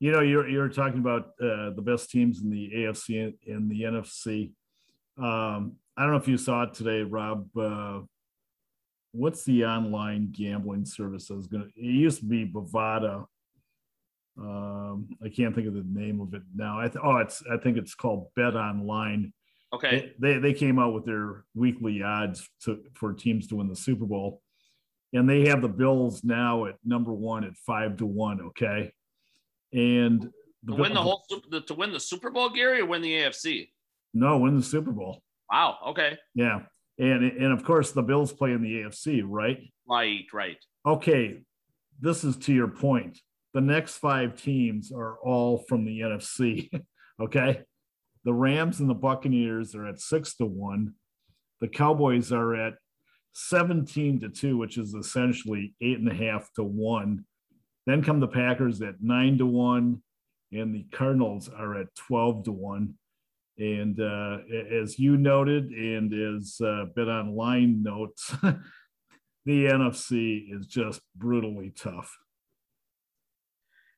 you 0.00 0.10
know 0.10 0.20
you're 0.20 0.48
you're 0.48 0.68
talking 0.68 0.98
about 0.98 1.26
uh, 1.40 1.70
the 1.70 1.82
best 1.84 2.10
teams 2.10 2.42
in 2.42 2.50
the 2.50 2.70
AFC 2.74 3.34
and 3.46 3.70
the 3.70 3.82
NFC. 3.82 4.52
Um, 5.18 5.76
I 5.96 6.02
don't 6.02 6.10
know 6.10 6.18
if 6.18 6.28
you 6.28 6.38
saw 6.38 6.62
it 6.64 6.74
today, 6.74 7.02
Rob. 7.02 7.48
Uh, 7.56 8.00
what's 9.12 9.44
the 9.44 9.64
online 9.66 10.30
gambling 10.32 10.86
service? 10.86 11.30
I 11.30 11.34
was 11.34 11.46
gonna. 11.46 11.66
It 11.76 11.84
used 11.84 12.20
to 12.20 12.26
be 12.26 12.46
Bovada. 12.46 13.26
Um, 14.38 15.08
I 15.24 15.28
can't 15.30 15.54
think 15.54 15.66
of 15.66 15.74
the 15.74 15.84
name 15.86 16.20
of 16.20 16.34
it 16.34 16.42
now. 16.54 16.80
I 16.80 16.88
th- 16.88 17.02
oh, 17.02 17.16
it's 17.18 17.42
I 17.50 17.58
think 17.58 17.76
it's 17.76 17.94
called 17.94 18.28
Bet 18.34 18.54
Online. 18.54 19.32
Okay. 19.74 20.12
They, 20.18 20.34
they, 20.34 20.38
they 20.38 20.52
came 20.52 20.78
out 20.78 20.94
with 20.94 21.04
their 21.04 21.44
weekly 21.54 22.02
odds 22.02 22.48
to, 22.64 22.82
for 22.94 23.12
teams 23.12 23.48
to 23.48 23.56
win 23.56 23.68
the 23.68 23.76
Super 23.76 24.04
Bowl, 24.04 24.40
and 25.12 25.28
they 25.28 25.48
have 25.48 25.62
the 25.62 25.68
Bills 25.68 26.22
now 26.24 26.66
at 26.66 26.76
number 26.84 27.12
one 27.12 27.44
at 27.44 27.56
five 27.56 27.96
to 27.96 28.06
one. 28.06 28.40
Okay, 28.40 28.92
and 29.72 30.30
the, 30.62 30.72
to 30.72 30.80
win 30.80 30.94
the 30.94 31.02
whole 31.02 31.24
to 31.66 31.74
win 31.74 31.92
the 31.92 32.00
Super 32.00 32.30
Bowl, 32.30 32.48
Gary, 32.50 32.80
or 32.80 32.86
win 32.86 33.02
the 33.02 33.12
AFC? 33.12 33.70
No, 34.14 34.38
win 34.38 34.56
the 34.56 34.62
Super 34.62 34.92
Bowl. 34.92 35.22
Wow. 35.50 35.78
Okay. 35.88 36.16
Yeah, 36.34 36.60
and 36.98 37.24
and 37.24 37.52
of 37.52 37.64
course 37.64 37.92
the 37.92 38.02
Bills 38.02 38.32
play 38.32 38.52
in 38.52 38.62
the 38.62 38.82
AFC, 38.82 39.22
right? 39.26 39.58
Right. 39.88 40.26
Right. 40.32 40.58
Okay, 40.86 41.40
this 42.00 42.22
is 42.22 42.36
to 42.38 42.54
your 42.54 42.68
point. 42.68 43.18
The 43.52 43.60
next 43.60 43.96
five 43.96 44.40
teams 44.40 44.92
are 44.92 45.16
all 45.18 45.58
from 45.68 45.84
the 45.84 46.00
NFC. 46.00 46.70
okay. 47.20 47.62
The 48.26 48.34
Rams 48.34 48.80
and 48.80 48.90
the 48.90 48.94
Buccaneers 48.94 49.76
are 49.76 49.86
at 49.86 50.00
six 50.00 50.34
to 50.36 50.46
one. 50.46 50.94
The 51.60 51.68
Cowboys 51.68 52.32
are 52.32 52.56
at 52.56 52.74
17 53.34 54.20
to 54.20 54.28
two, 54.28 54.58
which 54.58 54.78
is 54.78 54.94
essentially 54.94 55.74
eight 55.80 56.00
and 56.00 56.10
a 56.10 56.14
half 56.14 56.52
to 56.54 56.64
one. 56.64 57.24
Then 57.86 58.02
come 58.02 58.18
the 58.18 58.26
Packers 58.26 58.82
at 58.82 59.00
nine 59.00 59.38
to 59.38 59.46
one, 59.46 60.02
and 60.50 60.74
the 60.74 60.86
Cardinals 60.90 61.48
are 61.48 61.78
at 61.78 61.94
12 61.94 62.44
to 62.46 62.52
one. 62.52 62.94
And 63.58 64.00
uh, 64.00 64.38
as 64.72 64.98
you 64.98 65.16
noted, 65.16 65.70
and 65.70 66.12
as 66.12 66.60
uh, 66.60 66.86
Bet 66.96 67.06
Online 67.06 67.80
notes, 67.80 68.34
the 68.42 69.66
NFC 69.66 70.52
is 70.52 70.66
just 70.66 71.00
brutally 71.14 71.70
tough. 71.70 72.12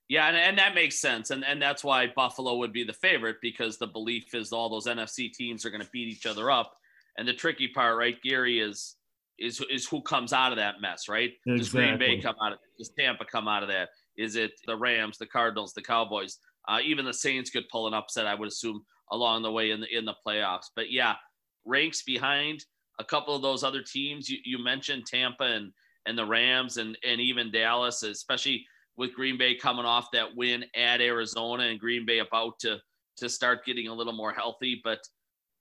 Yeah, 0.09 0.28
and, 0.28 0.36
and 0.36 0.59
that 0.59 0.74
makes 0.74 0.98
sense. 0.98 1.30
And, 1.30 1.44
and 1.44 1.61
that's 1.61 1.84
why 1.84 2.06
Buffalo 2.14 2.56
would 2.56 2.72
be 2.72 2.84
the 2.84 2.94
favorite 2.94 3.36
because 3.42 3.76
the 3.76 3.86
belief 3.86 4.34
is 4.34 4.52
all 4.52 4.70
those 4.70 4.86
NFC 4.86 5.32
teams 5.32 5.66
are 5.66 5.70
going 5.70 5.82
to 5.82 5.90
beat 5.92 6.09
each 6.09 6.24
other 6.24 6.50
up 6.50 6.74
and 7.18 7.26
the 7.26 7.34
tricky 7.34 7.68
part, 7.68 7.98
right, 7.98 8.16
Gary, 8.22 8.61
is 8.61 8.94
is 9.38 9.62
is 9.70 9.86
who 9.86 10.00
comes 10.00 10.32
out 10.32 10.52
of 10.52 10.59
that 10.59 10.80
mess, 10.80 11.09
right? 11.09 11.32
Exactly. 11.46 11.59
Does 11.59 11.68
Green 11.70 11.98
Bay 11.98 12.20
come 12.20 12.36
out 12.42 12.52
of 12.52 12.59
does 12.78 12.92
Tampa 12.96 13.24
come 13.24 13.48
out 13.48 13.62
of 13.62 13.68
that? 13.68 13.90
Is 14.16 14.36
it 14.36 14.52
the 14.66 14.76
Rams, 14.76 15.18
the 15.18 15.26
Cardinals, 15.26 15.74
the 15.74 15.82
Cowboys? 15.82 16.38
Uh, 16.68 16.78
even 16.84 17.04
the 17.04 17.12
Saints 17.12 17.50
could 17.50 17.68
pull 17.70 17.88
an 17.88 17.94
upset, 17.94 18.26
I 18.26 18.34
would 18.34 18.48
assume, 18.48 18.84
along 19.11 19.42
the 19.42 19.50
way 19.50 19.72
in 19.72 19.80
the 19.80 19.88
in 19.94 20.04
the 20.04 20.14
playoffs. 20.24 20.66
But 20.74 20.92
yeah, 20.92 21.16
ranks 21.64 22.02
behind 22.02 22.64
a 23.00 23.04
couple 23.04 23.34
of 23.34 23.42
those 23.42 23.64
other 23.64 23.82
teams. 23.82 24.28
You, 24.28 24.38
you 24.44 24.62
mentioned 24.62 25.06
Tampa 25.06 25.44
and 25.44 25.72
and 26.06 26.16
the 26.16 26.26
Rams 26.26 26.76
and 26.76 26.96
and 27.04 27.20
even 27.20 27.50
Dallas, 27.50 28.04
especially 28.04 28.64
with 28.99 29.14
Green 29.14 29.38
Bay 29.38 29.55
coming 29.55 29.86
off 29.86 30.11
that 30.12 30.36
win 30.36 30.64
at 30.74 31.01
Arizona 31.01 31.62
and 31.64 31.80
Green 31.80 32.05
Bay 32.05 32.18
about 32.18 32.59
to 32.61 32.78
to 33.16 33.28
start 33.28 33.64
getting 33.64 33.88
a 33.88 33.94
little 33.94 34.12
more 34.12 34.32
healthy. 34.32 34.80
But 34.84 34.99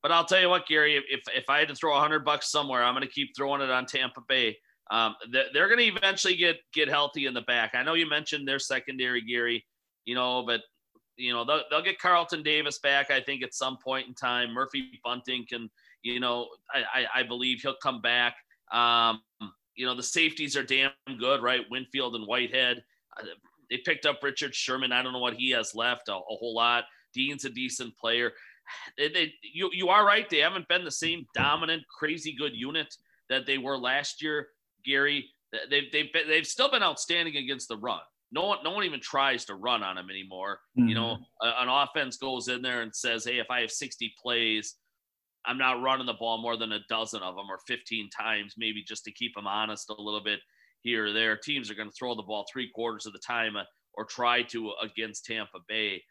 but 0.01 0.11
I'll 0.11 0.25
tell 0.25 0.41
you 0.41 0.49
what, 0.49 0.67
Gary, 0.67 0.95
if 0.95 1.21
if 1.33 1.49
I 1.49 1.59
had 1.59 1.69
to 1.69 1.75
throw 1.75 1.95
a 1.95 1.99
hundred 1.99 2.25
bucks 2.25 2.51
somewhere, 2.51 2.83
I'm 2.83 2.93
going 2.93 3.07
to 3.07 3.13
keep 3.13 3.29
throwing 3.35 3.61
it 3.61 3.69
on 3.69 3.85
Tampa 3.85 4.21
Bay. 4.27 4.57
Um, 4.89 5.15
they're, 5.31 5.45
they're 5.53 5.67
going 5.67 5.79
to 5.79 5.97
eventually 5.97 6.35
get 6.35 6.57
get 6.73 6.89
healthy 6.89 7.25
in 7.25 7.33
the 7.33 7.41
back. 7.41 7.71
I 7.75 7.83
know 7.83 7.93
you 7.93 8.09
mentioned 8.09 8.47
their 8.47 8.59
secondary, 8.59 9.21
Gary, 9.21 9.65
you 10.05 10.15
know, 10.15 10.43
but 10.45 10.61
you 11.15 11.33
know 11.33 11.45
they'll, 11.45 11.63
they'll 11.69 11.83
get 11.83 11.99
Carlton 11.99 12.43
Davis 12.43 12.79
back. 12.79 13.11
I 13.11 13.21
think 13.21 13.43
at 13.43 13.53
some 13.53 13.77
point 13.83 14.07
in 14.07 14.13
time, 14.13 14.53
Murphy 14.53 14.99
Bunting 15.03 15.45
can, 15.47 15.69
you 16.01 16.19
know, 16.19 16.47
I 16.73 17.01
I, 17.01 17.19
I 17.19 17.23
believe 17.23 17.61
he'll 17.61 17.75
come 17.81 18.01
back. 18.01 18.35
Um, 18.71 19.21
you 19.75 19.85
know, 19.85 19.95
the 19.95 20.03
safeties 20.03 20.57
are 20.57 20.63
damn 20.63 20.91
good, 21.19 21.43
right? 21.43 21.61
Winfield 21.69 22.15
and 22.15 22.25
Whitehead. 22.25 22.83
They 23.69 23.77
picked 23.77 24.05
up 24.05 24.23
Richard 24.23 24.55
Sherman. 24.55 24.91
I 24.91 25.01
don't 25.01 25.13
know 25.13 25.19
what 25.19 25.35
he 25.35 25.51
has 25.51 25.75
left, 25.75 26.07
a, 26.09 26.13
a 26.13 26.21
whole 26.21 26.55
lot. 26.55 26.85
Dean's 27.13 27.45
a 27.45 27.49
decent 27.49 27.97
player. 27.97 28.31
They, 28.97 29.09
they, 29.09 29.33
you, 29.41 29.69
you 29.73 29.89
are 29.89 30.05
right. 30.05 30.29
They 30.29 30.39
haven't 30.39 30.67
been 30.67 30.83
the 30.83 30.91
same 30.91 31.25
dominant, 31.33 31.83
crazy 31.97 32.35
good 32.37 32.53
unit 32.53 32.93
that 33.29 33.45
they 33.45 33.57
were 33.57 33.77
last 33.77 34.21
year, 34.21 34.47
Gary. 34.85 35.25
They've, 35.69 35.91
they've, 35.91 36.11
been, 36.11 36.27
they've 36.27 36.47
still 36.47 36.69
been 36.69 36.83
outstanding 36.83 37.37
against 37.37 37.69
the 37.69 37.77
run. 37.77 37.99
No 38.31 38.45
one, 38.45 38.57
no 38.63 38.71
one 38.71 38.83
even 38.83 38.99
tries 38.99 39.45
to 39.45 39.55
run 39.55 39.83
on 39.83 39.95
them 39.95 40.09
anymore. 40.09 40.59
Mm-hmm. 40.77 40.89
You 40.89 40.95
know, 40.95 41.17
mm-hmm. 41.41 41.63
an 41.63 41.69
offense 41.69 42.17
goes 42.17 42.49
in 42.49 42.61
there 42.61 42.81
and 42.81 42.93
says, 42.93 43.23
"Hey, 43.23 43.39
if 43.39 43.47
I 43.49 43.61
have 43.61 43.71
60 43.71 44.13
plays, 44.21 44.75
I'm 45.45 45.57
not 45.57 45.81
running 45.81 46.05
the 46.05 46.13
ball 46.13 46.41
more 46.41 46.57
than 46.57 46.73
a 46.73 46.79
dozen 46.89 47.21
of 47.21 47.35
them 47.35 47.49
or 47.49 47.59
15 47.67 48.09
times, 48.09 48.55
maybe 48.57 48.83
just 48.83 49.05
to 49.05 49.13
keep 49.13 49.33
them 49.33 49.47
honest 49.47 49.89
a 49.89 50.01
little 50.01 50.21
bit 50.21 50.39
here 50.81 51.07
or 51.07 51.13
there. 51.13 51.37
Teams 51.37 51.69
are 51.69 51.75
going 51.75 51.89
to 51.89 51.95
throw 51.97 52.15
the 52.15 52.23
ball 52.23 52.45
three 52.51 52.69
quarters 52.73 53.05
of 53.05 53.13
the 53.13 53.19
time 53.19 53.55
uh, 53.55 53.63
or 53.93 54.05
try 54.05 54.43
to 54.43 54.71
against 54.81 55.25
Tampa 55.25 55.59
Bay. 55.67 56.01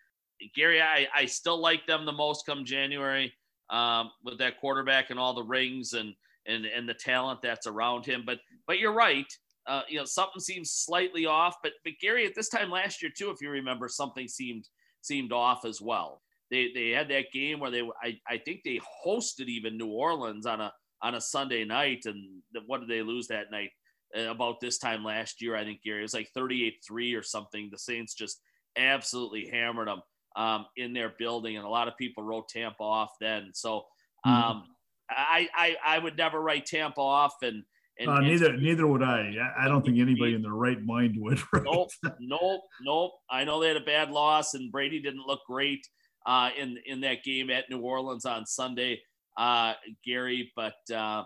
Gary, 0.54 0.82
I, 0.82 1.06
I 1.14 1.26
still 1.26 1.58
like 1.58 1.86
them 1.86 2.04
the 2.04 2.12
most 2.12 2.44
come 2.44 2.64
January 2.64 3.32
um, 3.70 4.10
with 4.24 4.38
that 4.38 4.60
quarterback 4.60 5.10
and 5.10 5.18
all 5.18 5.34
the 5.34 5.42
rings 5.42 5.92
and 5.92 6.14
and 6.46 6.64
and 6.64 6.88
the 6.88 6.94
talent 6.94 7.40
that's 7.42 7.66
around 7.66 8.06
him. 8.06 8.22
But 8.24 8.38
but 8.66 8.78
you're 8.78 8.92
right. 8.92 9.26
Uh, 9.66 9.82
you 9.88 9.98
know 9.98 10.04
something 10.04 10.40
seems 10.40 10.72
slightly 10.72 11.26
off. 11.26 11.56
But 11.62 11.72
but 11.84 11.94
Gary, 12.00 12.26
at 12.26 12.34
this 12.34 12.48
time 12.48 12.70
last 12.70 13.02
year 13.02 13.10
too, 13.16 13.30
if 13.30 13.40
you 13.40 13.50
remember, 13.50 13.88
something 13.88 14.28
seemed 14.28 14.68
seemed 15.00 15.32
off 15.32 15.64
as 15.64 15.80
well. 15.80 16.22
They 16.50 16.70
they 16.74 16.90
had 16.90 17.08
that 17.08 17.32
game 17.32 17.60
where 17.60 17.70
they 17.70 17.82
I, 18.02 18.18
I 18.28 18.38
think 18.38 18.60
they 18.64 18.80
hosted 19.04 19.46
even 19.46 19.76
New 19.76 19.88
Orleans 19.88 20.46
on 20.46 20.60
a 20.60 20.72
on 21.02 21.14
a 21.14 21.20
Sunday 21.20 21.64
night, 21.64 22.02
and 22.04 22.42
what 22.66 22.80
did 22.80 22.88
they 22.88 23.02
lose 23.02 23.26
that 23.28 23.50
night? 23.50 23.70
Uh, 24.16 24.30
about 24.30 24.60
this 24.60 24.78
time 24.78 25.04
last 25.04 25.42
year, 25.42 25.56
I 25.56 25.64
think 25.64 25.82
Gary 25.82 26.00
it 26.00 26.02
was 26.02 26.14
like 26.14 26.30
38-3 26.36 27.18
or 27.18 27.22
something. 27.22 27.68
The 27.70 27.78
Saints 27.78 28.14
just 28.14 28.40
absolutely 28.76 29.48
hammered 29.48 29.88
them 29.88 30.02
um, 30.36 30.66
in 30.76 30.92
their 30.92 31.14
building, 31.18 31.56
and 31.56 31.64
a 31.64 31.68
lot 31.68 31.88
of 31.88 31.96
people 31.96 32.22
wrote 32.22 32.48
Tampa 32.48 32.82
off 32.82 33.10
then. 33.20 33.50
So 33.54 33.84
mm-hmm. 34.26 34.30
um, 34.30 34.64
I, 35.10 35.48
I 35.54 35.76
I 35.84 35.98
would 35.98 36.16
never 36.16 36.40
write 36.40 36.66
Tampa 36.66 37.00
off, 37.00 37.34
and, 37.42 37.62
and, 37.98 38.08
uh, 38.08 38.20
neither 38.20 38.56
neither 38.56 38.86
would 38.86 39.02
I. 39.02 39.32
I 39.58 39.66
don't 39.66 39.84
think 39.84 39.98
anybody 39.98 40.34
in 40.34 40.42
their 40.42 40.52
right 40.52 40.82
mind 40.82 41.16
would. 41.18 41.40
Right? 41.52 41.62
Nope, 41.64 41.90
nope, 42.20 42.62
nope. 42.82 43.12
I 43.30 43.44
know 43.44 43.60
they 43.60 43.68
had 43.68 43.76
a 43.76 43.84
bad 43.84 44.10
loss, 44.10 44.54
and 44.54 44.70
Brady 44.70 45.00
didn't 45.00 45.26
look 45.26 45.40
great 45.46 45.86
uh, 46.26 46.50
in 46.56 46.78
in 46.86 47.00
that 47.02 47.24
game 47.24 47.50
at 47.50 47.70
New 47.70 47.80
Orleans 47.80 48.26
on 48.26 48.46
Sunday, 48.46 49.00
uh, 49.38 49.74
Gary. 50.04 50.52
But 50.54 50.74
uh, 50.94 51.24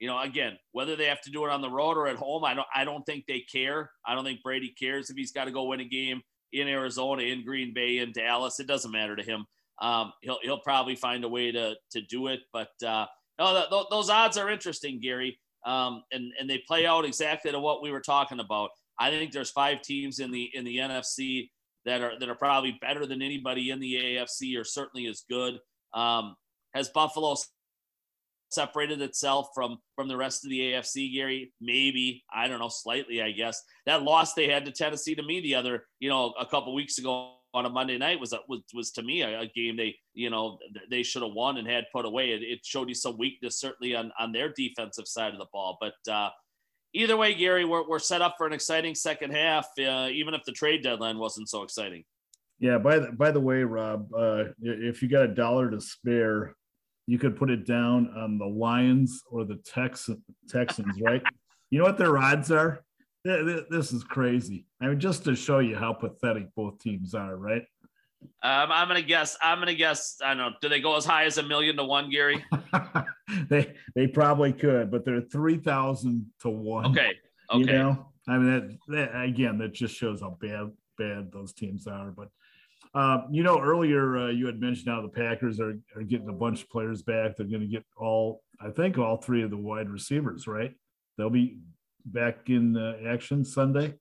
you 0.00 0.08
know, 0.08 0.20
again, 0.20 0.58
whether 0.72 0.96
they 0.96 1.06
have 1.06 1.20
to 1.22 1.30
do 1.30 1.44
it 1.44 1.50
on 1.50 1.62
the 1.62 1.70
road 1.70 1.96
or 1.96 2.06
at 2.06 2.16
home, 2.16 2.44
I 2.44 2.54
don't 2.54 2.66
I 2.74 2.84
don't 2.84 3.04
think 3.04 3.24
they 3.26 3.40
care. 3.40 3.90
I 4.06 4.14
don't 4.14 4.24
think 4.24 4.42
Brady 4.42 4.74
cares 4.78 5.10
if 5.10 5.16
he's 5.16 5.32
got 5.32 5.44
to 5.44 5.50
go 5.50 5.64
win 5.64 5.80
a 5.80 5.84
game 5.84 6.22
in 6.52 6.68
Arizona, 6.68 7.22
in 7.22 7.44
Green 7.44 7.72
Bay, 7.74 7.98
in 7.98 8.12
Dallas. 8.12 8.60
It 8.60 8.66
doesn't 8.66 8.90
matter 8.90 9.16
to 9.16 9.22
him. 9.22 9.46
Um, 9.80 10.12
he'll 10.22 10.38
he'll 10.42 10.60
probably 10.60 10.96
find 10.96 11.24
a 11.24 11.28
way 11.28 11.52
to 11.52 11.74
to 11.92 12.00
do 12.02 12.28
it. 12.28 12.40
But 12.52 12.70
uh, 12.84 13.06
no, 13.38 13.66
th- 13.70 13.86
those 13.90 14.10
odds 14.10 14.36
are 14.36 14.50
interesting, 14.50 15.00
Gary, 15.00 15.38
um, 15.66 16.02
and 16.12 16.32
and 16.38 16.48
they 16.48 16.62
play 16.66 16.86
out 16.86 17.04
exactly 17.04 17.52
to 17.52 17.60
what 17.60 17.82
we 17.82 17.90
were 17.90 18.00
talking 18.00 18.40
about. 18.40 18.70
I 18.98 19.10
think 19.10 19.32
there's 19.32 19.50
five 19.50 19.82
teams 19.82 20.20
in 20.20 20.30
the 20.30 20.50
in 20.54 20.64
the 20.64 20.78
NFC 20.78 21.50
that 21.84 22.00
are 22.00 22.18
that 22.18 22.28
are 22.28 22.36
probably 22.36 22.78
better 22.80 23.06
than 23.06 23.22
anybody 23.22 23.70
in 23.70 23.80
the 23.80 23.94
AFC, 23.94 24.58
or 24.58 24.64
certainly 24.64 25.06
as 25.06 25.24
good. 25.28 25.58
Um, 25.92 26.36
has 26.74 26.88
Buffalo 26.88 27.36
separated 28.50 29.00
itself 29.02 29.48
from 29.54 29.78
from 29.96 30.08
the 30.08 30.16
rest 30.16 30.44
of 30.44 30.50
the 30.50 30.60
AFC, 30.60 31.12
Gary? 31.12 31.52
Maybe 31.60 32.22
I 32.34 32.48
don't 32.48 32.60
know, 32.60 32.68
slightly, 32.68 33.22
I 33.22 33.32
guess. 33.32 33.62
That 33.86 34.02
loss 34.02 34.34
they 34.34 34.48
had 34.48 34.64
to 34.66 34.72
Tennessee 34.72 35.14
to 35.14 35.22
me 35.22 35.40
the 35.40 35.54
other, 35.54 35.86
you 36.00 36.08
know, 36.08 36.34
a 36.38 36.46
couple 36.46 36.74
weeks 36.74 36.98
ago 36.98 37.34
on 37.52 37.66
a 37.66 37.70
Monday 37.70 37.98
night 37.98 38.20
was 38.20 38.34
was, 38.48 38.62
was 38.74 38.90
to 38.92 39.02
me 39.02 39.22
a, 39.22 39.40
a 39.40 39.46
game 39.54 39.76
they 39.76 39.94
you 40.12 40.28
know 40.28 40.58
they 40.90 41.02
should 41.02 41.22
have 41.22 41.32
won 41.32 41.56
and 41.56 41.68
had 41.68 41.84
put 41.92 42.04
away. 42.04 42.30
It, 42.30 42.42
it, 42.42 42.60
showed 42.64 42.88
you 42.88 42.94
some 42.94 43.18
weakness 43.18 43.60
certainly 43.60 43.94
on 43.94 44.12
on 44.18 44.32
their 44.32 44.52
defensive 44.52 45.08
side 45.08 45.32
of 45.32 45.38
the 45.38 45.46
ball, 45.52 45.78
but. 45.80 45.94
uh 46.12 46.30
Either 46.96 47.16
way, 47.16 47.34
Gary, 47.34 47.64
we're, 47.64 47.84
we're 47.88 47.98
set 47.98 48.22
up 48.22 48.36
for 48.38 48.46
an 48.46 48.52
exciting 48.52 48.94
second 48.94 49.32
half, 49.32 49.66
uh, 49.80 50.08
even 50.12 50.32
if 50.32 50.44
the 50.44 50.52
trade 50.52 50.80
deadline 50.84 51.18
wasn't 51.18 51.48
so 51.48 51.64
exciting. 51.64 52.04
Yeah. 52.60 52.78
By 52.78 52.98
the 52.98 53.12
by 53.12 53.30
the 53.30 53.40
way, 53.40 53.62
Rob, 53.62 54.08
uh, 54.16 54.44
if 54.62 55.02
you 55.02 55.08
got 55.08 55.24
a 55.24 55.28
dollar 55.28 55.70
to 55.70 55.80
spare, 55.80 56.54
you 57.06 57.18
could 57.18 57.36
put 57.36 57.50
it 57.50 57.66
down 57.66 58.12
on 58.16 58.38
the 58.38 58.46
Lions 58.46 59.22
or 59.30 59.44
the 59.44 59.56
Tex- 59.56 60.10
Texans, 60.48 61.00
right? 61.00 61.22
you 61.70 61.78
know 61.78 61.84
what 61.84 61.98
their 61.98 62.18
odds 62.18 62.50
are? 62.50 62.84
This 63.24 63.92
is 63.92 64.04
crazy. 64.04 64.66
I 64.80 64.88
mean, 64.88 65.00
just 65.00 65.24
to 65.24 65.34
show 65.34 65.58
you 65.58 65.76
how 65.76 65.92
pathetic 65.92 66.48
both 66.54 66.78
teams 66.78 67.14
are, 67.14 67.36
right? 67.36 67.64
Um, 68.42 68.70
I'm 68.70 68.88
gonna 68.88 69.02
guess. 69.02 69.36
I'm 69.42 69.58
gonna 69.58 69.74
guess. 69.74 70.18
I 70.22 70.28
don't 70.28 70.38
know. 70.38 70.50
Do 70.60 70.68
they 70.68 70.80
go 70.80 70.96
as 70.96 71.04
high 71.04 71.24
as 71.24 71.38
a 71.38 71.42
million 71.42 71.76
to 71.76 71.84
one, 71.84 72.10
Gary? 72.10 72.44
they 73.48 73.74
they 73.94 74.06
probably 74.06 74.52
could, 74.52 74.90
but 74.90 75.04
they're 75.04 75.20
three 75.20 75.56
thousand 75.56 76.26
to 76.40 76.48
one. 76.48 76.86
Okay. 76.86 77.12
Okay. 77.50 77.60
You 77.60 77.66
know, 77.66 78.06
I 78.28 78.38
mean, 78.38 78.78
that, 78.88 79.12
that, 79.12 79.22
again, 79.22 79.58
that 79.58 79.72
just 79.72 79.94
shows 79.94 80.20
how 80.20 80.36
bad 80.40 80.70
bad 80.96 81.32
those 81.32 81.52
teams 81.52 81.86
are. 81.86 82.10
But 82.10 82.28
uh, 82.94 83.22
you 83.30 83.42
know, 83.42 83.60
earlier 83.60 84.16
uh, 84.18 84.28
you 84.28 84.46
had 84.46 84.60
mentioned 84.60 84.88
how 84.88 85.02
the 85.02 85.08
Packers 85.08 85.60
are, 85.60 85.78
are 85.96 86.02
getting 86.02 86.28
a 86.28 86.32
bunch 86.32 86.62
of 86.62 86.70
players 86.70 87.02
back. 87.02 87.36
They're 87.36 87.46
going 87.46 87.60
to 87.60 87.66
get 87.66 87.84
all, 87.96 88.42
I 88.60 88.70
think, 88.70 88.98
all 88.98 89.16
three 89.16 89.42
of 89.42 89.50
the 89.50 89.56
wide 89.56 89.90
receivers, 89.90 90.46
right? 90.46 90.72
They'll 91.18 91.30
be 91.30 91.58
back 92.06 92.48
in 92.48 92.76
uh, 92.76 92.96
action 93.06 93.44
Sunday. 93.44 93.94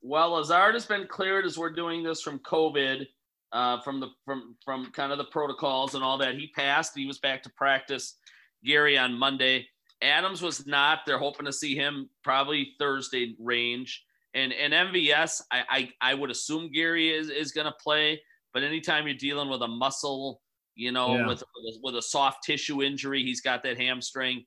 Well, 0.00 0.30
Lazard 0.30 0.74
has 0.74 0.86
been 0.86 1.06
cleared 1.06 1.44
as 1.44 1.58
we're 1.58 1.70
doing 1.70 2.02
this 2.02 2.22
from 2.22 2.38
COVID, 2.40 3.06
uh, 3.52 3.80
from 3.82 4.00
the 4.00 4.08
from 4.24 4.56
from 4.64 4.90
kind 4.92 5.12
of 5.12 5.18
the 5.18 5.24
protocols 5.24 5.94
and 5.94 6.02
all 6.02 6.18
that. 6.18 6.34
He 6.34 6.48
passed. 6.48 6.92
He 6.96 7.06
was 7.06 7.18
back 7.18 7.42
to 7.42 7.50
practice. 7.50 8.16
Gary 8.64 8.96
on 8.96 9.12
Monday. 9.12 9.66
Adams 10.00 10.42
was 10.42 10.66
not. 10.66 11.00
They're 11.06 11.18
hoping 11.18 11.46
to 11.46 11.52
see 11.52 11.76
him 11.76 12.08
probably 12.24 12.74
Thursday 12.78 13.36
range. 13.38 14.04
And 14.34 14.52
and 14.52 14.72
MVS, 14.72 15.42
I 15.50 15.62
I, 15.68 15.90
I 16.12 16.14
would 16.14 16.30
assume 16.30 16.70
Gary 16.72 17.10
is 17.10 17.28
is 17.28 17.52
going 17.52 17.66
to 17.66 17.74
play. 17.82 18.20
But 18.54 18.62
anytime 18.62 19.06
you're 19.06 19.16
dealing 19.16 19.48
with 19.48 19.62
a 19.62 19.68
muscle, 19.68 20.42
you 20.74 20.92
know, 20.92 21.16
yeah. 21.16 21.26
with 21.26 21.42
with 21.82 21.96
a 21.96 22.02
soft 22.02 22.44
tissue 22.44 22.82
injury, 22.82 23.22
he's 23.22 23.40
got 23.40 23.62
that 23.62 23.78
hamstring. 23.78 24.44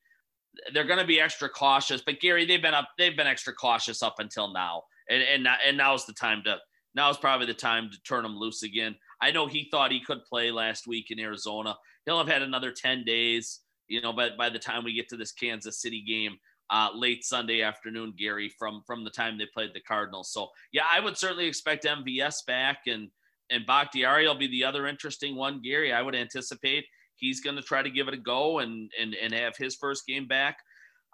They're 0.74 0.86
going 0.86 1.00
to 1.00 1.06
be 1.06 1.20
extra 1.20 1.50
cautious. 1.50 2.02
But 2.06 2.20
Gary, 2.22 2.46
they've 2.46 2.62
been 2.62 2.74
up. 2.74 2.90
They've 2.98 3.16
been 3.16 3.28
extra 3.28 3.54
cautious 3.54 4.02
up 4.02 4.16
until 4.20 4.54
now. 4.54 4.84
And 5.10 5.22
and 5.22 5.48
and 5.66 5.78
now's 5.78 6.06
the 6.06 6.14
time 6.14 6.42
to 6.46 6.58
now 6.96 7.10
is 7.10 7.18
probably 7.18 7.46
the 7.46 7.54
time 7.54 7.90
to 7.92 7.98
turn 8.08 8.26
him 8.26 8.38
loose 8.38 8.64
again. 8.64 8.96
I 9.22 9.32
know 9.32 9.48
he 9.48 9.68
thought 9.70 9.92
he 9.92 10.04
could 10.04 10.24
play 10.24 10.50
last 10.50 10.88
week 10.88 11.12
in 11.12 11.20
Arizona. 11.20 11.76
He'll 12.06 12.18
have 12.18 12.28
had 12.28 12.42
another 12.42 12.72
10 12.72 13.04
days, 13.04 13.62
you 13.88 14.02
know, 14.02 14.14
but 14.14 14.38
by 14.38 14.50
the 14.50 14.60
time 14.60 14.84
we 14.84 14.94
get 14.96 15.10
to 15.10 15.18
this 15.18 15.32
Kansas 15.32 15.82
City 15.82 16.04
game, 16.08 16.38
uh, 16.70 16.90
late 16.94 17.24
Sunday 17.24 17.62
afternoon, 17.62 18.14
Gary, 18.18 18.50
from 18.50 18.82
from 18.86 19.04
the 19.04 19.10
time 19.10 19.38
they 19.38 19.48
played 19.54 19.72
the 19.74 19.82
Cardinals. 19.82 20.32
So 20.32 20.50
yeah, 20.72 20.84
I 20.92 21.00
would 21.00 21.18
certainly 21.18 21.46
expect 21.46 21.86
MVS 21.86 22.46
back 22.46 22.80
and 22.88 23.10
and 23.50 23.66
Bakhtiari 23.66 24.28
will 24.28 24.36
be 24.36 24.48
the 24.48 24.64
other 24.64 24.88
interesting 24.88 25.36
one, 25.36 25.62
Gary. 25.62 25.94
I 25.94 26.02
would 26.02 26.16
anticipate 26.16 26.86
he's 27.16 27.42
going 27.42 27.56
to 27.56 27.62
try 27.62 27.82
to 27.82 27.90
give 27.90 28.08
it 28.08 28.14
a 28.14 28.18
go 28.18 28.60
and 28.60 28.92
and 29.00 29.16
and 29.16 29.34
have 29.34 29.56
his 29.58 29.76
first 29.76 30.06
game 30.08 30.28
back 30.28 30.58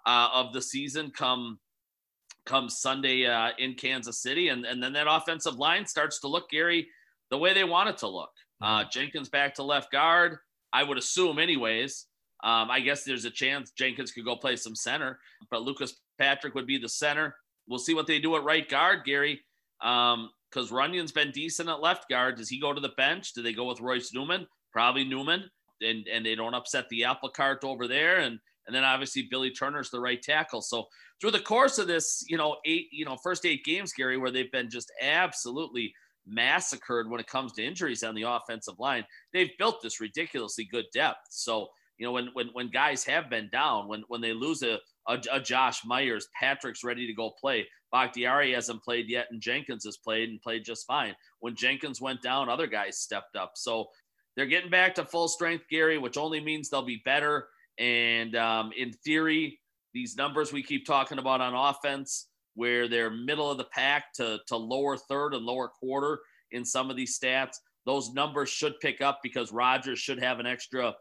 uh, 0.06 0.28
of 0.32 0.52
the 0.52 0.62
season 0.62 1.10
come 1.16 1.58
come 2.44 2.68
Sunday 2.68 3.26
uh, 3.26 3.50
in 3.58 3.74
Kansas 3.74 4.20
City, 4.20 4.48
and 4.48 4.64
and 4.64 4.82
then 4.82 4.92
that 4.94 5.06
offensive 5.08 5.56
line 5.56 5.86
starts 5.86 6.20
to 6.20 6.28
look, 6.28 6.50
Gary, 6.50 6.88
the 7.30 7.38
way 7.38 7.54
they 7.54 7.64
want 7.64 7.88
it 7.88 7.98
to 7.98 8.08
look. 8.08 8.30
Uh, 8.60 8.84
Jenkins 8.90 9.28
back 9.28 9.54
to 9.54 9.62
left 9.62 9.90
guard, 9.90 10.38
I 10.72 10.82
would 10.82 10.98
assume, 10.98 11.38
anyways. 11.38 12.06
Um, 12.42 12.70
I 12.70 12.80
guess 12.80 13.04
there's 13.04 13.24
a 13.24 13.30
chance 13.30 13.70
Jenkins 13.70 14.10
could 14.12 14.24
go 14.24 14.36
play 14.36 14.56
some 14.56 14.74
center, 14.74 15.18
but 15.50 15.62
Lucas 15.62 16.00
Patrick 16.18 16.54
would 16.54 16.66
be 16.66 16.78
the 16.78 16.88
center. 16.88 17.36
We'll 17.68 17.78
see 17.78 17.94
what 17.94 18.06
they 18.06 18.18
do 18.18 18.36
at 18.36 18.44
right 18.44 18.68
guard, 18.68 19.04
Gary. 19.04 19.40
Um, 19.80 20.30
because 20.50 20.70
Runyan's 20.70 21.12
been 21.12 21.30
decent 21.30 21.68
at 21.68 21.80
left 21.80 22.08
guard. 22.10 22.36
Does 22.36 22.48
he 22.48 22.60
go 22.60 22.72
to 22.72 22.80
the 22.80 22.90
bench? 22.90 23.32
Do 23.32 23.42
they 23.42 23.54
go 23.54 23.64
with 23.64 23.80
Royce 23.80 24.12
Newman? 24.12 24.46
Probably 24.70 25.04
Newman, 25.04 25.44
and 25.80 26.06
and 26.06 26.24
they 26.26 26.34
don't 26.34 26.54
upset 26.54 26.88
the 26.90 27.04
apple 27.04 27.30
cart 27.30 27.64
over 27.64 27.88
there. 27.88 28.18
And 28.18 28.38
and 28.66 28.76
then 28.76 28.84
obviously 28.84 29.28
Billy 29.30 29.50
Turner's 29.50 29.90
the 29.90 30.00
right 30.00 30.20
tackle. 30.22 30.60
So 30.60 30.86
through 31.20 31.32
the 31.32 31.40
course 31.40 31.78
of 31.78 31.86
this, 31.86 32.24
you 32.28 32.36
know, 32.36 32.56
eight, 32.64 32.88
you 32.92 33.04
know, 33.04 33.16
first 33.16 33.46
eight 33.46 33.64
games, 33.64 33.92
Gary, 33.92 34.18
where 34.18 34.30
they've 34.30 34.52
been 34.52 34.70
just 34.70 34.92
absolutely 35.00 35.92
massacred 36.26 37.10
when 37.10 37.20
it 37.20 37.26
comes 37.26 37.52
to 37.52 37.64
injuries 37.64 38.02
on 38.02 38.14
the 38.14 38.22
offensive 38.22 38.78
line, 38.78 39.04
they've 39.32 39.50
built 39.58 39.82
this 39.82 40.00
ridiculously 40.00 40.64
good 40.64 40.84
depth. 40.92 41.18
So 41.30 41.68
you 42.02 42.08
know, 42.08 42.12
when 42.12 42.30
when 42.32 42.48
when 42.48 42.68
guys 42.68 43.04
have 43.04 43.30
been 43.30 43.48
down, 43.52 43.86
when 43.86 44.02
when 44.08 44.20
they 44.20 44.32
lose 44.32 44.64
a 44.64 44.80
a, 45.06 45.22
a 45.30 45.38
Josh 45.38 45.84
Myers, 45.84 46.26
Patrick's 46.34 46.82
ready 46.82 47.06
to 47.06 47.14
go 47.14 47.30
play. 47.40 47.64
Bakhtiari 47.92 48.52
hasn't 48.54 48.82
played 48.82 49.08
yet, 49.08 49.28
and 49.30 49.40
Jenkins 49.40 49.84
has 49.84 49.98
played 49.98 50.28
and 50.28 50.42
played 50.42 50.64
just 50.64 50.84
fine. 50.84 51.14
When 51.38 51.54
Jenkins 51.54 52.00
went 52.00 52.20
down, 52.20 52.48
other 52.48 52.66
guys 52.66 52.98
stepped 52.98 53.36
up. 53.36 53.52
So 53.54 53.86
they're 54.34 54.46
getting 54.46 54.70
back 54.70 54.96
to 54.96 55.04
full 55.04 55.28
strength, 55.28 55.66
Gary, 55.70 55.96
which 55.96 56.16
only 56.16 56.40
means 56.40 56.68
they'll 56.68 56.82
be 56.82 57.02
better. 57.04 57.46
And 57.78 58.34
um, 58.34 58.72
in 58.76 58.92
theory, 58.92 59.60
these 59.94 60.16
numbers 60.16 60.52
we 60.52 60.64
keep 60.64 60.84
talking 60.84 61.18
about 61.18 61.40
on 61.40 61.54
offense, 61.54 62.30
where 62.56 62.88
they're 62.88 63.10
middle 63.10 63.48
of 63.48 63.58
the 63.58 63.64
pack 63.72 64.12
to, 64.14 64.40
to 64.48 64.56
lower 64.56 64.96
third 64.96 65.34
and 65.34 65.44
lower 65.44 65.68
quarter 65.68 66.18
in 66.50 66.64
some 66.64 66.90
of 66.90 66.96
these 66.96 67.16
stats, 67.16 67.58
those 67.86 68.12
numbers 68.12 68.48
should 68.48 68.74
pick 68.80 69.00
up 69.00 69.20
because 69.22 69.52
Rodgers 69.52 70.00
should 70.00 70.20
have 70.20 70.40
an 70.40 70.46
extra 70.46 70.94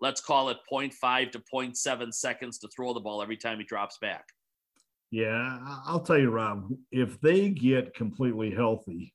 let's 0.00 0.20
call 0.20 0.48
it 0.48 0.58
0.5 0.72 1.32
to 1.32 1.42
0.7 1.52 2.14
seconds 2.14 2.58
to 2.58 2.68
throw 2.68 2.94
the 2.94 3.00
ball 3.00 3.22
every 3.22 3.36
time 3.36 3.58
he 3.58 3.64
drops 3.64 3.98
back. 3.98 4.24
Yeah, 5.10 5.58
I'll 5.86 6.00
tell 6.00 6.18
you, 6.18 6.30
Rob, 6.30 6.70
if 6.92 7.20
they 7.20 7.48
get 7.48 7.94
completely 7.94 8.50
healthy, 8.50 9.14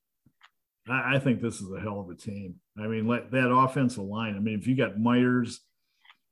I, 0.88 1.18
think 1.18 1.40
this 1.40 1.60
is 1.60 1.72
a 1.72 1.80
hell 1.80 2.00
of 2.00 2.10
a 2.10 2.14
team. 2.14 2.56
I 2.78 2.86
mean, 2.88 3.06
let 3.06 3.30
that 3.30 3.50
offensive 3.50 4.04
line. 4.04 4.36
I 4.36 4.40
mean, 4.40 4.58
if 4.58 4.66
you 4.66 4.76
got 4.76 4.98
Myers 4.98 5.60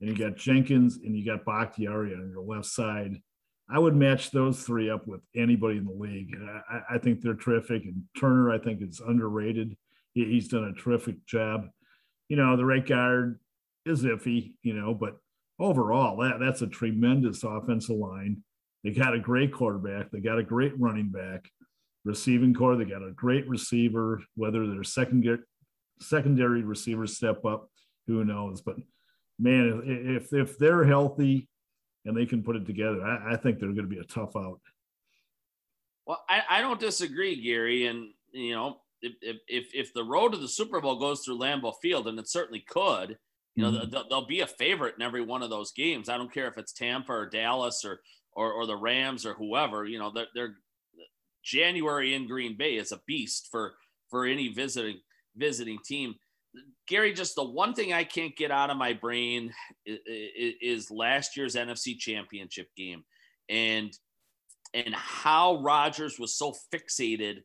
and 0.01 0.11
you 0.11 0.17
got 0.17 0.37
Jenkins 0.37 0.97
and 0.97 1.17
you 1.17 1.25
got 1.25 1.47
Bakhtiari 1.47 2.13
on 2.13 2.31
your 2.31 2.43
left 2.43 2.67
side, 2.67 3.17
I 3.71 3.79
would 3.79 3.97
match 3.97 4.31
those 4.31 4.63
three 4.63 4.91
up 4.91 5.07
with 5.07 5.23
anybody 5.35 5.79
in 5.79 5.87
the 5.87 5.93
league. 5.93 6.37
I, 6.69 6.97
I 6.97 6.99
think 6.99 7.21
they're 7.21 7.35
terrific. 7.35 7.85
And 7.85 8.03
Turner, 8.19 8.53
I 8.53 8.59
think, 8.59 8.83
is 8.83 9.01
underrated. 9.01 9.77
He, 10.13 10.25
he's 10.25 10.49
done 10.49 10.65
a 10.65 10.81
terrific 10.81 11.25
job. 11.25 11.69
You 12.29 12.37
know, 12.37 12.57
the 12.57 12.67
right 12.67 12.87
guard, 12.87 13.39
is 13.87 14.05
iffy, 14.05 14.53
you 14.63 14.75
know, 14.75 14.95
but 14.95 15.17
overall, 15.59 16.17
that, 16.19 16.39
that's 16.41 16.63
a 16.63 16.67
tremendous 16.67 17.45
offensive 17.45 17.97
line. 17.97 18.43
They 18.85 18.91
got 18.91 19.15
a 19.15 19.21
great 19.21 19.53
quarterback. 19.53 20.11
They 20.11 20.21
got 20.21 20.39
a 20.39 20.43
great 20.43 20.79
running 20.79 21.11
back, 21.11 21.49
receiving 22.05 22.53
corps. 22.53 22.77
They 22.77 22.85
got 22.85 23.03
a 23.03 23.13
great 23.13 23.49
receiver. 23.49 24.23
Whether 24.35 24.67
their 24.67 24.85
secondary 24.85 25.39
secondary 26.01 26.63
receivers 26.63 27.17
step 27.17 27.45
up, 27.45 27.69
who 28.07 28.25
knows? 28.25 28.61
But 28.61 28.77
man, 29.39 29.83
if 29.85 30.33
if 30.33 30.59
they're 30.59 30.85
healthy 30.85 31.49
and 32.05 32.17
they 32.17 32.27
can 32.27 32.43
put 32.43 32.57
it 32.57 32.67
together, 32.67 33.03
I, 33.05 33.35
I 33.35 33.37
think 33.37 33.59
they're 33.59 33.69
going 33.69 33.89
to 33.89 33.95
be 33.95 33.99
a 33.99 34.05
tough 34.05 34.35
out. 34.37 34.61
Well, 36.07 36.25
I, 36.29 36.43
I 36.51 36.61
don't 36.61 36.81
disagree, 36.81 37.41
Gary. 37.41 37.87
And 37.87 38.09
you 38.33 38.55
know, 38.57 38.79
if 39.01 39.39
if 39.47 39.67
if 39.73 39.95
the 39.95 40.03
road 40.03 40.33
to 40.33 40.39
the 40.39 40.49
Super 40.49 40.81
Bowl 40.81 40.99
goes 40.99 41.21
through 41.21 41.39
Lambeau 41.39 41.75
Field, 41.81 42.09
and 42.09 42.19
it 42.19 42.29
certainly 42.29 42.65
could, 42.69 43.17
you 43.55 43.63
know, 43.63 43.71
mm-hmm. 43.71 43.91
they'll, 43.91 44.09
they'll, 44.09 44.27
be 44.27 44.41
a 44.41 44.47
favorite 44.47 44.95
in 44.97 45.03
every 45.03 45.23
one 45.23 45.43
of 45.43 45.51
those 45.51 45.73
games. 45.73 46.09
I 46.09 46.17
don't 46.17 46.33
care 46.33 46.49
if 46.49 46.57
it's 46.57 46.73
Tampa 46.73 47.13
or 47.13 47.29
Dallas 47.29 47.85
or 47.85 48.01
or, 48.35 48.53
or 48.53 48.67
the 48.67 48.77
Rams 48.77 49.27
or 49.27 49.35
whoever. 49.35 49.85
You 49.85 49.99
know, 49.99 50.11
they're, 50.11 50.29
they're 50.35 50.57
January 51.45 52.15
in 52.15 52.27
Green 52.27 52.57
Bay 52.57 52.77
is 52.77 52.93
a 52.93 53.01
beast 53.07 53.49
for 53.51 53.75
for 54.11 54.27
any 54.27 54.49
visiting 54.49 55.01
visiting 55.37 55.79
team. 55.85 56.15
Gary, 56.87 57.13
just 57.13 57.35
the 57.35 57.45
one 57.45 57.75
thing 57.75 57.93
I 57.93 58.05
can't 58.05 58.37
get 58.37 58.51
out 58.51 58.71
of 58.71 58.77
my 58.77 58.93
brain 58.93 59.53
is, 59.87 59.99
is 60.07 60.91
last 60.91 61.37
year's 61.37 61.57
NFC 61.57 61.99
Championship 61.99 62.69
game, 62.77 63.05
and 63.49 63.91
and 64.75 64.95
how 64.95 65.61
Rodgers 65.63 66.19
was 66.19 66.37
so 66.37 66.55
fixated 66.73 67.39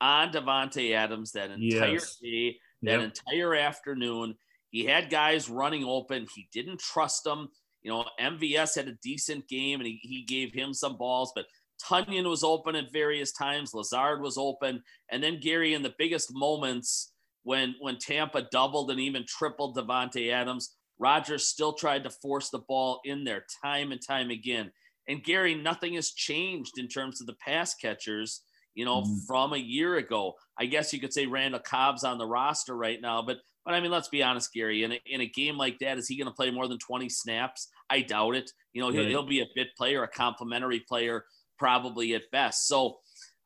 on 0.00 0.32
Davante 0.32 0.94
Adams 0.94 1.32
that 1.32 1.50
entire 1.50 1.92
yes. 1.92 2.16
day, 2.16 2.56
that 2.82 3.00
yep. 3.00 3.02
entire 3.02 3.54
afternoon 3.54 4.34
he 4.70 4.84
had 4.84 5.10
guys 5.10 5.48
running 5.48 5.84
open. 5.84 6.26
He 6.34 6.48
didn't 6.52 6.80
trust 6.80 7.24
them. 7.24 7.48
You 7.82 7.90
know, 7.90 8.04
MVS 8.20 8.76
had 8.76 8.88
a 8.88 8.98
decent 9.02 9.48
game 9.48 9.80
and 9.80 9.86
he, 9.86 9.98
he 10.02 10.22
gave 10.22 10.52
him 10.52 10.74
some 10.74 10.96
balls, 10.96 11.32
but 11.34 11.46
Tonyan 11.82 12.28
was 12.28 12.44
open 12.44 12.76
at 12.76 12.92
various 12.92 13.32
times. 13.32 13.74
Lazard 13.74 14.20
was 14.20 14.36
open. 14.36 14.82
And 15.10 15.22
then 15.22 15.40
Gary, 15.40 15.74
in 15.74 15.82
the 15.82 15.94
biggest 15.98 16.32
moments 16.32 17.12
when 17.42 17.74
when 17.80 17.98
Tampa 17.98 18.42
doubled 18.52 18.90
and 18.90 19.00
even 19.00 19.24
tripled 19.26 19.76
Davante 19.76 20.32
Adams, 20.32 20.76
Rodgers 20.98 21.46
still 21.46 21.72
tried 21.72 22.04
to 22.04 22.10
force 22.10 22.50
the 22.50 22.58
ball 22.58 23.00
in 23.04 23.24
there 23.24 23.44
time 23.64 23.92
and 23.92 24.00
time 24.06 24.30
again. 24.30 24.70
And 25.08 25.24
Gary, 25.24 25.54
nothing 25.54 25.94
has 25.94 26.12
changed 26.12 26.78
in 26.78 26.86
terms 26.86 27.20
of 27.20 27.26
the 27.26 27.36
pass 27.44 27.74
catchers, 27.74 28.42
you 28.74 28.84
know, 28.84 29.02
mm. 29.02 29.18
from 29.26 29.54
a 29.54 29.58
year 29.58 29.96
ago. 29.96 30.34
I 30.58 30.66
guess 30.66 30.92
you 30.92 31.00
could 31.00 31.14
say 31.14 31.26
Randall 31.26 31.60
Cobb's 31.60 32.04
on 32.04 32.18
the 32.18 32.26
roster 32.26 32.76
right 32.76 33.00
now, 33.00 33.22
but 33.22 33.38
but 33.70 33.76
I 33.76 33.80
mean, 33.80 33.92
let's 33.92 34.08
be 34.08 34.20
honest, 34.20 34.52
Gary. 34.52 34.82
In 34.82 34.90
a, 34.90 35.00
in 35.06 35.20
a 35.20 35.26
game 35.26 35.56
like 35.56 35.78
that, 35.78 35.96
is 35.96 36.08
he 36.08 36.16
going 36.16 36.26
to 36.26 36.34
play 36.34 36.50
more 36.50 36.66
than 36.66 36.78
20 36.78 37.08
snaps? 37.08 37.68
I 37.88 38.00
doubt 38.00 38.34
it. 38.34 38.50
You 38.72 38.82
know, 38.82 38.90
he'll, 38.90 39.06
he'll 39.06 39.26
be 39.26 39.42
a 39.42 39.46
bit 39.54 39.68
player, 39.76 40.02
a 40.02 40.08
complimentary 40.08 40.80
player, 40.80 41.24
probably 41.56 42.14
at 42.14 42.28
best. 42.32 42.66
So 42.66 42.98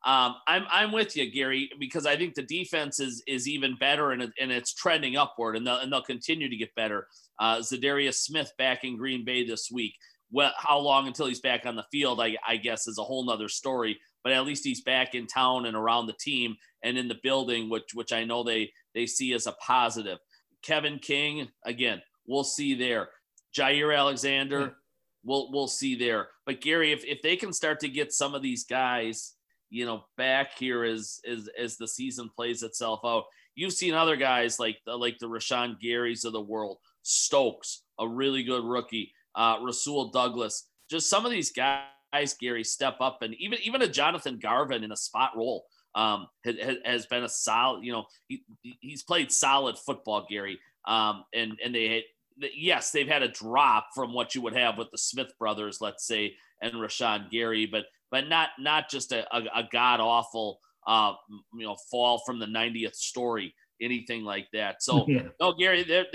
um, 0.03 0.35
I'm 0.47 0.63
I'm 0.71 0.91
with 0.91 1.15
you, 1.15 1.31
Gary, 1.31 1.69
because 1.79 2.07
I 2.07 2.15
think 2.15 2.33
the 2.33 2.41
defense 2.41 2.99
is 2.99 3.21
is 3.27 3.47
even 3.47 3.75
better 3.75 4.13
and, 4.13 4.23
and 4.41 4.51
it's 4.51 4.73
trending 4.73 5.15
upward, 5.15 5.57
and 5.57 5.67
they'll, 5.67 5.77
and 5.77 5.93
they'll 5.93 6.01
continue 6.01 6.49
to 6.49 6.55
get 6.55 6.73
better. 6.73 7.07
Uh, 7.39 7.57
Za'Darius 7.57 8.15
Smith 8.15 8.51
back 8.57 8.83
in 8.83 8.97
Green 8.97 9.25
Bay 9.25 9.45
this 9.45 9.69
week. 9.71 9.93
Well, 10.31 10.53
how 10.57 10.79
long 10.79 11.05
until 11.05 11.27
he's 11.27 11.39
back 11.39 11.67
on 11.67 11.75
the 11.75 11.85
field? 11.91 12.19
I, 12.19 12.35
I 12.47 12.57
guess 12.57 12.87
is 12.87 12.97
a 12.97 13.03
whole 13.03 13.25
nother 13.25 13.47
story. 13.47 13.99
But 14.23 14.33
at 14.33 14.43
least 14.43 14.63
he's 14.63 14.81
back 14.81 15.13
in 15.13 15.27
town 15.27 15.67
and 15.67 15.77
around 15.77 16.07
the 16.07 16.15
team 16.19 16.55
and 16.81 16.97
in 16.97 17.07
the 17.07 17.19
building, 17.21 17.69
which 17.69 17.93
which 17.93 18.11
I 18.11 18.23
know 18.23 18.43
they 18.43 18.71
they 18.95 19.05
see 19.05 19.33
as 19.33 19.45
a 19.45 19.51
positive. 19.51 20.17
Kevin 20.63 20.97
King, 20.97 21.49
again, 21.63 22.01
we'll 22.25 22.43
see 22.43 22.73
there. 22.73 23.09
Jaire 23.55 23.95
Alexander, 23.95 24.77
we'll 25.23 25.51
we'll 25.51 25.67
see 25.67 25.95
there. 25.95 26.29
But 26.45 26.61
Gary, 26.61 26.91
if, 26.91 27.05
if 27.05 27.21
they 27.21 27.35
can 27.35 27.53
start 27.53 27.79
to 27.81 27.89
get 27.89 28.11
some 28.11 28.33
of 28.33 28.41
these 28.41 28.63
guys, 28.63 29.33
you 29.69 29.85
know, 29.85 30.05
back 30.17 30.57
here 30.57 30.83
as 30.83 31.19
as 31.29 31.47
as 31.59 31.77
the 31.77 31.87
season 31.87 32.29
plays 32.35 32.63
itself 32.63 33.01
out, 33.05 33.25
you've 33.53 33.73
seen 33.73 33.93
other 33.93 34.15
guys 34.15 34.59
like 34.59 34.77
the, 34.85 34.95
like 34.95 35.19
the 35.19 35.29
Rashan 35.29 35.75
Garys 35.83 36.25
of 36.25 36.33
the 36.33 36.41
world, 36.41 36.77
Stokes, 37.03 37.83
a 37.99 38.07
really 38.07 38.43
good 38.43 38.63
rookie, 38.63 39.11
uh, 39.35 39.57
Rasul 39.61 40.09
Douglas, 40.09 40.67
just 40.89 41.09
some 41.09 41.25
of 41.25 41.31
these 41.31 41.51
guys, 41.51 42.33
Gary, 42.39 42.63
step 42.63 42.97
up, 43.01 43.21
and 43.21 43.35
even 43.35 43.59
even 43.63 43.81
a 43.81 43.87
Jonathan 43.87 44.39
Garvin 44.39 44.83
in 44.83 44.91
a 44.91 44.97
spot 44.97 45.31
role 45.35 45.65
um, 45.95 46.27
has, 46.43 46.55
has 46.83 47.05
been 47.07 47.23
a 47.23 47.29
solid. 47.29 47.83
You 47.83 47.93
know, 47.93 48.05
he, 48.27 48.43
he's 48.81 49.03
played 49.03 49.31
solid 49.31 49.77
football, 49.77 50.25
Gary. 50.29 50.59
Um, 50.85 51.23
and 51.33 51.57
and 51.63 51.73
they 51.73 52.03
had, 52.39 52.49
yes, 52.55 52.91
they've 52.91 53.07
had 53.07 53.23
a 53.23 53.29
drop 53.29 53.87
from 53.95 54.13
what 54.13 54.35
you 54.35 54.41
would 54.41 54.55
have 54.55 54.77
with 54.77 54.91
the 54.91 54.97
Smith 54.97 55.31
brothers, 55.39 55.79
let's 55.81 56.05
say, 56.05 56.35
and 56.61 56.73
Rashan 56.73 57.31
Gary, 57.31 57.65
but 57.65 57.85
but 58.11 58.27
not 58.27 58.49
not 58.59 58.89
just 58.89 59.11
a, 59.11 59.25
a, 59.35 59.41
a 59.55 59.69
god 59.71 59.99
awful 59.99 60.59
uh, 60.87 61.13
you 61.53 61.65
know 61.65 61.75
fall 61.89 62.21
from 62.25 62.39
the 62.39 62.45
90th 62.45 62.95
story, 62.95 63.53
anything 63.81 64.23
like 64.23 64.47
that. 64.53 64.83
So 64.83 65.05
yeah. 65.07 65.23
no, 65.39 65.53
Gary, 65.53 65.83
they're 65.83 66.05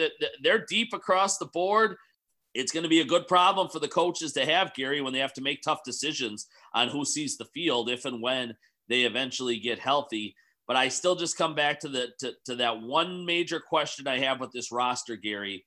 they're 0.42 0.64
deep 0.68 0.92
across 0.92 1.38
the 1.38 1.46
board. 1.46 1.96
It's 2.52 2.72
going 2.72 2.82
to 2.82 2.88
be 2.88 3.00
a 3.00 3.04
good 3.04 3.28
problem 3.28 3.68
for 3.68 3.78
the 3.78 3.86
coaches 3.86 4.32
to 4.32 4.44
have 4.44 4.74
Gary 4.74 5.00
when 5.00 5.12
they 5.12 5.20
have 5.20 5.32
to 5.34 5.40
make 5.40 5.62
tough 5.62 5.84
decisions 5.84 6.48
on 6.74 6.88
who 6.88 7.04
sees 7.04 7.36
the 7.36 7.44
field 7.44 7.88
if 7.88 8.04
and 8.04 8.20
when 8.20 8.56
they 8.90 9.02
eventually 9.02 9.58
get 9.58 9.78
healthy. 9.78 10.34
But 10.66 10.76
I 10.76 10.88
still 10.88 11.16
just 11.16 11.38
come 11.38 11.54
back 11.54 11.80
to 11.80 11.88
the 11.88 12.08
to, 12.18 12.32
to 12.46 12.56
that 12.56 12.82
one 12.82 13.24
major 13.24 13.60
question 13.60 14.06
I 14.06 14.18
have 14.18 14.38
with 14.40 14.52
this 14.52 14.70
roster, 14.70 15.16
Gary. 15.16 15.64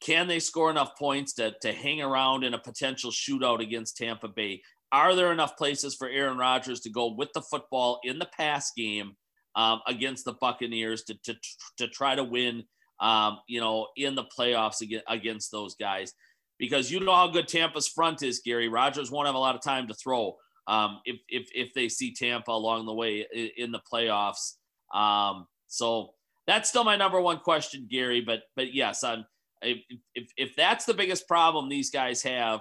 Can 0.00 0.28
they 0.28 0.38
score 0.38 0.70
enough 0.70 0.96
points 0.96 1.32
to, 1.34 1.54
to 1.62 1.72
hang 1.72 2.00
around 2.02 2.44
in 2.44 2.54
a 2.54 2.58
potential 2.58 3.10
shootout 3.10 3.60
against 3.60 3.96
Tampa 3.96 4.28
Bay? 4.28 4.62
Are 4.92 5.14
there 5.14 5.32
enough 5.32 5.56
places 5.56 5.96
for 5.96 6.08
Aaron 6.08 6.38
Rodgers 6.38 6.80
to 6.80 6.90
go 6.90 7.12
with 7.12 7.30
the 7.34 7.42
football 7.42 8.00
in 8.04 8.18
the 8.18 8.28
pass 8.36 8.72
game 8.76 9.16
um, 9.56 9.80
against 9.86 10.24
the 10.24 10.34
Buccaneers 10.34 11.02
to, 11.04 11.18
to, 11.24 11.34
to 11.78 11.88
try 11.88 12.14
to 12.14 12.22
win, 12.22 12.62
um, 13.00 13.40
you 13.48 13.60
know, 13.60 13.88
in 13.96 14.14
the 14.14 14.24
playoffs 14.38 14.82
against 15.08 15.50
those 15.50 15.74
guys? 15.74 16.12
Because 16.58 16.90
you 16.90 17.00
know 17.00 17.14
how 17.14 17.28
good 17.28 17.48
Tampa's 17.48 17.88
front 17.88 18.22
is, 18.22 18.40
Gary. 18.44 18.68
Rodgers 18.68 19.10
won't 19.10 19.26
have 19.26 19.34
a 19.34 19.38
lot 19.38 19.56
of 19.56 19.62
time 19.62 19.88
to 19.88 19.94
throw 19.94 20.36
um, 20.68 21.00
if, 21.04 21.16
if, 21.28 21.48
if 21.54 21.74
they 21.74 21.88
see 21.88 22.14
Tampa 22.14 22.52
along 22.52 22.86
the 22.86 22.94
way 22.94 23.26
in 23.56 23.72
the 23.72 23.80
playoffs. 23.92 24.52
Um, 24.94 25.46
so 25.66 26.10
that's 26.46 26.68
still 26.68 26.84
my 26.84 26.94
number 26.94 27.20
one 27.20 27.38
question, 27.38 27.88
Gary. 27.90 28.20
But 28.20 28.42
but 28.54 28.74
yes, 28.74 29.02
I'm 29.02 29.24
if, 29.62 29.78
if, 30.14 30.28
if 30.36 30.56
that's 30.56 30.84
the 30.84 30.94
biggest 30.94 31.26
problem 31.26 31.68
these 31.68 31.90
guys 31.90 32.22
have, 32.22 32.60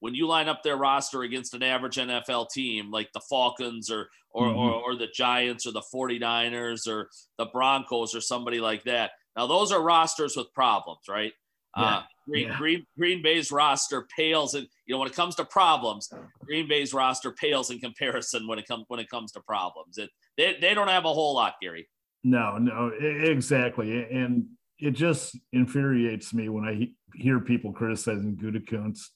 when 0.00 0.14
you 0.14 0.26
line 0.26 0.48
up 0.48 0.62
their 0.62 0.76
roster 0.76 1.22
against 1.22 1.54
an 1.54 1.62
average 1.62 1.96
NFL 1.96 2.50
team 2.50 2.90
like 2.90 3.10
the 3.12 3.20
Falcons 3.28 3.90
or 3.90 4.08
or, 4.30 4.48
mm-hmm. 4.48 4.58
or, 4.58 4.72
or, 4.72 4.96
the 4.96 5.06
Giants 5.14 5.64
or 5.64 5.70
the 5.70 5.84
49ers 5.94 6.88
or 6.88 7.08
the 7.38 7.46
Broncos 7.46 8.16
or 8.16 8.20
somebody 8.20 8.58
like 8.58 8.82
that. 8.82 9.12
Now, 9.36 9.46
those 9.46 9.70
are 9.70 9.80
rosters 9.80 10.36
with 10.36 10.52
problems, 10.52 11.02
right? 11.08 11.32
Yeah. 11.76 11.84
Uh, 11.84 12.02
Green, 12.26 12.48
yeah. 12.48 12.58
Green, 12.58 12.86
Green 12.98 13.22
Bay's 13.22 13.52
roster 13.52 14.06
pales, 14.16 14.54
and 14.54 14.66
you 14.86 14.94
know 14.94 14.98
when 14.98 15.08
it 15.08 15.14
comes 15.14 15.34
to 15.36 15.44
problems, 15.44 16.10
Green 16.44 16.68
Bay's 16.68 16.94
roster 16.94 17.32
pales 17.32 17.70
in 17.70 17.78
comparison 17.78 18.46
when 18.46 18.58
it 18.58 18.66
comes 18.66 18.84
when 18.88 19.00
it 19.00 19.08
comes 19.08 19.32
to 19.32 19.40
problems. 19.40 19.98
It, 19.98 20.10
they 20.36 20.56
they 20.60 20.74
don't 20.74 20.88
have 20.88 21.04
a 21.04 21.12
whole 21.12 21.34
lot, 21.34 21.54
Gary. 21.60 21.88
No, 22.22 22.56
no, 22.56 22.90
exactly, 23.00 24.04
and 24.10 24.46
it 24.78 24.92
just 24.92 25.38
infuriates 25.52 26.32
me 26.32 26.48
when 26.48 26.64
I 26.64 26.88
hear 27.16 27.40
people 27.40 27.72
criticizing 27.72 28.36
Gutekunst 28.36 29.08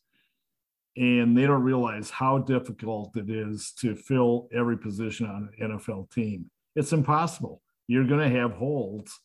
and 0.98 1.38
they 1.38 1.46
don't 1.46 1.62
realize 1.62 2.11
how 2.11 2.38
difficult 2.38 3.16
it 3.16 3.30
is 3.30 3.72
to 3.80 3.94
fill 3.94 4.48
every 4.52 4.76
position 4.76 5.26
on 5.26 5.48
an 5.59 5.78
NFL 5.78 6.11
team. 6.11 6.50
It's 6.74 6.92
impossible. 6.92 7.62
You're 7.86 8.06
going 8.06 8.28
to 8.28 8.40
have 8.40 8.52
holes, 8.52 9.16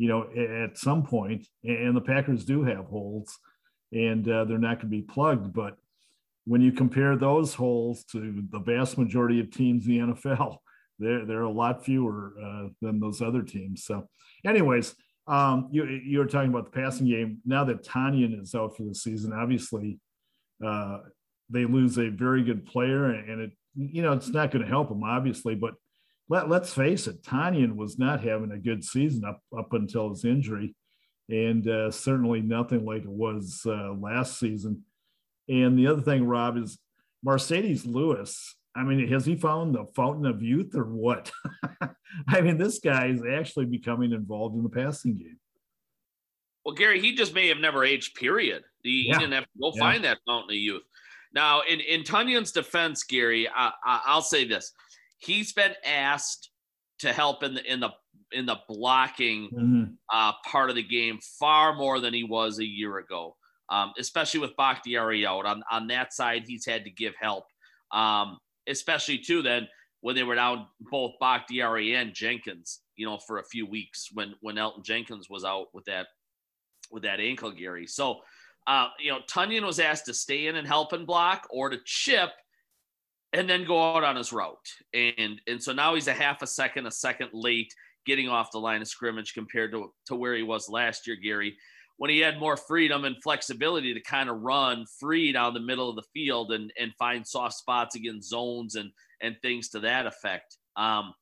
you 0.00 0.08
know, 0.08 0.22
at 0.64 0.78
some 0.78 1.02
point, 1.02 1.46
and 1.62 1.94
the 1.94 2.00
Packers 2.00 2.46
do 2.46 2.64
have 2.64 2.86
holes, 2.86 3.38
and 3.92 4.26
uh, 4.26 4.46
they're 4.46 4.56
not 4.56 4.76
going 4.76 4.90
to 4.90 4.96
be 4.96 5.02
plugged. 5.02 5.52
But 5.52 5.76
when 6.46 6.62
you 6.62 6.72
compare 6.72 7.16
those 7.16 7.52
holes 7.52 8.02
to 8.04 8.42
the 8.50 8.60
vast 8.60 8.96
majority 8.96 9.40
of 9.40 9.50
teams 9.50 9.86
in 9.86 9.92
the 9.92 10.14
NFL, 10.14 10.56
they're, 10.98 11.26
they're 11.26 11.42
a 11.42 11.52
lot 11.52 11.84
fewer 11.84 12.32
uh, 12.42 12.68
than 12.80 12.98
those 12.98 13.20
other 13.20 13.42
teams. 13.42 13.84
So, 13.84 14.08
anyways, 14.42 14.94
um, 15.26 15.68
you 15.70 15.84
you 15.84 16.18
were 16.18 16.24
talking 16.24 16.48
about 16.48 16.72
the 16.72 16.80
passing 16.80 17.06
game. 17.06 17.42
Now 17.44 17.64
that 17.64 17.84
Tonyan 17.84 18.40
is 18.40 18.54
out 18.54 18.78
for 18.78 18.84
the 18.84 18.94
season, 18.94 19.34
obviously 19.34 19.98
uh, 20.64 21.00
they 21.50 21.66
lose 21.66 21.98
a 21.98 22.08
very 22.08 22.42
good 22.42 22.64
player, 22.64 23.04
and 23.10 23.42
it 23.42 23.50
you 23.76 24.00
know 24.00 24.14
it's 24.14 24.30
not 24.30 24.50
going 24.50 24.64
to 24.64 24.70
help 24.70 24.88
them 24.88 25.04
obviously. 25.04 25.54
But 25.54 25.74
let 26.30 26.48
let's 26.48 26.72
face 26.72 27.08
it, 27.08 27.22
Tonyan 27.22 27.74
was 27.74 27.98
not 27.98 28.22
having 28.22 28.52
a 28.52 28.58
good 28.58 28.84
season 28.84 29.24
up 29.24 29.42
up 29.56 29.72
until 29.72 30.08
his 30.10 30.24
injury, 30.24 30.74
and 31.28 31.68
uh, 31.68 31.90
certainly 31.90 32.40
nothing 32.40 32.86
like 32.86 33.02
it 33.02 33.10
was 33.10 33.62
uh, 33.66 33.92
last 33.92 34.38
season. 34.38 34.84
And 35.48 35.76
the 35.76 35.88
other 35.88 36.00
thing, 36.00 36.24
Rob, 36.24 36.56
is 36.56 36.78
Marcedes 37.26 37.84
Lewis. 37.84 38.54
I 38.76 38.84
mean, 38.84 39.08
has 39.08 39.26
he 39.26 39.34
found 39.34 39.74
the 39.74 39.86
fountain 39.96 40.24
of 40.24 40.40
youth 40.40 40.76
or 40.76 40.84
what? 40.84 41.32
I 42.28 42.40
mean, 42.40 42.56
this 42.56 42.78
guy 42.78 43.08
is 43.08 43.22
actually 43.28 43.66
becoming 43.66 44.12
involved 44.12 44.54
in 44.54 44.62
the 44.62 44.68
passing 44.68 45.16
game. 45.16 45.40
Well, 46.64 46.76
Gary, 46.76 47.00
he 47.00 47.16
just 47.16 47.34
may 47.34 47.48
have 47.48 47.58
never 47.58 47.84
aged, 47.84 48.14
period. 48.14 48.62
He, 48.84 49.06
yeah. 49.08 49.14
he 49.14 49.18
didn't 49.18 49.32
have 49.32 49.44
to 49.44 49.58
go 49.60 49.72
yeah. 49.74 49.80
find 49.80 50.04
that 50.04 50.18
fountain 50.24 50.50
of 50.50 50.56
youth. 50.56 50.82
Now, 51.32 51.62
in, 51.68 51.80
in 51.80 52.02
Tonyan's 52.02 52.52
defense, 52.52 53.02
Gary, 53.02 53.48
I, 53.48 53.72
I, 53.84 54.14
will 54.14 54.22
say 54.22 54.44
this: 54.46 54.72
he's 55.20 55.52
been 55.52 55.74
asked 55.84 56.50
to 57.00 57.12
help 57.12 57.42
in 57.42 57.54
the 57.54 57.72
in 57.72 57.80
the 57.80 57.90
in 58.32 58.46
the 58.46 58.58
blocking 58.68 59.48
mm-hmm. 59.52 59.84
uh, 60.12 60.32
part 60.46 60.70
of 60.70 60.76
the 60.76 60.82
game 60.82 61.18
far 61.38 61.74
more 61.74 62.00
than 62.00 62.14
he 62.14 62.24
was 62.24 62.58
a 62.58 62.66
year 62.66 62.98
ago. 62.98 63.36
Um, 63.68 63.92
especially 63.98 64.40
with 64.40 64.56
Bakhtiari 64.56 65.24
out 65.24 65.46
on 65.46 65.62
on 65.70 65.86
that 65.88 66.12
side, 66.12 66.44
he's 66.46 66.66
had 66.66 66.84
to 66.84 66.90
give 66.90 67.14
help. 67.20 67.44
Um, 67.92 68.38
especially 68.68 69.18
too 69.18 69.42
then 69.42 69.66
when 70.00 70.14
they 70.14 70.22
were 70.22 70.34
down 70.34 70.66
both 70.90 71.12
Bakhtiari 71.20 71.94
and 71.94 72.14
Jenkins, 72.14 72.80
you 72.96 73.06
know, 73.06 73.18
for 73.18 73.38
a 73.38 73.44
few 73.44 73.66
weeks 73.66 74.08
when 74.12 74.34
when 74.40 74.56
Elgton 74.56 74.84
Jenkins 74.84 75.28
was 75.28 75.44
out 75.44 75.66
with 75.72 75.84
that 75.86 76.06
with 76.90 77.02
that 77.04 77.20
ankle, 77.20 77.50
Gary. 77.50 77.86
So 77.86 78.20
uh, 78.66 78.88
you 78.98 79.10
know, 79.10 79.20
Tonyan 79.30 79.64
was 79.64 79.80
asked 79.80 80.06
to 80.06 80.14
stay 80.14 80.46
in 80.46 80.56
and 80.56 80.66
help 80.66 80.92
and 80.92 81.06
block 81.06 81.46
or 81.50 81.70
to 81.70 81.78
chip 81.84 82.30
and 83.32 83.48
then 83.48 83.64
go 83.64 83.96
out 83.96 84.04
on 84.04 84.16
his 84.16 84.32
route. 84.32 84.68
And 84.92 85.40
and 85.46 85.62
so 85.62 85.72
now 85.72 85.94
he's 85.94 86.08
a 86.08 86.12
half 86.12 86.42
a 86.42 86.46
second, 86.46 86.86
a 86.86 86.90
second 86.90 87.30
late 87.32 87.72
getting 88.06 88.28
off 88.28 88.50
the 88.50 88.58
line 88.58 88.80
of 88.80 88.88
scrimmage 88.88 89.34
compared 89.34 89.72
to, 89.72 89.92
to 90.06 90.16
where 90.16 90.34
he 90.34 90.42
was 90.42 90.68
last 90.68 91.06
year, 91.06 91.16
Gary, 91.16 91.56
when 91.98 92.10
he 92.10 92.18
had 92.18 92.40
more 92.40 92.56
freedom 92.56 93.04
and 93.04 93.22
flexibility 93.22 93.92
to 93.92 94.00
kind 94.00 94.30
of 94.30 94.40
run 94.40 94.86
free 94.98 95.32
down 95.32 95.54
the 95.54 95.60
middle 95.60 95.90
of 95.90 95.96
the 95.96 96.08
field 96.14 96.52
and, 96.52 96.72
and 96.78 96.92
find 96.98 97.26
soft 97.26 97.54
spots 97.54 97.96
against 97.96 98.30
zones 98.30 98.74
and, 98.74 98.90
and 99.20 99.36
things 99.42 99.68
to 99.68 99.80
that 99.80 100.06
effect. 100.06 100.56
Um, 100.76 101.12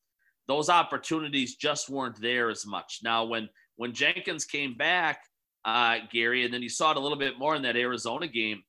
those 0.46 0.70
opportunities 0.70 1.56
just 1.56 1.90
weren't 1.90 2.20
there 2.20 2.48
as 2.48 2.64
much. 2.66 3.00
Now, 3.02 3.24
when 3.24 3.48
when 3.76 3.92
Jenkins 3.92 4.44
came 4.44 4.74
back, 4.76 5.20
uh, 5.64 5.98
Gary, 6.10 6.44
and 6.44 6.52
then 6.52 6.62
you 6.62 6.68
saw 6.68 6.92
it 6.92 6.96
a 6.96 7.00
little 7.00 7.18
bit 7.18 7.38
more 7.38 7.54
in 7.54 7.62
that 7.62 7.76
Arizona 7.76 8.26
game. 8.26 8.62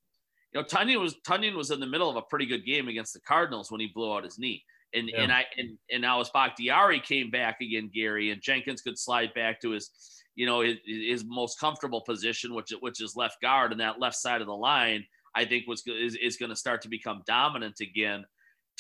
You 0.53 0.61
know, 0.61 0.65
Tonyan 0.65 0.99
was 0.99 1.15
Tonyan 1.27 1.55
was 1.55 1.71
in 1.71 1.79
the 1.79 1.87
middle 1.87 2.09
of 2.09 2.15
a 2.15 2.21
pretty 2.21 2.45
good 2.45 2.65
game 2.65 2.87
against 2.87 3.13
the 3.13 3.19
Cardinals 3.21 3.71
when 3.71 3.81
he 3.81 3.87
blew 3.93 4.13
out 4.13 4.23
his 4.23 4.39
knee. 4.39 4.63
And 4.93 5.09
yeah. 5.09 5.21
and 5.21 5.31
I 5.31 5.45
and, 5.57 5.77
and 5.91 6.01
now 6.01 6.19
as 6.19 6.29
Bakhtiari 6.29 6.99
came 6.99 7.29
back 7.29 7.61
again, 7.61 7.91
Gary, 7.93 8.31
and 8.31 8.41
Jenkins 8.41 8.81
could 8.81 8.97
slide 8.97 9.33
back 9.35 9.61
to 9.61 9.71
his, 9.71 9.91
you 10.35 10.45
know, 10.45 10.61
his, 10.61 10.77
his 10.85 11.23
most 11.25 11.59
comfortable 11.59 12.01
position, 12.01 12.55
which 12.55 12.73
which 12.79 13.01
is 13.01 13.15
left 13.15 13.41
guard, 13.41 13.71
and 13.71 13.81
that 13.81 13.99
left 13.99 14.15
side 14.15 14.41
of 14.41 14.47
the 14.47 14.55
line, 14.55 15.05
I 15.35 15.45
think 15.45 15.67
was 15.67 15.83
is, 15.85 16.15
is 16.15 16.37
going 16.37 16.49
to 16.49 16.55
start 16.55 16.81
to 16.83 16.89
become 16.89 17.21
dominant 17.27 17.79
again. 17.81 18.25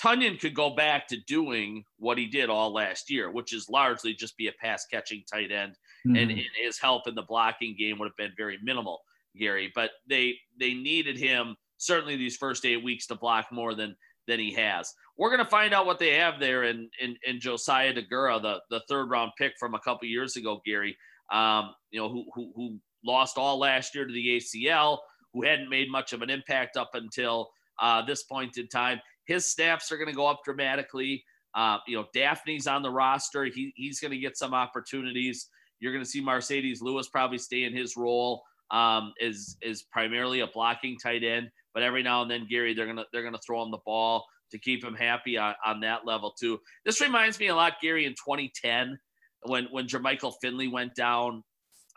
Tonyan 0.01 0.39
could 0.39 0.55
go 0.55 0.69
back 0.69 1.07
to 1.09 1.17
doing 1.27 1.83
what 1.97 2.17
he 2.17 2.25
did 2.25 2.49
all 2.49 2.73
last 2.73 3.11
year, 3.11 3.29
which 3.31 3.53
is 3.53 3.69
largely 3.69 4.13
just 4.13 4.37
be 4.37 4.47
a 4.47 4.53
pass 4.53 4.85
catching 4.85 5.23
tight 5.31 5.51
end, 5.51 5.73
mm-hmm. 6.07 6.15
and, 6.15 6.31
and, 6.31 6.41
his 6.63 6.79
help 6.79 7.07
in 7.07 7.15
the 7.15 7.21
blocking 7.23 7.75
game 7.77 7.99
would 7.99 8.07
have 8.07 8.15
been 8.15 8.33
very 8.37 8.57
minimal, 8.63 9.01
Gary. 9.37 9.71
But 9.73 9.91
they 10.07 10.35
they 10.59 10.73
needed 10.73 11.17
him 11.17 11.55
certainly 11.77 12.15
these 12.15 12.37
first 12.37 12.65
eight 12.65 12.83
weeks 12.83 13.07
to 13.07 13.15
block 13.15 13.47
more 13.51 13.75
than 13.75 13.95
than 14.27 14.39
he 14.39 14.53
has. 14.53 14.93
We're 15.17 15.31
gonna 15.31 15.49
find 15.49 15.73
out 15.73 15.85
what 15.85 15.99
they 15.99 16.15
have 16.15 16.39
there 16.39 16.63
in 16.63 16.89
in, 17.01 17.15
in 17.25 17.39
Josiah 17.39 17.93
Deguara, 17.93 18.41
the 18.41 18.61
the 18.69 18.81
third 18.87 19.09
round 19.09 19.31
pick 19.37 19.53
from 19.59 19.75
a 19.75 19.79
couple 19.79 20.07
years 20.07 20.35
ago, 20.35 20.61
Gary. 20.65 20.97
Um, 21.31 21.73
you 21.91 21.99
know 21.99 22.09
who, 22.09 22.25
who 22.33 22.51
who 22.55 22.77
lost 23.03 23.37
all 23.37 23.59
last 23.59 23.95
year 23.95 24.05
to 24.05 24.13
the 24.13 24.37
ACL, 24.37 24.99
who 25.33 25.43
hadn't 25.43 25.69
made 25.69 25.91
much 25.91 26.13
of 26.13 26.21
an 26.21 26.29
impact 26.29 26.77
up 26.77 26.91
until 26.93 27.49
uh, 27.79 28.01
this 28.05 28.23
point 28.23 28.57
in 28.57 28.67
time 28.67 28.99
his 29.29 29.45
snaps 29.45 29.91
are 29.91 29.97
going 29.97 30.09
to 30.09 30.15
go 30.15 30.25
up 30.25 30.41
dramatically. 30.43 31.23
Uh, 31.53 31.77
you 31.87 31.95
know, 31.95 32.07
Dafney's 32.15 32.65
on 32.65 32.81
the 32.81 32.89
roster. 32.89 33.45
He, 33.45 33.71
he's 33.75 33.99
going 33.99 34.11
to 34.11 34.17
get 34.17 34.35
some 34.35 34.55
opportunities. 34.55 35.47
You're 35.79 35.93
going 35.93 36.03
to 36.03 36.09
see 36.09 36.21
Marcedes 36.21 36.81
Lewis 36.81 37.07
probably 37.07 37.37
stay 37.37 37.63
in 37.63 37.75
his 37.75 37.95
role 37.95 38.41
um, 38.71 39.13
is 39.19 39.57
is 39.61 39.83
primarily 39.83 40.41
a 40.41 40.47
blocking 40.47 40.97
tight 40.97 41.23
end. 41.23 41.49
But 41.73 41.83
every 41.83 42.03
now 42.03 42.21
and 42.21 42.31
then, 42.31 42.47
Gary, 42.49 42.73
they're 42.73 42.87
gonna 42.87 43.05
they're 43.13 43.23
gonna 43.23 43.39
throw 43.45 43.63
him 43.63 43.71
the 43.71 43.79
ball 43.85 44.25
to 44.51 44.57
keep 44.57 44.83
him 44.83 44.95
happy 44.95 45.37
on, 45.37 45.53
on 45.65 45.79
that 45.81 46.05
level 46.05 46.33
too. 46.39 46.59
This 46.85 47.01
reminds 47.01 47.39
me 47.39 47.47
a 47.47 47.55
lot, 47.55 47.73
Gary, 47.81 48.05
in 48.05 48.13
2010 48.13 48.97
when 49.43 49.65
when 49.71 49.87
Jermichael 49.87 50.33
Finley 50.41 50.67
went 50.67 50.95
down 50.95 51.43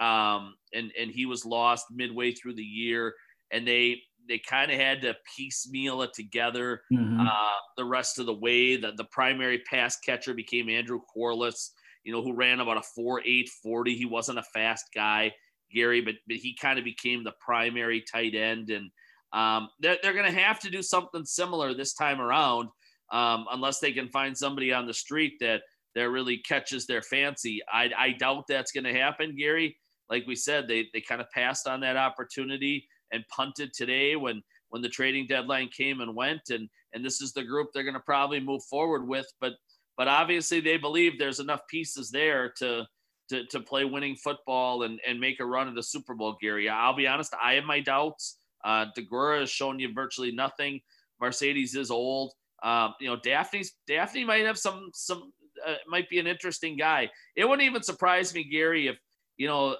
um, 0.00 0.54
and 0.72 0.90
and 0.98 1.10
he 1.10 1.26
was 1.26 1.44
lost 1.44 1.86
midway 1.90 2.32
through 2.32 2.54
the 2.54 2.62
year, 2.62 3.14
and 3.50 3.66
they 3.66 3.98
they 4.28 4.38
kind 4.38 4.70
of 4.70 4.78
had 4.78 5.02
to 5.02 5.16
piecemeal 5.36 6.02
it 6.02 6.14
together 6.14 6.82
mm-hmm. 6.92 7.20
uh, 7.20 7.56
the 7.76 7.84
rest 7.84 8.18
of 8.18 8.26
the 8.26 8.34
way. 8.34 8.76
The, 8.76 8.92
the 8.96 9.04
primary 9.04 9.62
pass 9.68 9.96
catcher 9.98 10.32
became 10.32 10.68
Andrew 10.68 11.00
Quarless, 11.08 11.72
you 12.04 12.12
know, 12.12 12.22
who 12.22 12.32
ran 12.32 12.60
about 12.60 12.76
a 12.76 12.82
4 12.82 13.22
8 13.24 13.48
40. 13.62 13.96
He 13.96 14.06
wasn't 14.06 14.38
a 14.38 14.44
fast 14.54 14.86
guy, 14.94 15.32
Gary, 15.74 16.00
but, 16.00 16.14
but 16.26 16.36
he 16.36 16.54
kind 16.54 16.78
of 16.78 16.84
became 16.84 17.24
the 17.24 17.34
primary 17.40 18.02
tight 18.10 18.34
end. 18.34 18.70
And 18.70 18.90
um, 19.32 19.68
they're, 19.80 19.98
they're 20.02 20.14
going 20.14 20.32
to 20.32 20.40
have 20.40 20.60
to 20.60 20.70
do 20.70 20.82
something 20.82 21.24
similar 21.24 21.74
this 21.74 21.94
time 21.94 22.20
around, 22.20 22.68
um, 23.12 23.46
unless 23.52 23.78
they 23.78 23.92
can 23.92 24.08
find 24.08 24.36
somebody 24.36 24.72
on 24.72 24.86
the 24.86 24.94
street 24.94 25.34
that 25.40 25.62
that 25.94 26.08
really 26.08 26.38
catches 26.38 26.86
their 26.86 27.02
fancy. 27.02 27.60
I, 27.70 27.90
I 27.98 28.12
doubt 28.12 28.44
that's 28.48 28.72
going 28.72 28.84
to 28.84 28.94
happen, 28.94 29.36
Gary. 29.36 29.76
Like 30.08 30.26
we 30.26 30.34
said, 30.34 30.66
they, 30.66 30.86
they 30.94 31.02
kind 31.02 31.20
of 31.20 31.30
passed 31.30 31.68
on 31.68 31.80
that 31.80 31.98
opportunity 31.98 32.88
and 33.12 33.24
punted 33.28 33.72
today 33.72 34.16
when 34.16 34.42
when 34.70 34.80
the 34.80 34.88
trading 34.88 35.26
deadline 35.26 35.68
came 35.68 36.00
and 36.00 36.16
went 36.16 36.40
and 36.48 36.68
and 36.94 37.04
this 37.04 37.20
is 37.20 37.32
the 37.32 37.44
group 37.44 37.68
they're 37.72 37.82
going 37.82 37.94
to 37.94 38.00
probably 38.00 38.40
move 38.40 38.62
forward 38.64 39.06
with 39.06 39.26
but 39.40 39.52
but 39.96 40.08
obviously 40.08 40.60
they 40.60 40.78
believe 40.78 41.18
there's 41.18 41.40
enough 41.40 41.60
pieces 41.68 42.10
there 42.10 42.52
to 42.56 42.84
to, 43.32 43.46
to 43.46 43.60
play 43.60 43.84
winning 43.84 44.14
football 44.14 44.82
and, 44.82 45.00
and 45.06 45.18
make 45.18 45.40
a 45.40 45.44
run 45.44 45.68
at 45.68 45.74
the 45.74 45.82
Super 45.82 46.14
Bowl, 46.14 46.36
Gary. 46.40 46.68
I'll 46.68 46.94
be 46.94 47.06
honest, 47.06 47.34
I 47.42 47.54
have 47.54 47.64
my 47.64 47.80
doubts. 47.80 48.36
Uh, 48.64 48.86
Deguara 48.96 49.40
has 49.40 49.50
shown 49.50 49.78
you 49.78 49.92
virtually 49.92 50.30
nothing. 50.30 50.80
Marcedes 51.20 51.74
is 51.76 51.90
old. 51.90 52.32
Um, 52.62 52.94
you 53.00 53.08
know, 53.08 53.16
Dafney's 53.16 53.72
Dafney 53.90 54.24
might 54.24 54.44
have 54.44 54.58
some 54.58 54.90
some 54.92 55.32
uh, 55.66 55.74
might 55.88 56.08
be 56.08 56.18
an 56.18 56.26
interesting 56.26 56.76
guy. 56.76 57.10
It 57.34 57.44
wouldn't 57.44 57.66
even 57.66 57.82
surprise 57.82 58.34
me, 58.34 58.44
Gary, 58.44 58.86
if 58.86 58.96
you 59.36 59.48
know. 59.48 59.76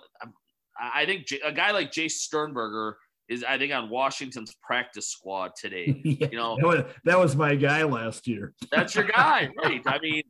I 0.80 1.04
think 1.04 1.26
a 1.44 1.52
guy 1.52 1.70
like 1.70 1.92
Jace 1.92 2.12
Sternberger 2.12 2.96
is 3.28 3.44
I 3.44 3.58
think 3.58 3.72
on 3.72 3.88
Washington's 3.88 4.56
practice 4.62 5.08
squad 5.08 5.52
today. 5.54 6.00
yeah, 6.04 6.28
you 6.32 6.38
know, 6.38 6.56
that 6.56 6.66
was, 6.66 6.84
that 7.04 7.18
was, 7.18 7.36
my 7.36 7.54
guy 7.54 7.84
last 7.84 8.26
year. 8.26 8.54
that's 8.72 8.94
your 8.94 9.04
guy, 9.04 9.50
right? 9.62 9.82
I 9.86 9.98
mean, 10.00 10.22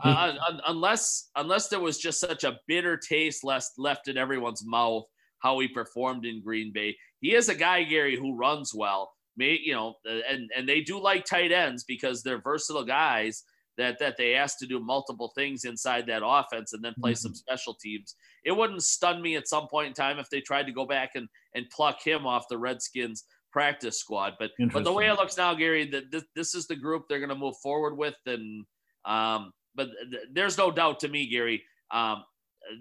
uh, 0.00 0.32
unless 0.66 1.30
unless 1.36 1.68
there 1.68 1.80
was 1.80 1.98
just 1.98 2.20
such 2.20 2.44
a 2.44 2.58
bitter 2.66 2.96
taste 2.96 3.44
left 3.44 3.72
left 3.78 4.08
in 4.08 4.16
everyone's 4.16 4.64
mouth 4.66 5.04
how 5.44 5.58
he 5.58 5.68
performed 5.68 6.24
in 6.24 6.42
Green 6.42 6.72
Bay. 6.72 6.96
He 7.20 7.34
is 7.34 7.50
a 7.50 7.54
guy, 7.54 7.84
Gary, 7.84 8.16
who 8.16 8.36
runs 8.36 8.74
well. 8.74 9.12
May 9.36 9.58
you 9.62 9.74
know, 9.74 9.94
and 10.06 10.50
and 10.56 10.68
they 10.68 10.80
do 10.80 11.00
like 11.00 11.24
tight 11.24 11.52
ends 11.52 11.84
because 11.84 12.22
they're 12.22 12.40
versatile 12.40 12.84
guys 12.84 13.44
that 13.76 13.98
that 13.98 14.16
they 14.16 14.34
ask 14.34 14.58
to 14.58 14.66
do 14.66 14.80
multiple 14.80 15.32
things 15.34 15.64
inside 15.64 16.06
that 16.06 16.22
offense 16.24 16.72
and 16.72 16.82
then 16.84 16.94
play 17.00 17.12
mm-hmm. 17.12 17.18
some 17.18 17.34
special 17.34 17.74
teams. 17.74 18.14
It 18.44 18.52
wouldn't 18.52 18.82
stun 18.82 19.20
me 19.20 19.36
at 19.36 19.48
some 19.48 19.68
point 19.68 19.88
in 19.88 19.94
time 19.94 20.18
if 20.18 20.30
they 20.30 20.40
tried 20.40 20.66
to 20.66 20.72
go 20.72 20.86
back 20.86 21.10
and 21.14 21.28
and 21.54 21.68
pluck 21.70 21.98
him 22.02 22.26
off 22.26 22.48
the 22.48 22.58
Redskins 22.58 23.24
practice 23.52 23.98
squad. 23.98 24.34
But 24.38 24.50
but 24.72 24.84
the 24.84 24.92
way 24.92 25.08
it 25.08 25.14
looks 25.14 25.36
now, 25.36 25.54
Gary, 25.54 25.88
that 25.90 26.10
this, 26.10 26.24
this 26.34 26.54
is 26.54 26.66
the 26.66 26.76
group 26.76 27.04
they're 27.08 27.20
going 27.20 27.28
to 27.28 27.34
move 27.34 27.56
forward 27.62 27.96
with, 27.96 28.16
and 28.26 28.64
um, 29.04 29.52
but 29.74 29.88
th- 30.10 30.24
there's 30.32 30.58
no 30.58 30.70
doubt 30.70 31.00
to 31.00 31.08
me, 31.08 31.26
Gary, 31.26 31.62
um, 31.90 32.24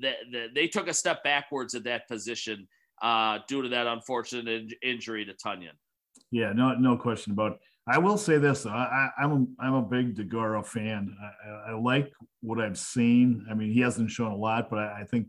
that, 0.02 0.16
that 0.32 0.48
they 0.54 0.68
took 0.68 0.88
a 0.88 0.94
step 0.94 1.24
backwards 1.24 1.76
at 1.76 1.84
that 1.84 2.08
position 2.08 2.68
uh, 3.02 3.40
due 3.48 3.62
to 3.62 3.70
that 3.70 3.88
unfortunate 3.88 4.48
in- 4.48 4.70
injury 4.82 5.26
to 5.26 5.34
Tonyan. 5.34 5.76
Yeah, 6.32 6.54
no, 6.54 6.74
no 6.76 6.98
question 6.98 7.34
about. 7.34 7.54
It. 7.54 7.60
I 7.86 7.98
will 7.98 8.18
say 8.18 8.38
this: 8.38 8.66
I, 8.66 9.10
am 9.22 9.32
a, 9.60 9.64
I'm 9.64 9.74
a 9.74 9.82
big 9.82 10.16
Deguara 10.16 10.66
fan. 10.66 11.16
I, 11.46 11.72
I, 11.72 11.74
like 11.74 12.14
what 12.42 12.60
I've 12.60 12.78
seen. 12.78 13.46
I 13.52 13.54
mean, 13.54 13.72
he 13.72 13.82
hasn't 13.82 14.10
shown 14.10 14.32
a 14.32 14.36
lot, 14.36 14.70
but 14.70 14.80
I, 14.80 15.02
I 15.02 15.04
think 15.04 15.28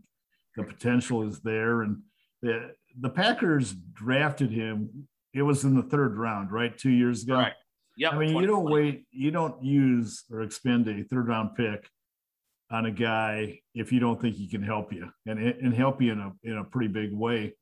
the 0.55 0.63
potential 0.63 1.27
is 1.27 1.41
there. 1.41 1.81
And 1.81 2.01
the 2.41 2.71
the 2.99 3.09
Packers 3.09 3.73
drafted 3.73 4.51
him. 4.51 5.07
It 5.33 5.41
was 5.41 5.65
in 5.65 5.75
the 5.75 5.83
third 5.83 6.17
round, 6.17 6.51
right? 6.51 6.75
Two 6.77 6.91
years 6.91 7.23
ago. 7.23 7.35
Right. 7.35 7.53
Yeah. 7.97 8.09
I 8.09 8.17
mean, 8.17 8.35
you 8.35 8.45
don't 8.45 8.69
wait. 8.69 9.05
You 9.11 9.31
don't 9.31 9.63
use 9.63 10.23
or 10.31 10.41
expend 10.41 10.87
a 10.87 11.03
third 11.03 11.27
round 11.27 11.55
pick 11.55 11.89
on 12.71 12.85
a 12.85 12.91
guy 12.91 13.59
if 13.73 13.91
you 13.91 13.99
don't 13.99 14.19
think 14.19 14.35
he 14.35 14.47
can 14.47 14.63
help 14.63 14.91
you 14.91 15.09
and 15.25 15.39
and 15.39 15.73
help 15.73 16.01
you 16.01 16.11
in 16.11 16.19
a 16.19 16.31
in 16.43 16.57
a 16.57 16.63
pretty 16.63 16.87
big 16.87 17.13
way. 17.13 17.55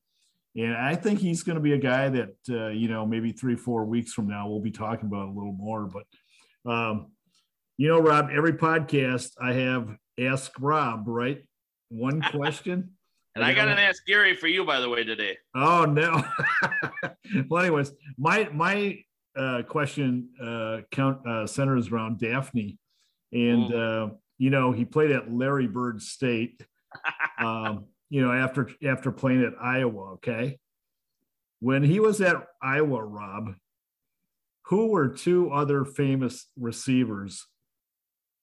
And 0.56 0.76
I 0.76 0.96
think 0.96 1.20
he's 1.20 1.42
going 1.42 1.56
to 1.56 1.62
be 1.62 1.74
a 1.74 1.80
guy 1.80 2.10
that, 2.10 2.36
uh, 2.50 2.68
you 2.68 2.88
know, 2.88 3.08
maybe 3.08 3.32
three, 3.32 3.56
four 3.56 3.86
weeks 3.86 4.14
from 4.14 4.28
now, 4.28 4.48
we'll 4.48 4.60
be 4.60 4.72
talking 4.72 5.08
about 5.08 5.30
a 5.30 5.32
little 5.32 5.54
more. 5.54 5.90
But, 5.90 6.72
um, 6.72 7.12
you 7.78 7.88
know, 7.88 8.00
Rob, 8.00 8.30
every 8.32 8.54
podcast 8.54 9.32
I 9.42 9.54
have 9.54 9.90
Ask 10.20 10.52
Rob, 10.60 11.08
right? 11.08 11.44
One 11.90 12.22
question. 12.32 12.92
and 13.36 13.44
I 13.44 13.54
got 13.54 13.68
an 13.68 13.80
Ask 13.80 14.06
Gary 14.06 14.36
for 14.36 14.48
you, 14.48 14.64
by 14.64 14.80
the 14.80 14.90
way, 14.90 15.04
today. 15.04 15.38
Oh, 15.56 15.86
no. 15.86 16.24
well, 17.50 17.64
anyways, 17.64 17.92
my, 18.20 18.48
my 18.54 19.00
uh, 19.36 19.64
question 19.68 20.30
uh, 20.42 20.82
count 20.92 21.26
uh, 21.28 21.48
centers 21.48 21.90
around 21.90 22.20
Dafney, 22.20 22.78
And, 23.32 23.74
uh, 23.74 24.10
you 24.38 24.50
know, 24.50 24.72
he 24.72 24.86
played 24.86 25.12
at 25.12 25.32
Larry 25.32 25.68
Bird 25.68 26.02
State. 26.02 26.66
Um, 27.40 27.86
you 28.12 28.22
know, 28.22 28.32
after 28.32 28.70
after 28.86 29.12
playing 29.12 29.44
at 29.44 29.54
Iowa, 29.60 30.12
okay? 30.14 30.60
When 31.62 31.82
he 31.82 32.00
was 32.00 32.22
at 32.22 32.36
Iowa, 32.62 33.04
Rob, 33.04 33.56
who 34.66 34.92
were 34.92 35.10
two 35.10 35.52
other 35.52 35.84
famous 35.84 36.48
receivers 36.56 37.48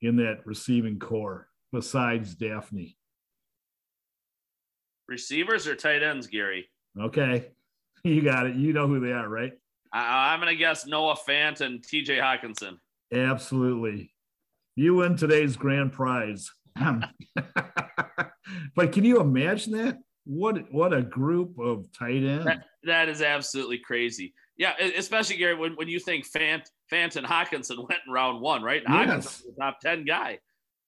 in 0.02 0.16
that 0.16 0.44
receiving 0.44 0.98
corps 0.98 1.46
besides 1.72 2.34
Dafney? 2.34 2.96
Receivers 5.08 5.68
or 5.68 5.76
tight 5.76 6.02
ends, 6.02 6.26
Gary? 6.26 6.68
Okay. 6.98 7.50
You 8.02 8.22
got 8.22 8.46
it. 8.46 8.56
You 8.56 8.72
know 8.72 8.88
who 8.88 8.98
they 8.98 9.12
are, 9.12 9.28
right? 9.28 9.52
I, 9.92 10.34
am 10.34 10.40
going 10.40 10.52
to 10.52 10.56
guess 10.56 10.86
Noah 10.86 11.16
Fant 11.16 11.60
and 11.60 11.82
TJ 11.82 12.20
Hockenson. 12.20 12.78
Absolutely. 13.12 14.12
You 14.76 14.96
win 14.96 15.16
today's 15.16 15.56
grand 15.56 15.92
prize. 15.92 16.50
but 18.74 18.92
can 18.92 19.04
you 19.04 19.20
imagine 19.20 19.72
that? 19.72 19.98
What 20.24 20.72
what 20.72 20.92
a 20.92 21.02
group 21.02 21.58
of 21.58 21.86
tight 21.92 22.22
ends. 22.22 22.44
That, 22.44 22.64
that 22.84 23.08
is 23.08 23.22
absolutely 23.22 23.78
crazy. 23.78 24.34
Yeah, 24.56 24.74
especially 24.78 25.36
Gary 25.36 25.54
when, 25.54 25.72
when 25.72 25.88
you 25.88 25.98
think 25.98 26.30
Fant, 26.30 26.62
Fant 26.92 27.16
and 27.16 27.26
Hockenson 27.26 27.78
went 27.88 28.00
in 28.06 28.12
round 28.12 28.40
one, 28.40 28.62
right? 28.62 28.82
And 28.86 29.10
yes. 29.10 29.38
the 29.42 29.54
top 29.60 29.80
ten 29.80 30.04
guy. 30.04 30.38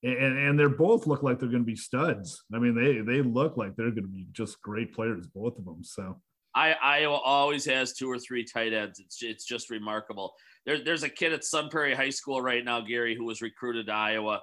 And 0.03 0.37
and 0.37 0.59
they're 0.59 0.69
both 0.69 1.07
look 1.07 1.23
like 1.23 1.39
they're 1.39 1.49
going 1.49 1.63
to 1.63 1.65
be 1.65 1.75
studs. 1.75 2.43
I 2.53 2.59
mean, 2.59 2.75
they 2.75 3.01
they 3.01 3.21
look 3.21 3.57
like 3.57 3.75
they're 3.75 3.91
going 3.91 4.03
to 4.03 4.09
be 4.09 4.27
just 4.31 4.61
great 4.61 4.93
players, 4.93 5.27
both 5.27 5.57
of 5.57 5.65
them. 5.65 5.83
So 5.83 6.21
I 6.55 6.73
Iowa 6.73 7.15
always 7.15 7.65
has 7.65 7.93
two 7.93 8.09
or 8.09 8.19
three 8.19 8.45
tight 8.45 8.73
ends. 8.73 8.99
It's 8.99 9.23
it's 9.23 9.45
just 9.45 9.69
remarkable. 9.69 10.33
There, 10.65 10.83
there's 10.83 11.03
a 11.03 11.09
kid 11.09 11.33
at 11.33 11.43
Sun 11.43 11.69
Prairie 11.69 11.95
High 11.95 12.09
School 12.09 12.41
right 12.41 12.63
now, 12.63 12.81
Gary, 12.81 13.15
who 13.15 13.25
was 13.25 13.41
recruited 13.41 13.87
to 13.87 13.93
Iowa 13.93 14.41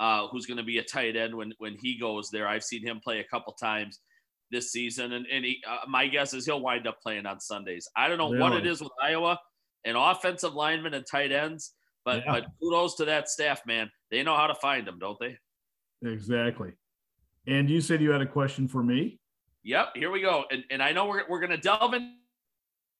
uh, 0.00 0.26
who's 0.28 0.46
going 0.46 0.56
to 0.56 0.64
be 0.64 0.78
a 0.78 0.82
tight 0.82 1.14
end 1.14 1.34
when 1.34 1.52
when 1.58 1.76
he 1.80 1.98
goes 1.98 2.30
there. 2.30 2.48
I've 2.48 2.64
seen 2.64 2.84
him 2.84 3.00
play 3.04 3.20
a 3.20 3.24
couple 3.24 3.52
times 3.52 4.00
this 4.50 4.72
season, 4.72 5.12
and 5.12 5.26
and 5.30 5.44
he, 5.44 5.62
uh, 5.68 5.86
my 5.86 6.06
guess 6.06 6.32
is 6.32 6.46
he'll 6.46 6.60
wind 6.60 6.86
up 6.86 7.00
playing 7.02 7.26
on 7.26 7.38
Sundays. 7.38 7.86
I 7.94 8.08
don't 8.08 8.16
know 8.16 8.30
really? 8.30 8.40
what 8.40 8.52
it 8.54 8.66
is 8.66 8.80
with 8.80 8.92
Iowa 9.02 9.38
and 9.84 9.96
offensive 9.96 10.54
linemen 10.54 10.94
and 10.94 11.04
tight 11.06 11.32
ends, 11.32 11.74
but 12.04 12.22
yeah. 12.24 12.32
but 12.32 12.46
kudos 12.60 12.94
to 12.96 13.04
that 13.04 13.28
staff, 13.28 13.60
man. 13.66 13.90
They 14.10 14.22
know 14.22 14.36
how 14.36 14.46
to 14.46 14.54
find 14.54 14.86
them, 14.86 14.98
don't 14.98 15.18
they? 15.20 15.36
Exactly. 16.02 16.72
And 17.46 17.68
you 17.68 17.82
said 17.82 18.00
you 18.00 18.10
had 18.10 18.22
a 18.22 18.26
question 18.26 18.68
for 18.68 18.82
me. 18.82 19.20
Yep, 19.62 19.88
here 19.94 20.10
we 20.10 20.20
go. 20.20 20.44
And 20.50 20.64
and 20.70 20.82
I 20.82 20.92
know 20.92 21.06
we're 21.06 21.24
we're 21.28 21.40
going 21.40 21.50
to 21.50 21.56
delve 21.56 21.94
into 21.94 22.10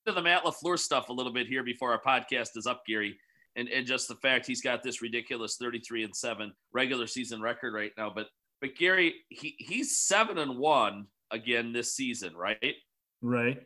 the 0.05 0.21
Matt 0.21 0.43
LaFleur 0.43 0.77
stuff 0.77 1.09
a 1.09 1.13
little 1.13 1.33
bit 1.33 1.47
here 1.47 1.63
before 1.63 1.91
our 1.91 2.01
podcast 2.01 2.55
is 2.55 2.67
up, 2.67 2.83
Gary. 2.87 3.17
And, 3.57 3.67
and 3.67 3.85
just 3.85 4.07
the 4.07 4.15
fact 4.15 4.47
he's 4.47 4.61
got 4.61 4.81
this 4.81 5.01
ridiculous 5.01 5.57
33 5.57 6.05
and 6.05 6.15
7 6.15 6.53
regular 6.71 7.05
season 7.05 7.41
record 7.41 7.73
right 7.73 7.91
now. 7.97 8.09
But 8.13 8.27
but 8.61 8.75
Gary 8.75 9.15
he 9.29 9.55
he's 9.57 9.97
7 9.97 10.37
and 10.37 10.57
1 10.57 11.07
again 11.31 11.73
this 11.73 11.93
season 11.93 12.35
right? 12.35 12.75
Right. 13.21 13.61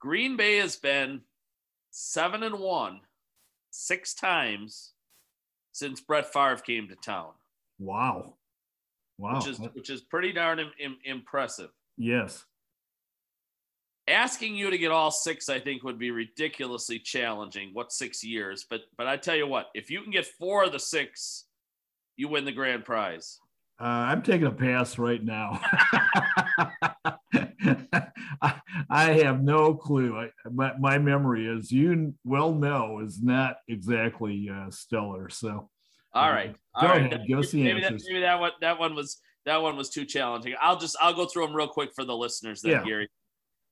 Green 0.00 0.36
Bay 0.36 0.58
has 0.58 0.76
been 0.76 1.22
7 1.90 2.42
and 2.42 2.58
1 2.58 3.00
six 3.70 4.14
times 4.14 4.92
since 5.72 6.00
Brett 6.00 6.32
Favre 6.32 6.56
came 6.56 6.88
to 6.88 6.94
town. 6.96 7.30
Wow. 7.78 8.34
Wow. 9.18 9.36
Which 9.36 9.48
is 9.48 9.58
which 9.74 9.90
is 9.90 10.02
pretty 10.02 10.32
darn 10.32 10.60
Im- 10.60 10.72
Im- 10.78 10.98
impressive 11.04 11.70
yes 11.96 12.44
asking 14.08 14.56
you 14.56 14.70
to 14.70 14.78
get 14.78 14.90
all 14.90 15.10
six, 15.10 15.48
I 15.48 15.58
think, 15.58 15.82
would 15.82 15.98
be 15.98 16.10
ridiculously 16.10 16.98
challenging. 16.98 17.70
What 17.72 17.92
six 17.92 18.24
years? 18.24 18.66
But 18.68 18.82
but 18.96 19.06
I 19.06 19.16
tell 19.16 19.36
you 19.36 19.46
what, 19.46 19.66
if 19.74 19.90
you 19.90 20.02
can 20.02 20.10
get 20.12 20.26
four 20.26 20.64
of 20.64 20.72
the 20.72 20.80
six, 20.80 21.46
you 22.16 22.28
win 22.28 22.44
the 22.44 22.52
grand 22.52 22.84
prize. 22.84 23.38
Uh, 23.80 23.84
I'm 23.84 24.22
taking 24.22 24.46
a 24.46 24.52
pass 24.52 24.98
right 24.98 25.22
now. 25.22 25.60
I, 28.40 28.60
I, 28.88 29.12
have 29.24 29.42
no 29.42 29.74
clue. 29.74 30.16
I, 30.16 30.28
my, 30.52 30.72
my 30.78 30.98
memory, 30.98 31.48
as 31.48 31.72
you 31.72 32.14
well 32.22 32.54
know, 32.54 33.00
is 33.00 33.20
not 33.20 33.56
exactly 33.66 34.48
uh, 34.52 34.70
stellar. 34.70 35.30
So, 35.30 35.68
all 36.14 36.30
right, 36.30 36.54
uh, 36.76 36.80
go 36.80 36.86
all 36.86 36.96
ahead, 36.96 37.12
right. 37.12 37.26
give 37.26 37.38
us 37.40 37.50
the 37.50 37.64
maybe 37.64 37.82
answers. 37.82 38.02
That, 38.02 38.08
maybe 38.12 38.20
that 38.20 38.38
one 38.38 38.52
that 38.60 38.78
one 38.78 38.94
was 38.94 39.20
that 39.46 39.60
one 39.60 39.76
was 39.76 39.90
too 39.90 40.04
challenging. 40.04 40.54
I'll 40.60 40.78
just 40.78 40.96
I'll 41.00 41.14
go 41.14 41.26
through 41.26 41.46
them 41.46 41.56
real 41.56 41.68
quick 41.68 41.90
for 41.94 42.04
the 42.04 42.16
listeners, 42.16 42.62
then, 42.62 42.72
yeah. 42.72 42.84
Gary. 42.84 43.08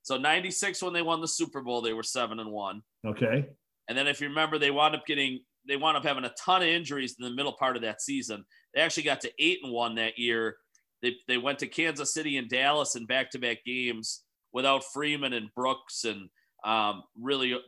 So 0.03 0.17
96 0.17 0.83
when 0.83 0.93
they 0.93 1.03
won 1.03 1.21
the 1.21 1.29
Super 1.29 1.61
Bowl, 1.61 1.83
they 1.83 1.93
were 1.93 2.03
7 2.03 2.41
and 2.41 2.51
1. 2.51 2.83
Okay. 3.07 3.47
And 3.89 3.99
then 3.99 4.07
if 4.07 4.21
you 4.21 4.29
remember 4.29 4.59
they 4.59 4.71
wound 4.71 4.95
up 4.95 5.07
getting 5.07 5.41
they 5.69 5.77
wound 5.77 5.97
up 5.97 6.05
having 6.05 6.25
a 6.25 6.33
ton 6.43 6.63
of 6.63 6.69
injuries 6.69 7.17
in 7.19 7.25
the 7.25 7.35
middle 7.35 7.53
part 7.53 7.77
of 7.77 7.83
that 7.83 8.01
season. 8.01 8.45
They 8.75 8.81
actually 8.81 9.03
got 9.03 9.21
to 9.23 9.33
8 9.39 9.59
and 9.65 9.73
1 9.73 9.95
that 9.97 10.19
year. 10.19 10.57
They 11.03 11.17
they 11.29 11.39
went 11.39 11.59
to 11.61 11.67
Kansas 11.67 12.15
City 12.15 12.37
and 12.37 12.49
Dallas 12.49 12.97
in 12.97 13.07
back-to-back 13.07 13.59
games 13.65 14.23
without 14.53 14.85
Freeman 14.93 15.33
and 15.33 15.51
Brooks 15.55 16.05
and 16.05 16.29
um, 16.65 17.05
really 17.19 17.59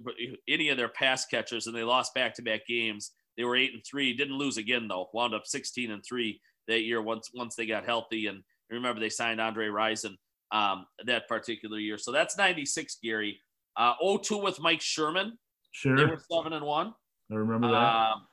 any 0.49 0.69
of 0.69 0.77
their 0.77 0.89
pass 0.89 1.25
catchers 1.27 1.67
and 1.67 1.77
they 1.77 1.83
lost 1.83 2.15
back-to-back 2.15 2.67
games. 2.67 3.13
They 3.37 3.45
were 3.45 3.57
8 3.57 3.73
and 3.75 3.83
3, 3.85 4.15
didn't 4.15 4.39
lose 4.39 4.57
again 4.57 4.89
though. 4.89 5.09
Wound 5.13 5.35
up 5.35 5.47
16 5.47 5.91
and 5.91 6.05
3 6.05 6.41
that 6.69 6.83
year 6.83 7.03
once 7.03 7.31
once 7.35 7.55
they 7.57 7.67
got 7.67 7.85
healthy 7.85 8.27
and 8.27 8.43
remember 8.71 9.01
they 9.01 9.09
signed 9.09 9.41
Andre 9.41 9.69
Rison 9.69 10.17
um, 10.53 10.87
that 11.05 11.29
particular 11.29 11.79
year. 11.79 11.99
So 11.99 12.13
that's 12.13 12.37
96, 12.37 12.99
Gary. 13.03 13.41
Uh, 13.77 13.95
02 14.23 14.37
with 14.39 14.61
Mike 14.61 14.81
Sherman. 14.81 15.39
Sure. 15.73 15.97
They 15.97 16.05
were 16.05 16.21
7 16.31 16.53
and 16.53 16.65
1. 16.65 16.95
I 17.31 17.35
remember 17.35 17.69
that. 17.69 17.75
Um, 17.75 18.27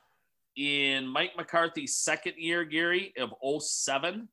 in 0.56 1.06
Mike 1.06 1.32
McCarthy's 1.36 1.96
second 1.96 2.34
year, 2.36 2.64
Gary, 2.64 3.14
of 3.18 3.32
07, 3.62 4.28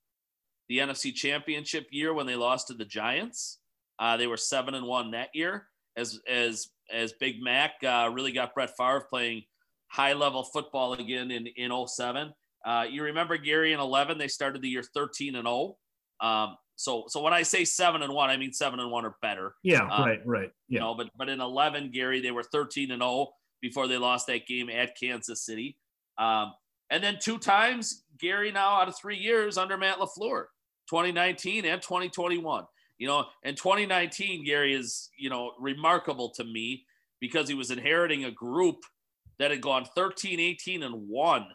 the 0.67 0.79
NFC 0.79 1.13
Championship 1.13 1.87
year 1.91 2.13
when 2.13 2.25
they 2.25 2.35
lost 2.35 2.67
to 2.67 2.73
the 2.73 2.83
Giants, 2.83 3.59
uh, 3.99 4.17
they 4.17 4.27
were 4.27 4.37
7 4.37 4.75
and 4.75 4.85
1 4.85 5.11
that 5.11 5.29
year. 5.33 5.67
As, 5.95 6.19
as, 6.29 6.67
as 6.93 7.13
Big 7.13 7.41
Mac 7.41 7.75
uh, 7.83 8.09
really 8.13 8.31
got 8.31 8.53
Brett 8.53 8.75
Favre 8.77 9.07
playing 9.09 9.43
high 9.87 10.13
level 10.13 10.43
football 10.43 10.93
again 10.93 11.31
in, 11.31 11.47
in 11.47 11.71
07. 11.87 12.33
Uh, 12.65 12.85
you 12.89 13.03
remember 13.03 13.37
Gary 13.37 13.73
in 13.73 13.79
11, 13.79 14.17
they 14.17 14.27
started 14.27 14.61
the 14.61 14.69
year 14.69 14.83
13 14.83 15.35
and 15.35 15.47
0. 15.47 15.77
Um, 16.19 16.57
so 16.77 17.05
so 17.07 17.21
when 17.21 17.33
I 17.33 17.41
say 17.41 17.65
seven 17.65 18.03
and 18.03 18.13
one, 18.13 18.29
I 18.29 18.37
mean 18.37 18.53
seven 18.53 18.79
and 18.79 18.91
one 18.91 19.03
or 19.03 19.15
better. 19.21 19.55
Yeah, 19.63 19.87
um, 19.91 20.05
right, 20.05 20.19
right. 20.25 20.51
Yeah. 20.69 20.75
You 20.75 20.79
know, 20.79 20.95
but 20.95 21.09
but 21.17 21.27
in 21.27 21.41
eleven, 21.41 21.91
Gary, 21.91 22.21
they 22.21 22.31
were 22.31 22.43
thirteen 22.43 22.91
and 22.91 23.01
0 23.01 23.29
before 23.61 23.87
they 23.87 23.97
lost 23.97 24.27
that 24.27 24.45
game 24.45 24.69
at 24.69 24.95
Kansas 24.99 25.43
City. 25.43 25.77
Um, 26.19 26.53
and 26.91 27.03
then 27.03 27.17
two 27.21 27.39
times, 27.39 28.03
Gary, 28.19 28.51
now 28.51 28.79
out 28.79 28.87
of 28.87 28.97
three 28.97 29.17
years 29.17 29.57
under 29.57 29.77
Matt 29.77 29.97
LaFleur, 29.97 30.45
2019 30.89 31.65
and 31.65 31.81
2021. 31.81 32.65
You 32.99 33.07
know, 33.07 33.25
and 33.43 33.57
2019, 33.57 34.45
Gary 34.45 34.73
is, 34.73 35.09
you 35.17 35.29
know, 35.29 35.51
remarkable 35.59 36.31
to 36.35 36.43
me 36.43 36.85
because 37.19 37.47
he 37.47 37.53
was 37.53 37.71
inheriting 37.71 38.25
a 38.25 38.31
group 38.31 38.77
that 39.37 39.51
had 39.51 39.61
gone 39.61 39.85
13, 39.95 40.39
18, 40.39 40.83
and 40.83 41.07
1 41.07 41.45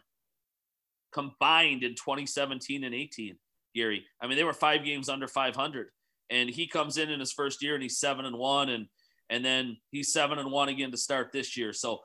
combined 1.13 1.83
in 1.83 1.91
2017 1.91 2.83
and 2.83 2.95
18, 2.95 3.37
Gary. 3.75 4.05
I 4.21 4.27
mean, 4.27 4.37
they 4.37 4.43
were 4.43 4.53
five 4.53 4.83
games 4.83 5.09
under 5.09 5.27
500. 5.27 5.87
And 6.29 6.49
he 6.49 6.67
comes 6.67 6.97
in 6.97 7.09
in 7.09 7.19
his 7.19 7.31
first 7.31 7.61
year 7.61 7.75
and 7.75 7.83
he's 7.83 7.99
7 7.99 8.25
and 8.25 8.37
1. 8.37 8.69
And 8.69 8.87
and 9.29 9.43
then 9.43 9.77
he's 9.91 10.11
7 10.11 10.37
and 10.37 10.51
1 10.51 10.69
again 10.69 10.91
to 10.91 10.97
start 10.97 11.31
this 11.31 11.55
year. 11.57 11.73
So 11.73 11.99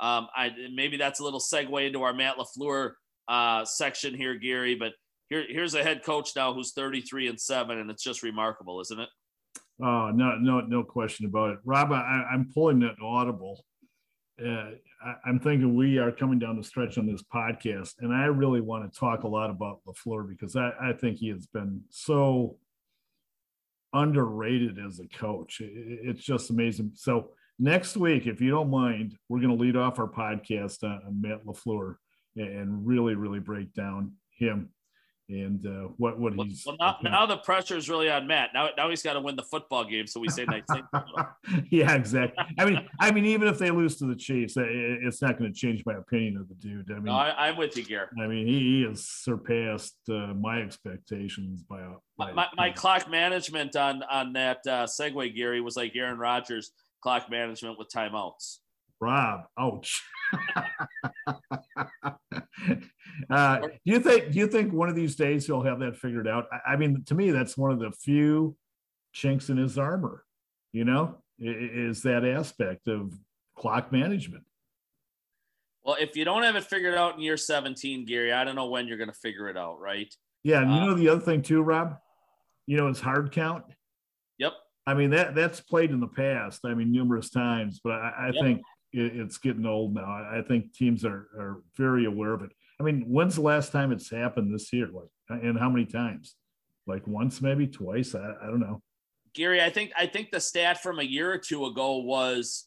um, 0.00 0.28
I 0.34 0.50
maybe 0.74 0.96
that's 0.96 1.20
a 1.20 1.24
little 1.24 1.40
segue 1.40 1.86
into 1.86 2.02
our 2.02 2.12
Matt 2.12 2.36
LaFleur 2.36 2.92
uh, 3.28 3.64
section 3.64 4.14
here, 4.14 4.34
Gary. 4.34 4.74
But 4.74 4.92
here, 5.28 5.44
here's 5.48 5.74
a 5.74 5.82
head 5.82 6.02
coach 6.04 6.30
now 6.36 6.52
who's 6.52 6.72
33 6.72 7.28
and 7.28 7.40
7, 7.40 7.78
and 7.78 7.90
it's 7.90 8.02
just 8.02 8.22
remarkable, 8.22 8.80
isn't 8.80 9.00
it? 9.00 9.08
Oh, 9.82 10.10
no, 10.14 10.36
no, 10.38 10.60
no 10.60 10.84
question 10.84 11.26
about 11.26 11.50
it. 11.50 11.58
Rob, 11.64 11.92
I, 11.92 12.24
am 12.32 12.50
pulling 12.52 12.80
that 12.80 12.96
audible. 13.02 13.64
Uh, 14.42 14.70
I, 15.04 15.28
am 15.28 15.38
thinking 15.38 15.76
we 15.76 15.98
are 15.98 16.10
coming 16.10 16.38
down 16.38 16.56
the 16.56 16.64
stretch 16.64 16.98
on 16.98 17.06
this 17.06 17.22
podcast, 17.22 17.94
and 18.00 18.12
I 18.12 18.24
really 18.24 18.60
want 18.60 18.90
to 18.90 18.98
talk 18.98 19.22
a 19.22 19.28
lot 19.28 19.50
about 19.50 19.80
LaFleur 19.86 20.28
because 20.28 20.56
I, 20.56 20.72
I 20.80 20.92
think 20.92 21.18
he 21.18 21.28
has 21.28 21.46
been 21.46 21.82
so 21.90 22.56
underrated 23.92 24.78
as 24.84 24.98
a 24.98 25.06
coach. 25.16 25.60
It, 25.60 25.70
it's 25.74 26.22
just 26.24 26.50
amazing. 26.50 26.92
So 26.94 27.30
next 27.58 27.96
week, 27.96 28.26
if 28.26 28.40
you 28.40 28.50
don't 28.50 28.70
mind, 28.70 29.16
we're 29.28 29.40
going 29.40 29.56
to 29.56 29.62
lead 29.62 29.76
off 29.76 30.00
our 30.00 30.08
podcast 30.08 30.82
on, 30.82 31.02
on 31.06 31.20
Matt 31.20 31.46
LaFleur 31.46 31.96
and 32.36 32.84
really, 32.84 33.14
really 33.14 33.38
break 33.38 33.72
down 33.72 34.14
him 34.36 34.70
and 35.28 35.64
uh, 35.66 35.88
what 35.96 36.18
what 36.18 36.36
well, 36.36 36.46
he's. 36.46 36.64
Well, 36.66 36.76
now, 36.78 36.98
now 37.02 37.26
the 37.26 37.38
pressure 37.38 37.76
is 37.76 37.88
really 37.88 38.10
on 38.10 38.26
Matt. 38.26 38.50
Now, 38.52 38.68
now 38.76 38.90
he's 38.90 39.02
got 39.02 39.14
to 39.14 39.20
win 39.20 39.36
the 39.36 39.42
football 39.42 39.84
game, 39.84 40.06
so 40.06 40.20
we 40.20 40.28
say 40.28 40.44
nice 40.44 40.64
things. 40.70 40.86
yeah, 41.70 41.94
exactly. 41.94 42.44
I 42.58 42.64
mean, 42.64 42.86
I 43.00 43.10
mean, 43.10 43.24
even 43.24 43.48
if 43.48 43.58
they 43.58 43.70
lose 43.70 43.96
to 43.96 44.06
the 44.06 44.16
Chiefs, 44.16 44.54
it's 44.58 45.22
not 45.22 45.38
going 45.38 45.52
to 45.52 45.58
change 45.58 45.82
my 45.86 45.94
opinion 45.94 46.36
of 46.36 46.48
the 46.48 46.54
dude. 46.54 46.90
I 46.90 46.94
mean, 46.94 47.04
no, 47.04 47.12
I, 47.12 47.48
am 47.48 47.56
with 47.56 47.76
you, 47.76 47.84
Gary. 47.84 48.08
I 48.22 48.26
mean, 48.26 48.46
he, 48.46 48.58
he 48.58 48.86
has 48.88 49.08
surpassed 49.08 49.96
uh, 50.10 50.34
my 50.34 50.60
expectations 50.60 51.62
by 51.62 51.80
a. 51.80 51.92
By, 52.16 52.32
my, 52.32 52.46
my 52.56 52.70
clock 52.70 53.10
management 53.10 53.76
on 53.76 54.02
on 54.04 54.34
that 54.34 54.58
uh, 54.66 54.86
segue, 54.86 55.34
Gary, 55.34 55.60
was 55.60 55.76
like 55.76 55.96
Aaron 55.96 56.18
Rodgers 56.18 56.70
clock 57.02 57.30
management 57.30 57.78
with 57.78 57.88
timeouts. 57.94 58.58
Rob, 59.00 59.40
ouch. 59.58 60.02
uh, 63.30 63.58
do 63.60 63.70
you 63.84 64.00
think? 64.00 64.32
Do 64.32 64.38
you 64.38 64.46
think 64.46 64.72
one 64.72 64.88
of 64.88 64.96
these 64.96 65.16
days 65.16 65.46
he'll 65.46 65.62
have 65.62 65.80
that 65.80 65.96
figured 65.96 66.28
out? 66.28 66.46
I, 66.52 66.72
I, 66.72 66.76
mean, 66.76 67.02
to 67.06 67.14
me, 67.14 67.30
that's 67.30 67.56
one 67.56 67.70
of 67.70 67.78
the 67.78 67.90
few 67.90 68.56
chinks 69.12 69.48
in 69.50 69.56
his 69.56 69.78
armor. 69.78 70.24
You 70.72 70.84
know, 70.84 71.18
is 71.38 72.02
that 72.02 72.24
aspect 72.24 72.88
of 72.88 73.12
clock 73.56 73.92
management. 73.92 74.44
Well, 75.84 75.96
if 76.00 76.16
you 76.16 76.24
don't 76.24 76.42
have 76.42 76.56
it 76.56 76.64
figured 76.64 76.94
out 76.94 77.16
in 77.16 77.20
year 77.20 77.36
17, 77.36 78.06
Gary, 78.06 78.32
I 78.32 78.42
don't 78.42 78.56
know 78.56 78.68
when 78.68 78.88
you're 78.88 78.96
going 78.96 79.10
to 79.10 79.18
figure 79.18 79.48
it 79.48 79.56
out, 79.56 79.78
right? 79.80 80.12
Yeah, 80.42 80.62
and 80.62 80.74
you 80.74 80.80
know 80.80 80.92
um, 80.92 80.98
the 80.98 81.08
other 81.08 81.20
thing 81.20 81.42
too, 81.42 81.62
Rob. 81.62 81.96
You 82.66 82.76
know, 82.76 82.88
it's 82.88 83.00
hard 83.00 83.32
count. 83.32 83.64
Yep. 84.38 84.52
I 84.86 84.94
mean 84.94 85.10
that 85.10 85.34
that's 85.34 85.60
played 85.60 85.90
in 85.90 86.00
the 86.00 86.06
past. 86.06 86.60
I 86.64 86.74
mean 86.74 86.92
numerous 86.92 87.30
times, 87.30 87.80
but 87.82 87.92
I, 87.92 88.12
I 88.18 88.26
yep. 88.26 88.42
think 88.42 88.62
it's 88.92 89.38
getting 89.38 89.66
old 89.66 89.94
now. 89.94 90.04
I 90.04 90.42
think 90.46 90.72
teams 90.72 91.04
are, 91.04 91.28
are 91.38 91.62
very 91.76 92.04
aware 92.04 92.32
of 92.32 92.42
it. 92.42 92.52
I 92.80 92.82
mean, 92.82 93.04
when's 93.06 93.36
the 93.36 93.42
last 93.42 93.72
time 93.72 93.92
it's 93.92 94.10
happened 94.10 94.52
this 94.52 94.72
year? 94.72 94.88
Like, 94.92 95.42
and 95.42 95.58
how 95.58 95.70
many 95.70 95.86
times? 95.86 96.34
Like 96.86 97.06
once, 97.06 97.40
maybe 97.40 97.66
twice. 97.66 98.14
I, 98.14 98.34
I 98.42 98.46
don't 98.46 98.60
know. 98.60 98.82
Gary, 99.34 99.62
I 99.62 99.70
think 99.70 99.90
I 99.98 100.06
think 100.06 100.30
the 100.30 100.40
stat 100.40 100.82
from 100.82 100.98
a 100.98 101.02
year 101.02 101.32
or 101.32 101.38
two 101.38 101.66
ago 101.66 101.98
was 101.98 102.66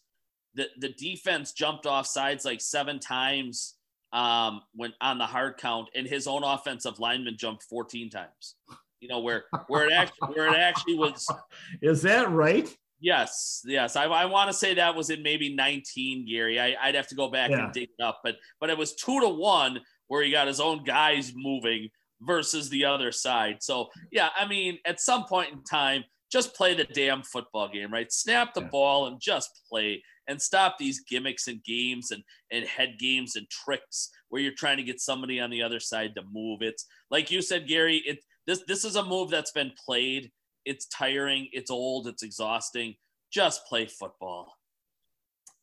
that 0.56 0.70
the 0.80 0.90
defense 0.90 1.54
jumped 1.54 1.86
off 1.86 2.08
sides 2.08 2.44
like 2.44 2.62
seven 2.62 3.00
times 3.00 3.76
um, 4.12 4.62
when 4.74 4.94
on 5.02 5.18
the 5.18 5.26
hard 5.26 5.58
count, 5.58 5.90
and 5.96 6.08
his 6.08 6.28
own 6.28 6.44
offensive 6.44 7.00
lineman 7.00 7.38
jumped 7.38 7.64
14 7.64 8.10
times. 8.10 8.56
You 9.00 9.08
know 9.08 9.20
where 9.20 9.46
where 9.68 9.86
it 9.86 9.94
actually 9.94 10.34
where 10.34 10.48
it 10.48 10.58
actually 10.58 10.96
was. 10.96 11.28
Is 11.82 12.02
that 12.02 12.32
right? 12.32 12.68
Yes, 13.00 13.62
yes. 13.64 13.96
I, 13.96 14.06
I 14.06 14.26
want 14.26 14.50
to 14.50 14.58
say 14.58 14.74
that 14.74 14.96
was 14.96 15.12
in 15.12 15.22
maybe 15.22 15.54
19, 15.54 16.28
Gary. 16.28 16.60
I, 16.60 16.76
would 16.88 16.96
have 16.96 17.08
to 17.10 17.16
go 17.16 17.30
back 17.30 17.52
yeah. 17.52 17.66
and 17.66 17.74
dig 17.74 17.90
it 17.96 18.04
up, 18.04 18.22
but 18.24 18.38
but 18.60 18.72
it 18.72 18.78
was 18.78 18.96
two 18.96 19.20
to 19.22 19.30
one 19.30 19.80
where 20.08 20.24
he 20.24 20.32
got 20.32 20.48
his 20.48 20.60
own 20.60 20.84
guys 20.84 21.34
moving 21.36 21.90
versus 22.22 22.70
the 22.70 22.86
other 22.86 23.12
side. 23.12 23.58
So 23.62 23.88
yeah, 24.12 24.30
I 24.38 24.48
mean, 24.48 24.80
at 24.86 25.00
some 25.00 25.26
point 25.26 25.54
in 25.54 25.64
time, 25.64 26.04
just 26.32 26.56
play 26.56 26.74
the 26.74 26.84
damn 26.84 27.24
football 27.24 27.70
game, 27.70 27.92
right? 27.92 28.12
Snap 28.12 28.54
the 28.54 28.62
yeah. 28.62 28.68
ball 28.68 29.08
and 29.08 29.20
just 29.20 29.62
play 29.70 30.04
and 30.28 30.42
stop 30.42 30.78
these 30.78 31.02
gimmicks 31.10 31.48
and 31.48 31.64
games 31.64 32.12
and 32.12 32.24
and 32.52 32.66
head 32.66 32.96
games 33.00 33.36
and 33.36 33.50
tricks 33.50 34.10
where 34.30 34.42
you're 34.42 34.52
trying 34.58 34.78
to 34.78 34.84
get 34.84 35.00
somebody 35.00 35.40
on 35.40 35.50
the 35.50 35.64
other 35.64 35.80
side 35.80 36.16
to 36.16 36.24
move. 36.34 36.62
It's 36.62 36.86
like 37.10 37.32
you 37.32 37.42
said, 37.42 37.68
Gary. 37.68 38.04
It 38.06 38.20
this 38.46 38.64
this 38.68 38.84
is 38.84 38.96
a 38.96 39.04
move 39.04 39.30
that's 39.30 39.52
been 39.52 39.72
played 39.86 40.32
it's 40.68 40.86
tiring, 40.88 41.48
it's 41.54 41.72
old, 41.72 42.08
it's 42.08 42.24
exhausting. 42.24 42.96
Just 43.32 43.66
play 43.66 43.86
football. 43.86 44.57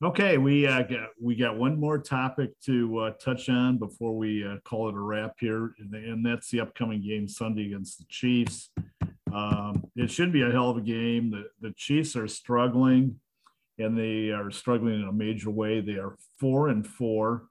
Okay, 0.02 0.38
we 0.38 0.66
uh, 0.66 0.82
got 0.82 1.10
we 1.22 1.36
got 1.36 1.56
one 1.56 1.78
more 1.78 1.98
topic 1.98 2.50
to 2.62 2.98
uh, 2.98 3.10
touch 3.12 3.48
on 3.48 3.78
before 3.78 4.16
we 4.16 4.44
uh, 4.44 4.56
call 4.64 4.88
it 4.88 4.94
a 4.94 4.98
wrap 4.98 5.36
here, 5.38 5.72
and, 5.78 6.26
that's 6.26 6.50
the 6.50 6.60
upcoming 6.60 7.00
game 7.00 7.28
Sunday 7.28 7.66
against 7.66 7.98
the 7.98 8.04
Chiefs. 8.08 8.70
Um, 9.32 9.84
it 9.94 10.10
should 10.10 10.32
be 10.32 10.42
a 10.42 10.50
hell 10.50 10.68
of 10.68 10.78
a 10.78 10.80
game. 10.80 11.30
The 11.30 11.44
the 11.60 11.72
Chiefs 11.76 12.16
are 12.16 12.26
struggling, 12.26 13.20
and 13.78 13.96
they 13.96 14.30
are 14.30 14.50
struggling 14.50 15.00
in 15.00 15.08
a 15.08 15.12
major 15.12 15.50
way. 15.50 15.80
They 15.80 15.94
are 15.94 16.16
four 16.40 16.68
and 16.68 16.84
four. 16.84 17.44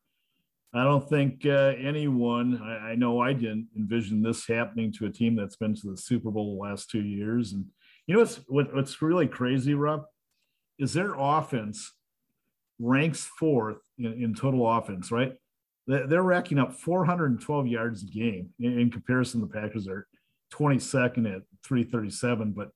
I 0.73 0.83
don't 0.83 1.07
think 1.07 1.45
uh, 1.45 1.73
anyone, 1.79 2.61
I, 2.61 2.91
I, 2.91 2.95
know 2.95 3.21
I 3.21 3.33
didn't 3.33 3.67
envision 3.77 4.23
this 4.23 4.47
happening 4.47 4.91
to 4.93 5.05
a 5.05 5.11
team 5.11 5.35
that's 5.35 5.55
been 5.55 5.75
to 5.75 5.91
the 5.91 5.97
Super 5.97 6.31
Bowl 6.31 6.55
the 6.55 6.63
last 6.63 6.89
two 6.89 7.03
years. 7.03 7.53
And 7.53 7.65
you 8.05 8.15
know 8.15 8.21
what's 8.21 8.35
what, 8.47 8.75
what's 8.75 9.01
really 9.01 9.27
crazy, 9.27 9.75
Rob, 9.75 10.03
is 10.77 10.93
their 10.93 11.13
offense 11.15 11.91
ranks 12.79 13.29
fourth 13.39 13.81
in, 13.97 14.13
in 14.13 14.35
total 14.35 14.69
offense, 14.69 15.11
right? 15.11 15.33
They're 15.85 16.23
racking 16.23 16.59
up 16.59 16.73
412 16.73 17.67
yards 17.67 18.03
a 18.03 18.05
game 18.05 18.49
in, 18.59 18.79
in 18.79 18.89
comparison. 18.89 19.41
The 19.41 19.47
Packers 19.47 19.87
are 19.87 20.07
22nd 20.53 21.35
at 21.35 21.41
337, 21.65 22.51
but 22.51 22.69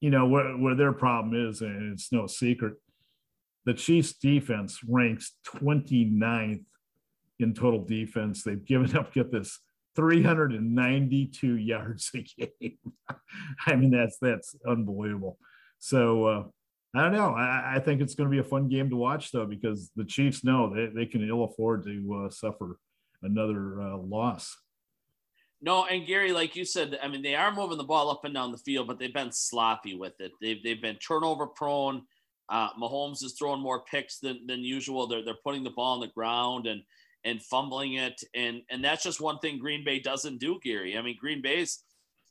you 0.00 0.10
know 0.10 0.26
where, 0.26 0.56
where 0.56 0.74
their 0.74 0.92
problem 0.92 1.48
is, 1.48 1.62
and 1.62 1.92
it's 1.92 2.12
no 2.12 2.26
secret. 2.26 2.74
The 3.64 3.74
Chiefs 3.74 4.12
defense 4.12 4.80
ranks 4.86 5.32
29th 5.46 6.64
in 7.40 7.54
total 7.54 7.84
defense. 7.84 8.42
They've 8.42 8.64
given 8.64 8.96
up, 8.96 9.12
get 9.12 9.32
this, 9.32 9.58
392 9.96 11.56
yards 11.56 12.10
a 12.14 12.46
game. 12.60 12.78
I 13.66 13.74
mean, 13.74 13.90
that's 13.90 14.18
that's 14.20 14.54
unbelievable. 14.66 15.38
So 15.78 16.24
uh, 16.24 16.44
I 16.94 17.02
don't 17.02 17.12
know. 17.12 17.34
I, 17.34 17.74
I, 17.76 17.78
think 17.80 18.00
it's 18.00 18.14
going 18.14 18.30
to 18.30 18.34
be 18.34 18.40
a 18.40 18.44
fun 18.44 18.68
game 18.68 18.88
to 18.90 18.96
watch, 18.96 19.30
though, 19.30 19.44
because 19.44 19.90
the 19.96 20.04
Chiefs 20.04 20.44
know 20.44 20.72
they, 20.72 20.86
they 20.86 21.06
can 21.06 21.28
ill 21.28 21.44
afford 21.44 21.84
to 21.84 22.24
uh, 22.26 22.30
suffer 22.30 22.78
another 23.22 23.80
uh, 23.82 23.96
loss. 23.98 24.56
No, 25.60 25.84
and 25.84 26.06
Gary, 26.06 26.32
like 26.32 26.56
you 26.56 26.64
said, 26.64 26.98
I 27.02 27.08
mean, 27.08 27.22
they 27.22 27.34
are 27.34 27.54
moving 27.54 27.78
the 27.78 27.84
ball 27.84 28.10
up 28.10 28.24
and 28.24 28.32
down 28.32 28.52
the 28.52 28.58
field, 28.58 28.86
but 28.86 28.98
they've 28.98 29.12
been 29.12 29.32
sloppy 29.32 29.94
with 29.94 30.20
it. 30.20 30.32
They've, 30.40 30.62
they've 30.62 30.80
been 30.80 30.96
turnover 30.96 31.46
prone. 31.46 32.02
Uh, 32.48 32.68
Mahomes 32.80 33.24
is 33.24 33.34
throwing 33.38 33.60
more 33.60 33.82
picks 33.90 34.18
than, 34.18 34.46
than 34.46 34.60
usual. 34.60 35.06
They're, 35.06 35.24
they're 35.24 35.34
putting 35.42 35.64
the 35.64 35.70
ball 35.70 35.94
on 35.94 36.00
the 36.00 36.08
ground 36.08 36.66
and– 36.66 36.82
and 37.26 37.42
fumbling 37.42 37.94
it. 37.94 38.22
And 38.34 38.62
and 38.70 38.82
that's 38.82 39.02
just 39.02 39.20
one 39.20 39.38
thing 39.40 39.58
Green 39.58 39.84
Bay 39.84 39.98
doesn't 39.98 40.38
do, 40.38 40.58
Gary. 40.62 40.96
I 40.96 41.02
mean, 41.02 41.16
Green 41.20 41.42
Bay's 41.42 41.82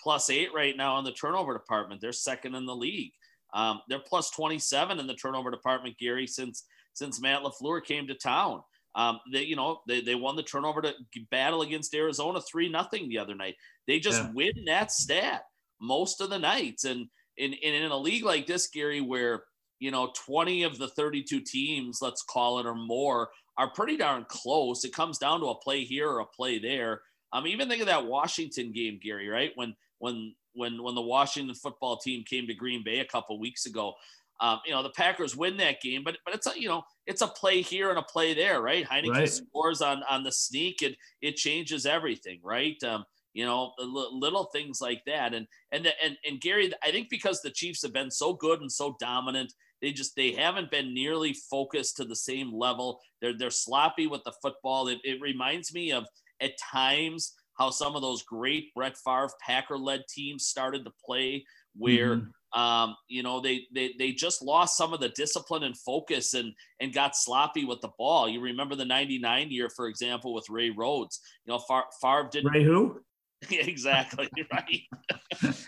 plus 0.01 0.29
eight 0.29 0.53
right 0.55 0.75
now 0.75 0.97
in 0.97 1.05
the 1.05 1.11
turnover 1.11 1.53
department. 1.53 2.01
They're 2.01 2.13
second 2.13 2.55
in 2.55 2.65
the 2.65 2.75
league. 2.75 3.11
Um, 3.55 3.81
they're 3.89 3.99
plus 3.99 4.29
27 4.31 4.99
in 4.99 5.07
the 5.07 5.15
turnover 5.15 5.49
department, 5.49 5.97
Gary, 5.97 6.27
since 6.27 6.65
since 6.93 7.19
Matt 7.19 7.41
LaFleur 7.41 7.83
came 7.83 8.07
to 8.07 8.13
town. 8.13 8.61
Um, 8.95 9.19
they, 9.31 9.43
you 9.43 9.57
know, 9.57 9.81
they, 9.87 9.99
they 9.99 10.15
won 10.15 10.37
the 10.37 10.43
turnover 10.43 10.81
to 10.81 10.93
battle 11.29 11.61
against 11.61 11.93
Arizona 11.93 12.39
three 12.39 12.69
nothing 12.69 13.09
the 13.09 13.17
other 13.17 13.35
night. 13.35 13.55
They 13.87 13.99
just 13.99 14.21
yeah. 14.21 14.31
win 14.33 14.53
that 14.67 14.91
stat 14.91 15.43
most 15.81 16.21
of 16.21 16.29
the 16.29 16.39
nights. 16.39 16.85
And 16.85 17.07
in, 17.37 17.53
in, 17.53 17.73
in 17.73 17.91
a 17.91 17.97
league 17.97 18.23
like 18.23 18.47
this, 18.47 18.69
Gary, 18.69 19.01
where, 19.01 19.43
you 19.79 19.91
know, 19.91 20.13
20 20.25 20.63
of 20.63 20.77
the 20.77 20.87
32 20.87 21.41
teams, 21.41 21.99
let's 22.01 22.23
call 22.23 22.59
it, 22.59 22.65
or 22.65 22.75
more 22.75 23.29
are 23.57 23.71
pretty 23.71 23.97
darn 23.97 24.25
close. 24.29 24.85
It 24.85 24.93
comes 24.93 25.17
down 25.17 25.41
to 25.41 25.47
a 25.47 25.59
play 25.59 25.83
here 25.83 26.09
or 26.09 26.19
a 26.19 26.25
play 26.25 26.59
there. 26.59 27.01
Um, 27.33 27.47
even 27.47 27.67
think 27.67 27.81
of 27.81 27.87
that 27.87 28.05
Washington 28.05 28.71
game, 28.71 28.99
Gary, 29.03 29.27
right? 29.27 29.51
When 29.55 29.75
when 29.99 30.33
when 30.55 30.81
when 30.81 30.95
the 30.95 31.01
Washington 31.01 31.55
football 31.55 31.97
team 31.97 32.23
came 32.23 32.47
to 32.47 32.53
Green 32.53 32.83
Bay 32.83 32.99
a 32.99 33.05
couple 33.05 33.39
weeks 33.39 33.65
ago. 33.65 33.93
Um, 34.41 34.59
you 34.65 34.73
know, 34.73 34.83
the 34.83 34.89
Packers 34.89 35.35
win 35.35 35.55
that 35.57 35.81
game, 35.81 36.03
but 36.03 36.17
but 36.25 36.33
it's 36.33 36.47
a 36.47 36.59
you 36.59 36.67
know, 36.67 36.83
it's 37.05 37.21
a 37.21 37.27
play 37.27 37.61
here 37.61 37.89
and 37.89 37.99
a 37.99 38.03
play 38.03 38.33
there, 38.33 38.61
right? 38.61 38.85
Heinicke 38.85 39.11
right. 39.11 39.29
scores 39.29 39.81
on 39.81 40.03
on 40.09 40.23
the 40.23 40.31
sneak 40.31 40.81
and 40.81 40.95
it 41.21 41.35
changes 41.35 41.85
everything, 41.85 42.39
right? 42.43 42.81
Um, 42.83 43.05
you 43.33 43.45
know, 43.45 43.73
little 43.77 44.45
things 44.45 44.79
like 44.81 45.03
that. 45.05 45.33
And 45.33 45.45
and 45.71 45.85
the, 45.85 45.91
and 46.03 46.17
and 46.25 46.41
Gary, 46.41 46.71
I 46.83 46.91
think 46.91 47.09
because 47.09 47.41
the 47.41 47.51
Chiefs 47.51 47.81
have 47.83 47.93
been 47.93 48.11
so 48.11 48.33
good 48.33 48.61
and 48.61 48.71
so 48.71 48.95
dominant, 48.99 49.53
they 49.81 49.91
just 49.91 50.15
they 50.15 50.31
haven't 50.31 50.71
been 50.71 50.93
nearly 50.93 51.33
focused 51.33 51.97
to 51.97 52.05
the 52.05 52.15
same 52.15 52.53
level. 52.53 53.01
They're 53.21 53.37
they're 53.37 53.51
sloppy 53.51 54.07
with 54.07 54.23
the 54.23 54.33
football. 54.41 54.87
It, 54.87 54.99
it 55.03 55.21
reminds 55.21 55.73
me 55.73 55.91
of 55.91 56.05
at 56.41 56.57
times 56.57 57.33
how 57.57 57.69
some 57.69 57.95
of 57.95 58.01
those 58.01 58.23
great 58.23 58.73
Brett 58.73 58.97
Favre 58.97 59.29
Packer 59.45 59.77
led 59.77 60.03
teams 60.09 60.47
started 60.47 60.85
to 60.85 60.91
play, 61.05 61.45
where 61.75 62.17
mm-hmm. 62.17 62.59
um, 62.59 62.95
you 63.07 63.23
know 63.23 63.39
they, 63.39 63.63
they 63.73 63.93
they 63.97 64.11
just 64.11 64.41
lost 64.41 64.77
some 64.77 64.93
of 64.93 64.99
the 64.99 65.09
discipline 65.09 65.63
and 65.63 65.77
focus 65.77 66.33
and 66.33 66.53
and 66.79 66.93
got 66.93 67.15
sloppy 67.15 67.65
with 67.65 67.81
the 67.81 67.91
ball. 67.97 68.29
You 68.29 68.41
remember 68.41 68.75
the 68.75 68.85
'99 68.85 69.51
year, 69.51 69.69
for 69.69 69.87
example, 69.87 70.33
with 70.33 70.49
Ray 70.49 70.69
Rhodes. 70.69 71.19
You 71.45 71.53
know, 71.53 71.83
Favre 72.01 72.29
didn't. 72.31 72.51
Ray 72.51 72.63
who? 72.63 73.01
exactly 73.51 74.29
right. 74.53 74.81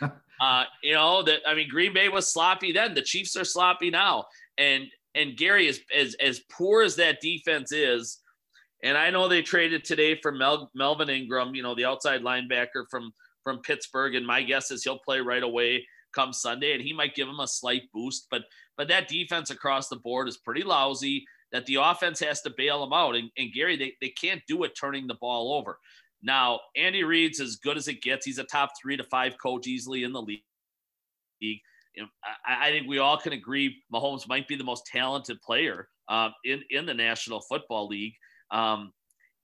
uh, 0.41 0.63
you 0.83 0.93
know 0.93 1.23
that 1.23 1.39
I 1.47 1.53
mean, 1.53 1.69
Green 1.69 1.93
Bay 1.93 2.09
was 2.09 2.31
sloppy 2.31 2.71
then. 2.71 2.93
The 2.93 3.01
Chiefs 3.01 3.35
are 3.35 3.45
sloppy 3.45 3.89
now, 3.89 4.25
and 4.57 4.85
and 5.15 5.37
Gary 5.37 5.67
is 5.67 5.81
as 5.95 6.15
as 6.15 6.41
poor 6.51 6.83
as 6.83 6.95
that 6.97 7.21
defense 7.21 7.71
is 7.71 8.19
and 8.83 8.97
I 8.97 9.09
know 9.09 9.27
they 9.27 9.41
traded 9.41 9.83
today 9.83 10.19
for 10.21 10.31
Mel, 10.31 10.71
Melvin 10.75 11.09
Ingram, 11.09 11.55
you 11.55 11.63
know, 11.63 11.75
the 11.75 11.85
outside 11.85 12.21
linebacker 12.21 12.85
from 12.89 13.11
from 13.43 13.59
Pittsburgh, 13.59 14.15
and 14.15 14.27
my 14.27 14.43
guess 14.43 14.71
is 14.71 14.83
he'll 14.83 14.99
play 14.99 15.21
right 15.21 15.43
away 15.43 15.85
come 16.13 16.33
Sunday, 16.33 16.73
and 16.73 16.81
he 16.81 16.93
might 16.93 17.15
give 17.15 17.27
him 17.27 17.39
a 17.39 17.47
slight 17.47 17.83
boost. 17.93 18.27
But 18.29 18.43
but 18.75 18.87
that 18.89 19.07
defense 19.07 19.49
across 19.49 19.87
the 19.87 19.95
board 19.97 20.27
is 20.27 20.37
pretty 20.37 20.63
lousy. 20.63 21.25
That 21.51 21.65
the 21.65 21.75
offense 21.75 22.19
has 22.19 22.41
to 22.41 22.53
bail 22.57 22.81
them 22.81 22.91
out, 22.91 23.15
and, 23.15 23.29
and 23.37 23.53
Gary, 23.53 23.77
they, 23.77 23.93
they 24.01 24.09
can't 24.09 24.41
do 24.49 24.65
it 24.65 24.73
turning 24.77 25.07
the 25.07 25.15
ball 25.15 25.53
over. 25.53 25.79
Now, 26.21 26.59
Andy 26.75 27.03
Reid's 27.05 27.39
as 27.39 27.55
good 27.55 27.77
as 27.77 27.87
it 27.87 28.01
gets. 28.01 28.25
He's 28.25 28.37
a 28.37 28.43
top 28.43 28.71
three 28.81 28.97
to 28.97 29.03
five 29.05 29.37
coach 29.41 29.65
easily 29.65 30.03
in 30.03 30.11
the 30.11 30.21
league. 30.21 30.41
I, 32.45 32.67
I 32.67 32.71
think 32.71 32.87
we 32.87 32.97
all 32.97 33.17
can 33.17 33.31
agree 33.31 33.77
Mahomes 33.93 34.27
might 34.27 34.47
be 34.47 34.57
the 34.57 34.63
most 34.63 34.85
talented 34.87 35.41
player 35.41 35.87
uh, 36.09 36.29
in 36.43 36.63
in 36.69 36.85
the 36.85 36.93
National 36.93 37.39
Football 37.41 37.87
League. 37.87 38.15
Um, 38.51 38.91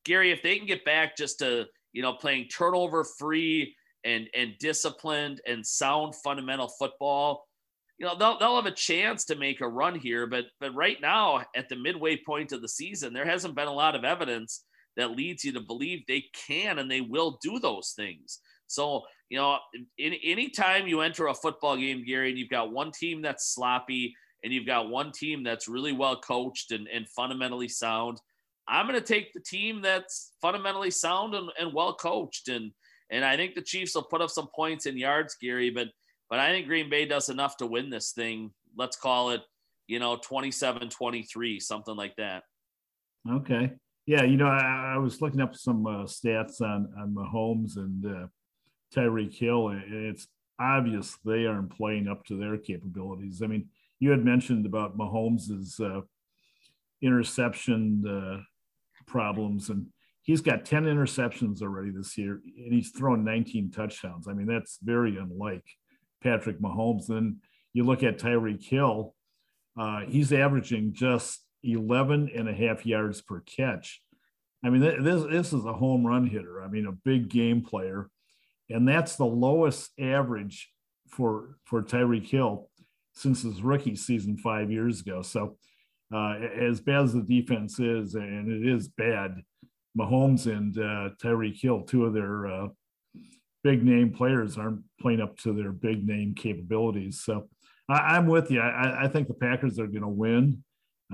Gary, 0.05 0.31
if 0.31 0.41
they 0.41 0.57
can 0.57 0.67
get 0.67 0.85
back 0.85 1.15
just 1.15 1.39
to 1.39 1.65
you 1.91 2.01
know 2.01 2.13
playing 2.13 2.47
turnover 2.47 3.03
free 3.03 3.75
and 4.03 4.27
and 4.35 4.53
disciplined 4.59 5.41
and 5.47 5.65
sound 5.65 6.15
fundamental 6.15 6.67
football, 6.67 7.45
you 7.97 8.05
know 8.05 8.17
they'll 8.17 8.39
they'll 8.39 8.55
have 8.55 8.65
a 8.65 8.71
chance 8.71 9.25
to 9.25 9.35
make 9.35 9.61
a 9.61 9.67
run 9.67 9.97
here. 9.97 10.27
But 10.27 10.45
but 10.59 10.73
right 10.75 10.99
now 11.01 11.43
at 11.55 11.69
the 11.69 11.75
midway 11.75 12.17
point 12.17 12.51
of 12.51 12.61
the 12.61 12.67
season, 12.67 13.13
there 13.13 13.25
hasn't 13.25 13.55
been 13.55 13.67
a 13.67 13.73
lot 13.73 13.95
of 13.95 14.03
evidence 14.03 14.63
that 14.95 15.11
leads 15.11 15.43
you 15.43 15.51
to 15.53 15.59
believe 15.59 16.03
they 16.07 16.25
can 16.47 16.79
and 16.79 16.89
they 16.89 17.01
will 17.01 17.39
do 17.41 17.59
those 17.59 17.93
things. 17.95 18.39
So, 18.67 19.01
you 19.29 19.37
know, 19.37 19.57
in, 19.97 20.13
anytime 20.23 20.87
you 20.87 21.01
enter 21.01 21.27
a 21.27 21.33
football 21.33 21.77
game, 21.77 22.03
Gary, 22.05 22.29
and 22.29 22.37
you've 22.37 22.49
got 22.49 22.71
one 22.71 22.91
team 22.91 23.21
that's 23.21 23.53
sloppy 23.53 24.15
and 24.43 24.53
you've 24.53 24.65
got 24.65 24.89
one 24.89 25.11
team 25.11 25.43
that's 25.43 25.67
really 25.67 25.93
well 25.93 26.19
coached 26.19 26.71
and, 26.71 26.87
and 26.87 27.07
fundamentally 27.09 27.67
sound, 27.67 28.19
I'm 28.67 28.87
going 28.87 28.99
to 28.99 29.05
take 29.05 29.33
the 29.33 29.41
team 29.41 29.81
that's 29.81 30.31
fundamentally 30.41 30.91
sound 30.91 31.35
and, 31.35 31.49
and 31.59 31.73
well 31.73 31.93
coached. 31.93 32.47
And, 32.47 32.71
and 33.09 33.25
I 33.25 33.35
think 33.35 33.55
the 33.55 33.61
Chiefs 33.61 33.95
will 33.95 34.03
put 34.03 34.21
up 34.21 34.29
some 34.29 34.47
points 34.55 34.85
in 34.85 34.97
yards, 34.97 35.35
Gary, 35.39 35.69
but, 35.69 35.89
but 36.29 36.39
I 36.39 36.49
think 36.49 36.67
Green 36.67 36.89
Bay 36.89 37.05
does 37.05 37.29
enough 37.29 37.57
to 37.57 37.67
win 37.67 37.89
this 37.89 38.11
thing. 38.11 38.51
Let's 38.77 38.95
call 38.95 39.31
it, 39.31 39.41
you 39.87 39.99
know, 39.99 40.15
27 40.15 40.89
23, 40.89 41.59
something 41.59 41.95
like 41.95 42.15
that. 42.15 42.43
Okay. 43.29 43.71
Yeah. 44.05 44.23
You 44.23 44.37
know, 44.37 44.47
I, 44.47 44.93
I 44.95 44.97
was 44.97 45.21
looking 45.21 45.41
up 45.41 45.55
some 45.55 45.85
uh, 45.85 46.03
stats 46.03 46.61
on, 46.61 46.91
on 46.97 47.13
Mahomes 47.13 47.77
and 47.77 48.05
uh, 48.05 48.27
Tyreek 48.95 49.33
Hill, 49.33 49.69
and 49.69 50.05
it's 50.05 50.27
obvious 50.59 51.17
they 51.25 51.45
aren't 51.45 51.75
playing 51.75 52.07
up 52.07 52.25
to 52.25 52.37
their 52.37 52.57
capabilities. 52.57 53.41
I 53.41 53.47
mean, 53.47 53.67
you 53.99 54.11
had 54.11 54.23
mentioned 54.23 54.65
about 54.65 54.97
Mahomes's 54.97 55.79
uh, 55.79 56.01
interception 57.01 58.03
uh, 58.07 58.43
problems. 59.05 59.69
And 59.69 59.87
he's 60.21 60.41
got 60.41 60.65
10 60.65 60.85
interceptions 60.85 61.61
already 61.61 61.91
this 61.91 62.17
year, 62.17 62.41
and 62.57 62.73
he's 62.73 62.91
thrown 62.91 63.23
19 63.23 63.71
touchdowns. 63.71 64.27
I 64.27 64.33
mean, 64.33 64.47
that's 64.47 64.79
very 64.81 65.17
unlike 65.17 65.65
Patrick 66.21 66.59
Mahomes. 66.59 67.07
Then 67.07 67.37
you 67.73 67.83
look 67.83 68.03
at 68.03 68.19
Tyreek 68.19 68.63
Hill, 68.63 69.13
uh, 69.77 70.01
he's 70.07 70.31
averaging 70.31 70.93
just 70.93 71.41
11 71.63 72.31
and 72.35 72.47
a 72.47 72.53
half 72.53 72.85
yards 72.85 73.21
per 73.21 73.41
catch. 73.41 74.01
I 74.63 74.69
mean, 74.69 74.81
this, 74.81 75.23
this 75.29 75.53
is 75.53 75.65
a 75.65 75.73
home 75.73 76.05
run 76.05 76.27
hitter. 76.27 76.63
I 76.63 76.67
mean, 76.67 76.85
a 76.85 76.91
big 76.91 77.29
game 77.29 77.61
player. 77.61 78.09
And 78.69 78.87
that's 78.87 79.17
the 79.17 79.25
lowest 79.25 79.91
average 79.99 80.71
for, 81.09 81.57
for 81.65 81.81
Tyreek 81.83 82.27
Hill 82.27 82.69
since 83.13 83.43
his 83.43 83.61
rookie 83.61 83.95
season 83.95 84.37
five 84.37 84.71
years 84.71 85.01
ago. 85.01 85.21
So 85.21 85.57
uh, 86.13 86.35
as 86.59 86.79
bad 86.79 87.03
as 87.03 87.13
the 87.13 87.21
defense 87.21 87.79
is, 87.79 88.15
and 88.15 88.51
it 88.51 88.67
is 88.67 88.87
bad, 88.87 89.41
Mahomes 89.97 90.45
and 90.45 90.77
uh, 90.77 91.09
Tyreek 91.21 91.59
Hill, 91.59 91.81
two 91.81 92.05
of 92.05 92.13
their 92.13 92.47
uh, 92.47 92.67
big 93.63 93.83
name 93.83 94.11
players, 94.11 94.57
aren't 94.57 94.81
playing 94.99 95.21
up 95.21 95.37
to 95.39 95.53
their 95.53 95.71
big 95.71 96.05
name 96.05 96.35
capabilities. 96.35 97.21
So 97.21 97.49
I, 97.89 98.17
am 98.17 98.27
with 98.27 98.51
you. 98.51 98.59
I, 98.59 99.05
I, 99.05 99.07
think 99.07 99.27
the 99.27 99.33
Packers 99.33 99.79
are 99.79 99.87
going 99.87 100.01
to 100.01 100.07
win. 100.07 100.63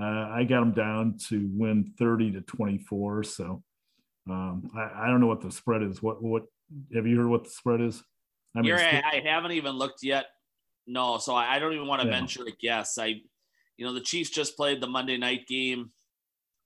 Uh, 0.00 0.28
I 0.30 0.44
got 0.44 0.60
them 0.60 0.72
down 0.72 1.18
to 1.28 1.48
win 1.52 1.92
30 1.98 2.32
to 2.32 2.40
24. 2.42 3.24
So 3.24 3.62
um, 4.28 4.70
I, 4.74 5.04
I, 5.04 5.06
don't 5.08 5.20
know 5.20 5.26
what 5.26 5.40
the 5.40 5.50
spread 5.50 5.82
is. 5.82 6.02
What 6.02 6.22
what 6.22 6.44
have 6.94 7.06
you 7.06 7.18
heard 7.18 7.28
what 7.28 7.44
the 7.44 7.50
spread 7.50 7.80
is? 7.80 8.02
I 8.56 8.62
mean, 8.62 8.72
I 8.72 9.22
haven't 9.24 9.52
even 9.52 9.72
looked 9.72 10.02
yet. 10.02 10.26
No, 10.86 11.18
so 11.18 11.34
I 11.34 11.58
don't 11.58 11.72
even 11.72 11.86
want 11.86 12.02
to 12.02 12.08
yeah. 12.08 12.14
venture 12.14 12.44
a 12.44 12.50
guess. 12.50 12.98
I 12.98 13.20
you 13.80 13.86
know, 13.86 13.94
the 13.94 14.00
Chiefs 14.00 14.28
just 14.28 14.58
played 14.58 14.82
the 14.82 14.86
Monday 14.86 15.16
night 15.16 15.46
game. 15.48 15.90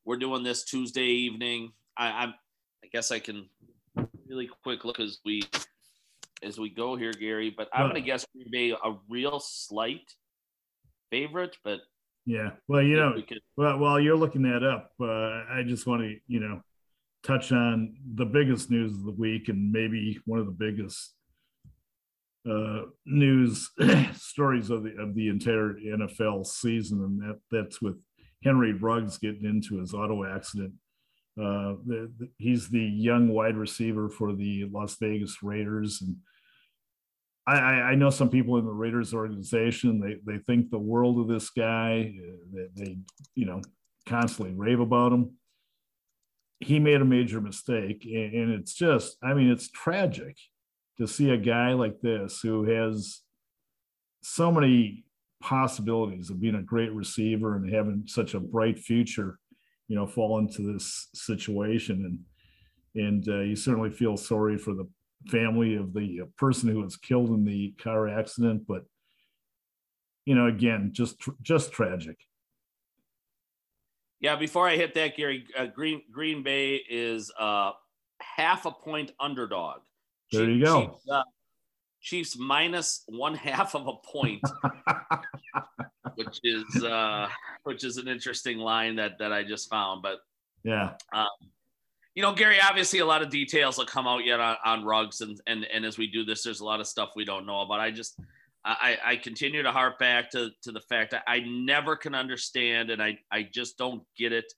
We're 0.05 0.17
doing 0.17 0.43
this 0.43 0.65
Tuesday 0.65 1.07
evening. 1.07 1.73
I, 1.97 2.09
I'm, 2.09 2.35
I 2.83 2.89
guess 2.93 3.13
I 3.13 3.21
can 3.21 3.49
really 4.27 4.51
quick 4.65 4.85
look 4.85 4.99
as 4.99 5.21
we 5.25 5.45
as 6.43 6.59
we 6.59 6.71
go 6.71 6.97
here, 6.97 7.13
Gary. 7.13 7.55
But 7.57 7.69
I'm 7.73 7.89
going 7.89 7.95
to 7.95 8.01
guess 8.01 8.27
Green 8.35 8.49
Bay 8.51 8.71
a 8.73 8.97
real 9.09 9.39
slight 9.39 10.13
favorite, 11.13 11.57
but 11.63 11.79
yeah. 12.27 12.51
Well, 12.67 12.83
you 12.83 12.97
know, 12.97 13.13
we 13.15 13.23
could, 13.23 13.39
well, 13.57 13.79
while 13.79 14.01
you're 14.01 14.17
looking 14.17 14.43
that 14.43 14.65
up, 14.65 14.91
uh, 15.01 15.45
I 15.55 15.63
just 15.65 15.87
want 15.87 16.03
to, 16.03 16.17
you 16.27 16.41
know, 16.41 16.63
touch 17.23 17.53
on 17.53 17.95
the 18.17 18.27
biggest 18.27 18.73
news 18.73 18.93
of 18.93 19.05
the 19.05 19.13
week 19.13 19.49
and 19.49 19.71
maybe 19.71 20.19
one 20.27 20.41
of 20.41 20.47
the 20.47 20.53
biggest 20.53 21.15
uh, 22.49 22.83
news 23.07 23.71
stories 24.15 24.71
of 24.71 24.85
the 24.85 24.95
of 25.01 25.15
the 25.15 25.29
entire 25.29 25.75
NFL 25.75 26.47
season, 26.47 27.03
and 27.03 27.21
that 27.21 27.41
that's 27.51 27.81
with 27.81 27.97
Henry 28.43 28.73
Ruggs 28.73 29.19
getting 29.19 29.45
into 29.45 29.81
his 29.81 29.95
auto 29.95 30.25
accident. 30.25 30.75
Uh, 31.39 31.75
the, 31.87 32.13
the, 32.19 32.29
he's 32.39 32.69
the 32.69 32.83
young 32.83 33.29
wide 33.29 33.57
receiver 33.57 34.09
for 34.09 34.35
the 34.35 34.69
Las 34.71 34.97
Vegas 35.01 35.43
Raiders, 35.43 36.03
and 36.03 36.17
I, 37.47 37.57
I, 37.57 37.95
know 37.95 38.11
some 38.11 38.31
people 38.31 38.57
in 38.59 38.65
the 38.65 38.73
Raiders 38.73 39.13
organization. 39.13 40.01
They 40.01 40.17
they 40.25 40.39
think 40.39 40.71
the 40.71 40.79
world 40.79 41.19
of 41.19 41.29
this 41.29 41.51
guy. 41.51 42.15
They, 42.53 42.67
they 42.77 42.99
you 43.35 43.47
know 43.47 43.63
constantly 44.07 44.55
rave 44.55 44.81
about 44.81 45.13
him. 45.13 45.33
He 46.61 46.79
made 46.79 47.01
a 47.01 47.07
major 47.07 47.41
mistake, 47.41 48.05
and, 48.05 48.35
and 48.35 48.53
it's 48.53 48.75
just 48.75 49.17
I 49.23 49.35
mean 49.35 49.51
it's 49.51 49.71
tragic 49.71 50.37
to 50.99 51.07
see 51.07 51.31
a 51.31 51.37
guy 51.37 51.73
like 51.73 52.01
this 52.01 52.41
who 52.41 52.65
has 52.65 53.21
so 54.23 54.51
many 54.51 55.05
possibilities 55.43 56.31
of 56.31 56.41
being 56.41 56.55
a 56.55 56.63
great 56.63 56.93
receiver 56.93 57.57
and 57.57 57.73
having 57.73 58.05
such 58.07 58.35
a 58.35 58.41
bright 58.41 58.79
future, 58.79 59.39
you 59.89 59.97
know, 59.97 60.07
fall 60.07 60.39
into 60.39 60.73
this 60.73 61.09
situation. 61.15 62.05
And 62.05 62.19
and 62.97 63.29
uh, 63.29 63.41
you 63.41 63.57
certainly 63.57 63.91
feel 63.91 64.17
sorry 64.17 64.57
for 64.57 64.73
the 64.73 64.89
family 65.27 65.75
of 65.75 65.93
the 65.93 66.21
person 66.39 66.69
who 66.69 66.81
was 66.81 66.97
killed 66.97 67.31
in 67.31 67.45
the 67.45 67.75
car 67.83 68.09
accident, 68.09 68.65
but 68.69 68.85
you 70.25 70.35
know, 70.35 70.47
again, 70.47 70.91
just 70.93 71.17
just 71.43 71.73
tragic. 71.73 72.17
Yeah, 74.21 74.37
before 74.37 74.67
I 74.67 74.77
hit 74.77 74.95
that, 74.95 75.17
Gary, 75.17 75.47
uh, 75.59 75.67
Green 75.67 76.03
Green 76.11 76.43
Bay 76.43 76.77
is 76.77 77.31
uh, 77.39 77.73
half 78.21 78.65
a 78.65 78.71
point 78.71 79.13
underdog 79.21 79.81
there 80.33 80.51
you 80.51 80.65
go. 80.65 80.81
Chiefs, 80.81 81.09
uh, 81.11 81.23
Chiefs 82.01 82.39
minus 82.39 83.03
one 83.07 83.35
half 83.35 83.75
of 83.75 83.87
a 83.87 83.95
point, 84.07 84.43
which 86.17 86.41
is 86.43 86.85
uh, 86.85 87.29
which 87.65 87.85
is 87.85 87.97
an 87.97 88.09
interesting 88.09 88.59
line 88.59 88.97
that 88.97 89.19
that 89.19 89.33
I 89.33 89.43
just 89.43 89.71
found. 89.71 90.03
But 90.03 90.19
yeah, 90.63 90.95
um, 91.13 91.27
you 92.15 92.23
know, 92.23 92.33
Gary, 92.33 92.59
obviously 92.63 92.99
a 93.01 93.07
lot 93.07 93.23
of 93.23 93.31
details 93.31 93.79
will 93.79 93.87
come 93.87 94.07
out 94.07 94.25
yet 94.25 94.41
on, 94.41 94.57
on 94.65 94.85
Ruggs, 94.85 95.21
and 95.21 95.41
and 95.47 95.65
and 95.65 95.85
as 95.85 95.99
we 95.99 96.07
do 96.07 96.25
this, 96.25 96.43
there's 96.43 96.61
a 96.61 96.65
lot 96.65 96.81
of 96.81 96.87
stuff 96.87 97.11
we 97.17 97.25
don't 97.25 97.47
know 97.47 97.61
about. 97.61 97.81
I 97.81 97.91
just 97.91 98.19
I, 98.65 98.99
I 99.05 99.17
continue 99.17 99.63
to 99.63 99.73
harp 99.73 99.99
back 99.99 100.31
to, 100.31 100.51
to 100.63 100.73
the 100.73 100.81
fact 100.81 101.11
that 101.11 101.23
I 101.27 101.41
never 101.41 101.97
can 101.97 102.15
understand, 102.15 102.91
and 102.91 103.03
I, 103.03 103.19
I 103.31 103.43
just 103.43 103.77
don't 103.77 104.03
get 104.17 104.33
it 104.33 104.51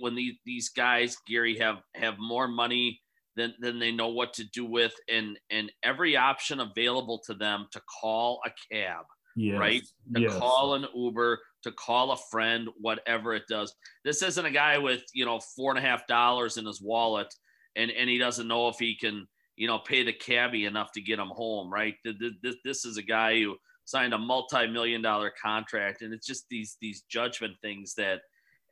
when 0.00 0.14
these, 0.14 0.34
these 0.44 0.68
guys, 0.68 1.16
Gary, 1.26 1.58
have 1.58 1.78
have 1.94 2.18
more 2.18 2.46
money 2.46 3.00
then 3.38 3.54
then 3.60 3.78
they 3.78 3.92
know 3.92 4.08
what 4.08 4.32
to 4.34 4.44
do 4.44 4.64
with 4.64 4.94
and 5.08 5.38
and 5.50 5.70
every 5.82 6.16
option 6.16 6.60
available 6.60 7.20
to 7.26 7.34
them 7.34 7.66
to 7.72 7.80
call 8.00 8.40
a 8.44 8.50
cab 8.72 9.04
yes. 9.36 9.58
right 9.58 9.82
to 10.14 10.20
yes. 10.22 10.36
call 10.36 10.74
an 10.74 10.86
uber 10.94 11.38
to 11.62 11.72
call 11.72 12.12
a 12.12 12.16
friend 12.30 12.68
whatever 12.80 13.34
it 13.34 13.44
does 13.48 13.74
this 14.04 14.22
isn't 14.22 14.46
a 14.46 14.50
guy 14.50 14.78
with 14.78 15.02
you 15.14 15.24
know 15.24 15.40
four 15.56 15.70
and 15.70 15.78
a 15.78 15.88
half 15.88 16.06
dollars 16.06 16.56
in 16.56 16.66
his 16.66 16.82
wallet 16.82 17.32
and 17.76 17.90
and 17.90 18.10
he 18.10 18.18
doesn't 18.18 18.48
know 18.48 18.68
if 18.68 18.78
he 18.78 18.96
can 18.96 19.26
you 19.56 19.66
know 19.66 19.78
pay 19.78 20.02
the 20.02 20.12
cabbie 20.12 20.64
enough 20.64 20.92
to 20.92 21.00
get 21.00 21.18
him 21.18 21.28
home 21.28 21.72
right 21.72 21.94
this, 22.04 22.56
this 22.64 22.84
is 22.84 22.96
a 22.96 23.02
guy 23.02 23.40
who 23.40 23.56
signed 23.84 24.12
a 24.12 24.18
multi-million 24.18 25.00
dollar 25.00 25.32
contract 25.42 26.02
and 26.02 26.12
it's 26.12 26.26
just 26.26 26.46
these 26.50 26.76
these 26.80 27.02
judgment 27.08 27.54
things 27.62 27.94
that 27.94 28.20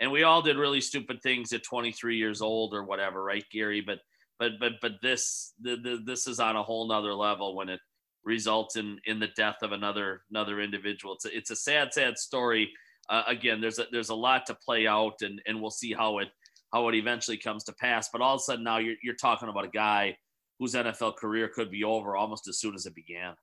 and 0.00 0.12
we 0.12 0.24
all 0.24 0.42
did 0.42 0.58
really 0.58 0.80
stupid 0.80 1.18
things 1.22 1.52
at 1.52 1.62
23 1.62 2.16
years 2.16 2.42
old 2.42 2.74
or 2.74 2.84
whatever 2.84 3.22
right 3.22 3.44
gary 3.50 3.80
but 3.80 3.98
but 4.38 4.52
but 4.60 4.72
but 4.80 4.92
this 5.02 5.54
the, 5.60 5.76
the, 5.76 6.02
this 6.04 6.26
is 6.26 6.40
on 6.40 6.56
a 6.56 6.62
whole 6.62 6.88
nother 6.88 7.14
level 7.14 7.56
when 7.56 7.68
it 7.68 7.80
results 8.24 8.76
in 8.76 8.98
in 9.06 9.18
the 9.18 9.28
death 9.36 9.58
of 9.62 9.72
another 9.72 10.22
another 10.30 10.60
individual. 10.60 11.14
It's 11.14 11.24
a, 11.24 11.36
it's 11.36 11.50
a 11.50 11.56
sad 11.56 11.92
sad 11.92 12.18
story. 12.18 12.70
Uh, 13.08 13.22
again 13.26 13.60
there's 13.60 13.78
a 13.78 13.86
there's 13.92 14.08
a 14.08 14.14
lot 14.14 14.46
to 14.46 14.54
play 14.54 14.86
out 14.86 15.22
and 15.22 15.40
and 15.46 15.60
we'll 15.60 15.70
see 15.70 15.92
how 15.92 16.18
it 16.18 16.28
how 16.72 16.88
it 16.88 16.94
eventually 16.94 17.38
comes 17.38 17.64
to 17.64 17.72
pass. 17.74 18.08
But 18.12 18.20
all 18.20 18.34
of 18.34 18.40
a 18.40 18.44
sudden 18.44 18.64
now 18.64 18.78
you're, 18.78 18.96
you're 19.02 19.14
talking 19.14 19.48
about 19.48 19.64
a 19.64 19.70
guy 19.70 20.16
whose 20.58 20.74
nfl 20.74 21.14
career 21.14 21.50
could 21.54 21.70
be 21.70 21.84
over 21.84 22.16
almost 22.16 22.48
as 22.48 22.58
soon 22.58 22.74
as 22.74 22.86
it 22.86 22.94
began. 22.94 23.34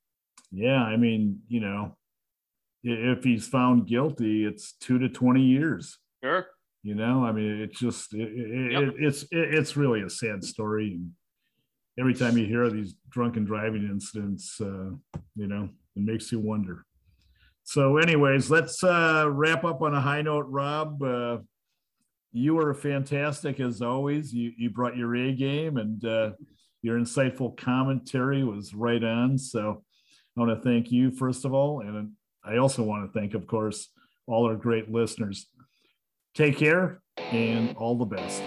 Yeah 0.51 0.83
i 0.83 0.97
mean 0.97 1.39
you 1.47 1.61
know 1.61 1.97
if 2.83 3.23
he's 3.23 3.47
found 3.47 3.87
guilty 3.87 4.45
it's 4.45 4.73
two 4.73 4.99
to 4.99 5.09
20 5.09 5.41
years. 5.41 5.97
Sure 6.23 6.45
you 6.83 6.95
know, 6.95 7.23
I 7.23 7.31
mean, 7.31 7.61
it's 7.61 7.79
just 7.79 8.13
it, 8.13 8.29
it, 8.35 8.71
yep. 8.73 8.93
it's 8.99 9.23
it, 9.23 9.53
it's 9.53 9.77
really 9.77 10.01
a 10.01 10.09
sad 10.09 10.43
story. 10.43 10.95
And 10.95 11.11
every 11.97 12.13
time 12.13 12.37
you 12.37 12.45
hear 12.45 12.69
these 12.69 12.93
drunken 13.09 13.45
driving 13.45 13.83
incidents, 13.85 14.59
uh, 14.59 14.91
you 15.35 15.47
know, 15.47 15.69
it 15.95 16.03
makes 16.03 16.31
you 16.31 16.39
wonder. 16.39 16.85
So, 17.63 17.97
anyways, 17.97 18.51
let's 18.51 18.83
uh, 18.83 19.25
wrap 19.29 19.63
up 19.63 19.81
on 19.81 19.95
a 19.95 20.01
high 20.01 20.21
note, 20.21 20.47
Rob. 20.49 21.01
Uh, 21.01 21.37
you 22.33 22.55
were 22.55 22.73
fantastic 22.73 23.61
as 23.61 23.81
always. 23.81 24.33
You 24.33 24.51
you 24.57 24.69
brought 24.69 24.97
your 24.97 25.15
A 25.15 25.31
game, 25.31 25.77
and 25.77 26.03
uh, 26.03 26.31
your 26.81 26.99
insightful 26.99 27.55
commentary 27.55 28.43
was 28.43 28.73
right 28.73 29.01
on. 29.01 29.37
So, 29.37 29.83
I 30.35 30.39
want 30.41 30.61
to 30.61 30.69
thank 30.69 30.91
you 30.91 31.11
first 31.11 31.45
of 31.45 31.53
all, 31.53 31.79
and 31.79 32.11
I 32.43 32.57
also 32.57 32.83
want 32.83 33.05
to 33.05 33.17
thank, 33.17 33.35
of 33.35 33.47
course, 33.47 33.87
all 34.27 34.45
our 34.47 34.55
great 34.55 34.91
listeners. 34.91 35.47
Take 36.33 36.57
care 36.57 37.01
and 37.17 37.75
all 37.77 37.97
the 37.97 38.05
best. 38.05 38.41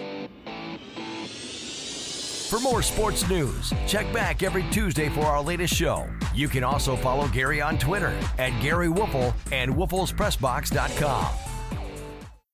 For 2.49 2.59
more 2.61 2.81
sports 2.81 3.27
news, 3.27 3.73
check 3.87 4.11
back 4.13 4.41
every 4.41 4.63
Tuesday 4.71 5.09
for 5.09 5.25
our 5.25 5.41
latest 5.41 5.73
show. 5.73 6.09
You 6.33 6.47
can 6.47 6.63
also 6.63 6.95
follow 6.95 7.27
Gary 7.27 7.61
on 7.61 7.77
Twitter 7.77 8.17
at 8.37 8.57
Gary 8.61 8.87
Woelfel 8.87 9.33
and 9.51 9.73
WoelfelsPressBox.com. 9.73 11.46